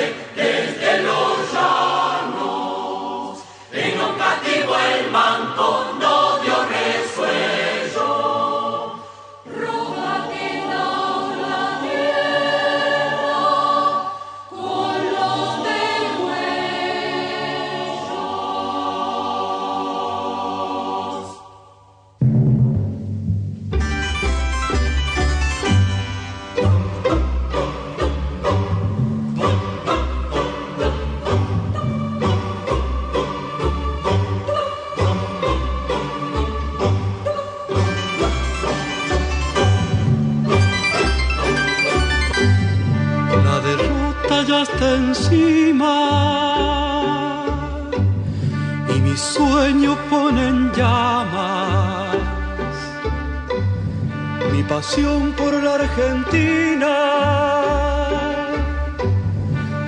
por 55.35 55.61
la 55.61 55.75
Argentina. 55.75 56.93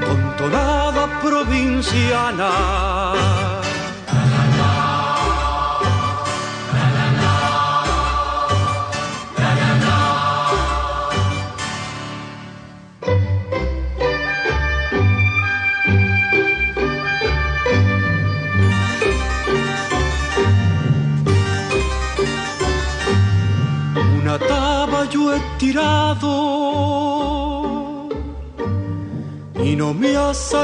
Con 0.05 0.35
tonada 0.37 1.19
provinciana 1.21 2.86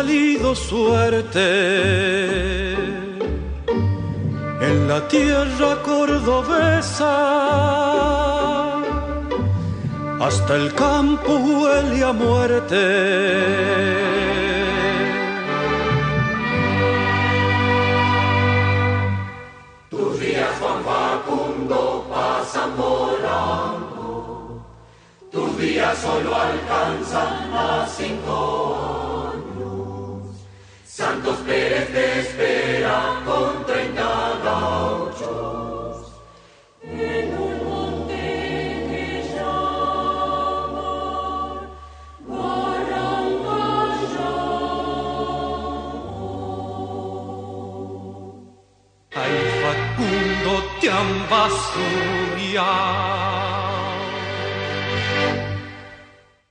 ha 0.04 0.06
salido 0.06 0.56
suerte 0.56 1.40
en 4.62 4.88
la 4.88 5.08
tierra 5.08 5.82
cordobesa. 5.82 7.16
Hasta 10.20 10.56
el 10.56 10.74
campo 10.74 11.34
huele 11.36 12.04
a 12.04 12.14
muerte. 12.14 12.84
días 25.64 25.98
solo 25.98 26.36
alcanzan 26.36 27.54
a 27.54 27.88
cinco. 27.88 28.63
Santos 30.96 31.40
Pérez 31.40 31.92
te 31.92 32.20
espera 32.20 33.20
con 33.26 33.66
treinta 33.66 34.40
gauchos 34.44 36.22
en 36.84 37.34
un 37.34 37.66
monte 37.68 38.22
que 38.92 39.04
llama 39.34 40.92
Guarangayo. 42.28 43.74
Ay, 49.16 49.34
Facundo 49.64 50.54
te 50.80 50.88
ambasuria. 50.92 52.70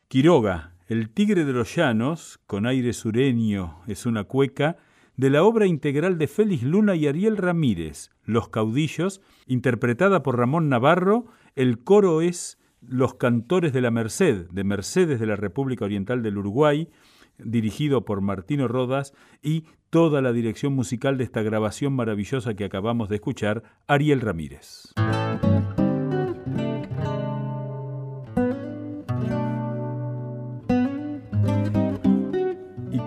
Quiroga, 0.09 0.72
el 0.93 1.09
tigre 1.09 1.47
de 1.47 1.55
los 1.55 1.75
llanos, 1.75 2.39
con 2.47 2.67
aire 2.67 2.93
sureño, 2.93 3.81
es 3.87 4.05
una 4.05 4.25
cueca, 4.25 4.77
de 5.17 5.31
la 5.31 5.43
obra 5.43 5.67
integral 5.67 6.19
de 6.19 6.29
Félix 6.29 6.65
Luna 6.65 6.95
y 6.97 7.07
Ariel 7.07 7.39
Ramírez, 7.39 8.11
Los 8.25 8.51
Caudillos, 8.51 9.23
interpretada 9.47 10.23
por 10.23 10.37
Ramón 10.37 10.69
Navarro, 10.69 11.29
el 11.57 11.83
coro 11.83 12.21
es 12.21 12.59
Los 12.83 13.15
Cantores 13.15 13.73
de 13.73 13.81
la 13.81 13.91
Merced, 13.91 14.51
de 14.51 14.65
Mercedes 14.65 15.19
de 15.19 15.27
la 15.27 15.37
República 15.37 15.87
Oriental 15.87 16.23
del 16.23 16.37
Uruguay, 16.37 16.91
dirigido 17.39 18.05
por 18.05 18.21
Martino 18.21 18.69
Rodas, 18.69 19.15
y 19.43 19.65
toda 19.89 20.21
la 20.21 20.35
dirección 20.35 20.75
musical 20.75 21.17
de 21.17 21.25
esta 21.25 21.41
grabación 21.41 21.95
maravillosa 21.95 22.53
que 22.53 22.67
acabamos 22.67 23.09
de 23.09 23.15
escuchar, 23.15 23.63
Ariel 23.87 24.21
Ramírez. 24.21 24.93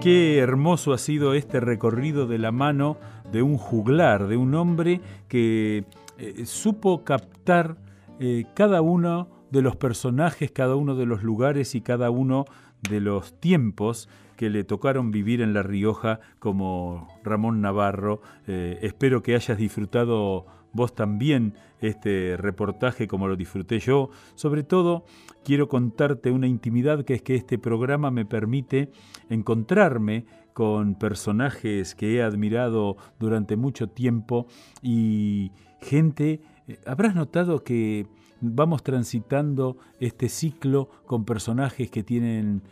Qué 0.05 0.37
hermoso 0.37 0.93
ha 0.93 0.99
sido 0.99 1.33
este 1.33 1.59
recorrido 1.59 2.27
de 2.27 2.37
la 2.37 2.51
mano 2.51 2.97
de 3.31 3.41
un 3.41 3.57
juglar, 3.57 4.27
de 4.27 4.37
un 4.37 4.53
hombre 4.53 5.01
que 5.27 5.83
eh, 6.19 6.45
supo 6.45 7.03
captar 7.03 7.77
eh, 8.19 8.45
cada 8.53 8.83
uno 8.83 9.27
de 9.49 9.63
los 9.63 9.75
personajes, 9.77 10.51
cada 10.51 10.75
uno 10.75 10.93
de 10.93 11.07
los 11.07 11.23
lugares 11.23 11.73
y 11.73 11.81
cada 11.81 12.11
uno 12.11 12.45
de 12.87 12.99
los 13.01 13.33
tiempos 13.39 14.07
que 14.35 14.51
le 14.51 14.63
tocaron 14.63 15.09
vivir 15.09 15.41
en 15.41 15.55
La 15.55 15.63
Rioja 15.63 16.19
como 16.37 17.07
Ramón 17.23 17.61
Navarro. 17.61 18.21
Eh, 18.45 18.77
espero 18.83 19.23
que 19.23 19.33
hayas 19.33 19.57
disfrutado 19.57 20.45
vos 20.75 20.93
también 20.93 21.53
este 21.79 22.35
reportaje 22.37 23.07
como 23.07 23.27
lo 23.27 23.35
disfruté 23.35 23.79
yo. 23.79 24.09
Sobre 24.35 24.63
todo, 24.63 25.05
quiero 25.43 25.69
contarte 25.69 26.31
una 26.31 26.47
intimidad 26.47 27.05
que 27.05 27.15
es 27.15 27.21
que 27.21 27.35
este 27.35 27.57
programa 27.57 28.11
me 28.11 28.25
permite 28.25 28.91
encontrarme 29.29 30.25
con 30.53 30.95
personajes 30.95 31.95
que 31.95 32.15
he 32.15 32.23
admirado 32.23 32.97
durante 33.19 33.55
mucho 33.55 33.87
tiempo 33.87 34.47
y 34.81 35.51
gente, 35.81 36.41
eh, 36.67 36.79
habrás 36.85 37.15
notado 37.15 37.63
que 37.63 38.07
vamos 38.41 38.83
transitando 38.83 39.77
este 39.99 40.29
ciclo 40.29 40.89
con 41.05 41.25
personajes 41.25 41.89
que 41.89 42.03
tienen 42.03 42.63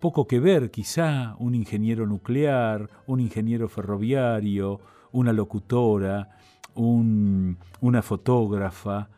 poco 0.00 0.26
que 0.26 0.38
ver, 0.38 0.70
quizá 0.70 1.34
un 1.38 1.54
ingeniero 1.54 2.06
nuclear, 2.06 2.88
un 3.06 3.18
ingeniero 3.18 3.68
ferroviario, 3.68 4.80
una 5.12 5.32
locutora, 5.32 6.28
una 6.76 8.02
fotógrafa, 8.02 9.08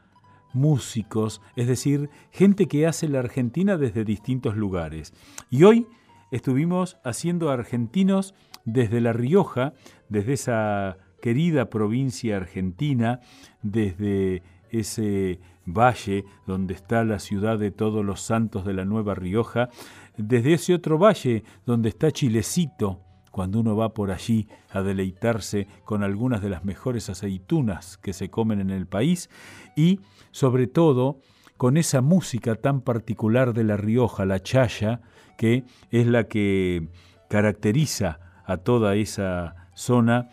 músicos, 0.52 1.42
es 1.56 1.66
decir, 1.68 2.10
gente 2.30 2.66
que 2.66 2.86
hace 2.86 3.08
la 3.08 3.18
Argentina 3.20 3.76
desde 3.76 4.04
distintos 4.04 4.56
lugares. 4.56 5.12
Y 5.50 5.64
hoy 5.64 5.86
estuvimos 6.30 6.98
haciendo 7.04 7.50
argentinos 7.50 8.34
desde 8.64 9.00
La 9.00 9.12
Rioja, 9.12 9.74
desde 10.08 10.34
esa 10.34 10.98
querida 11.20 11.68
provincia 11.70 12.36
argentina, 12.36 13.20
desde 13.62 14.42
ese 14.70 15.40
valle 15.64 16.24
donde 16.46 16.74
está 16.74 17.04
la 17.04 17.18
ciudad 17.18 17.58
de 17.58 17.70
todos 17.70 18.04
los 18.04 18.20
santos 18.20 18.64
de 18.64 18.74
la 18.74 18.84
Nueva 18.84 19.14
Rioja, 19.14 19.68
desde 20.16 20.54
ese 20.54 20.74
otro 20.74 20.98
valle 20.98 21.44
donde 21.66 21.90
está 21.90 22.10
Chilecito, 22.10 23.00
cuando 23.30 23.60
uno 23.60 23.76
va 23.76 23.94
por 23.94 24.10
allí 24.10 24.48
a 24.70 24.82
deleitarse 24.82 25.66
con 25.84 26.02
algunas 26.02 26.42
de 26.42 26.50
las 26.50 26.64
mejores 26.64 27.08
aceitunas 27.10 27.96
que 27.98 28.12
se 28.12 28.30
comen 28.30 28.60
en 28.60 28.70
el 28.70 28.86
país 28.86 29.30
y 29.76 30.00
sobre 30.30 30.66
todo 30.66 31.18
con 31.56 31.76
esa 31.76 32.00
música 32.00 32.54
tan 32.54 32.80
particular 32.80 33.52
de 33.52 33.64
La 33.64 33.76
Rioja, 33.76 34.24
la 34.24 34.40
chaya, 34.40 35.00
que 35.36 35.64
es 35.90 36.06
la 36.06 36.24
que 36.24 36.88
caracteriza 37.28 38.20
a 38.44 38.58
toda 38.58 38.94
esa 38.94 39.68
zona 39.74 40.30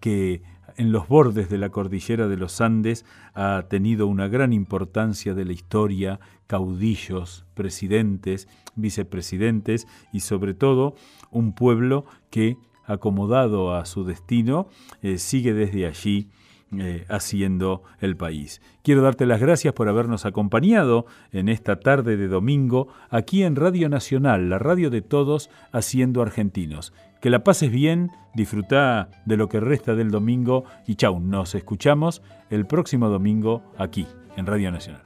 que 0.00 0.42
en 0.76 0.92
los 0.92 1.08
bordes 1.08 1.48
de 1.48 1.58
la 1.58 1.70
cordillera 1.70 2.28
de 2.28 2.36
los 2.36 2.60
Andes 2.60 3.04
ha 3.34 3.64
tenido 3.68 4.06
una 4.06 4.28
gran 4.28 4.52
importancia 4.52 5.34
de 5.34 5.44
la 5.44 5.52
historia, 5.52 6.20
caudillos, 6.46 7.44
presidentes, 7.54 8.48
vicepresidentes 8.74 9.86
y 10.12 10.20
sobre 10.20 10.54
todo 10.54 10.94
un 11.30 11.54
pueblo 11.54 12.04
que, 12.30 12.56
acomodado 12.84 13.74
a 13.74 13.84
su 13.84 14.04
destino, 14.04 14.68
eh, 15.02 15.18
sigue 15.18 15.52
desde 15.52 15.86
allí 15.86 16.28
eh, 16.72 17.04
haciendo 17.08 17.84
el 18.00 18.16
país. 18.16 18.60
Quiero 18.82 19.00
darte 19.00 19.24
las 19.24 19.40
gracias 19.40 19.72
por 19.72 19.88
habernos 19.88 20.26
acompañado 20.26 21.06
en 21.30 21.48
esta 21.48 21.78
tarde 21.78 22.16
de 22.16 22.26
domingo 22.26 22.88
aquí 23.08 23.44
en 23.44 23.54
Radio 23.54 23.88
Nacional, 23.88 24.50
la 24.50 24.58
radio 24.58 24.90
de 24.90 25.00
todos 25.00 25.48
haciendo 25.70 26.22
argentinos. 26.22 26.92
Que 27.20 27.30
la 27.30 27.44
pases 27.44 27.70
bien, 27.70 28.10
disfruta 28.34 29.08
de 29.24 29.36
lo 29.36 29.48
que 29.48 29.60
resta 29.60 29.94
del 29.94 30.10
domingo 30.10 30.64
y 30.86 30.96
chau, 30.96 31.20
nos 31.20 31.54
escuchamos 31.54 32.22
el 32.50 32.66
próximo 32.66 33.08
domingo 33.08 33.62
aquí 33.78 34.06
en 34.36 34.46
Radio 34.46 34.70
Nacional. 34.70 35.05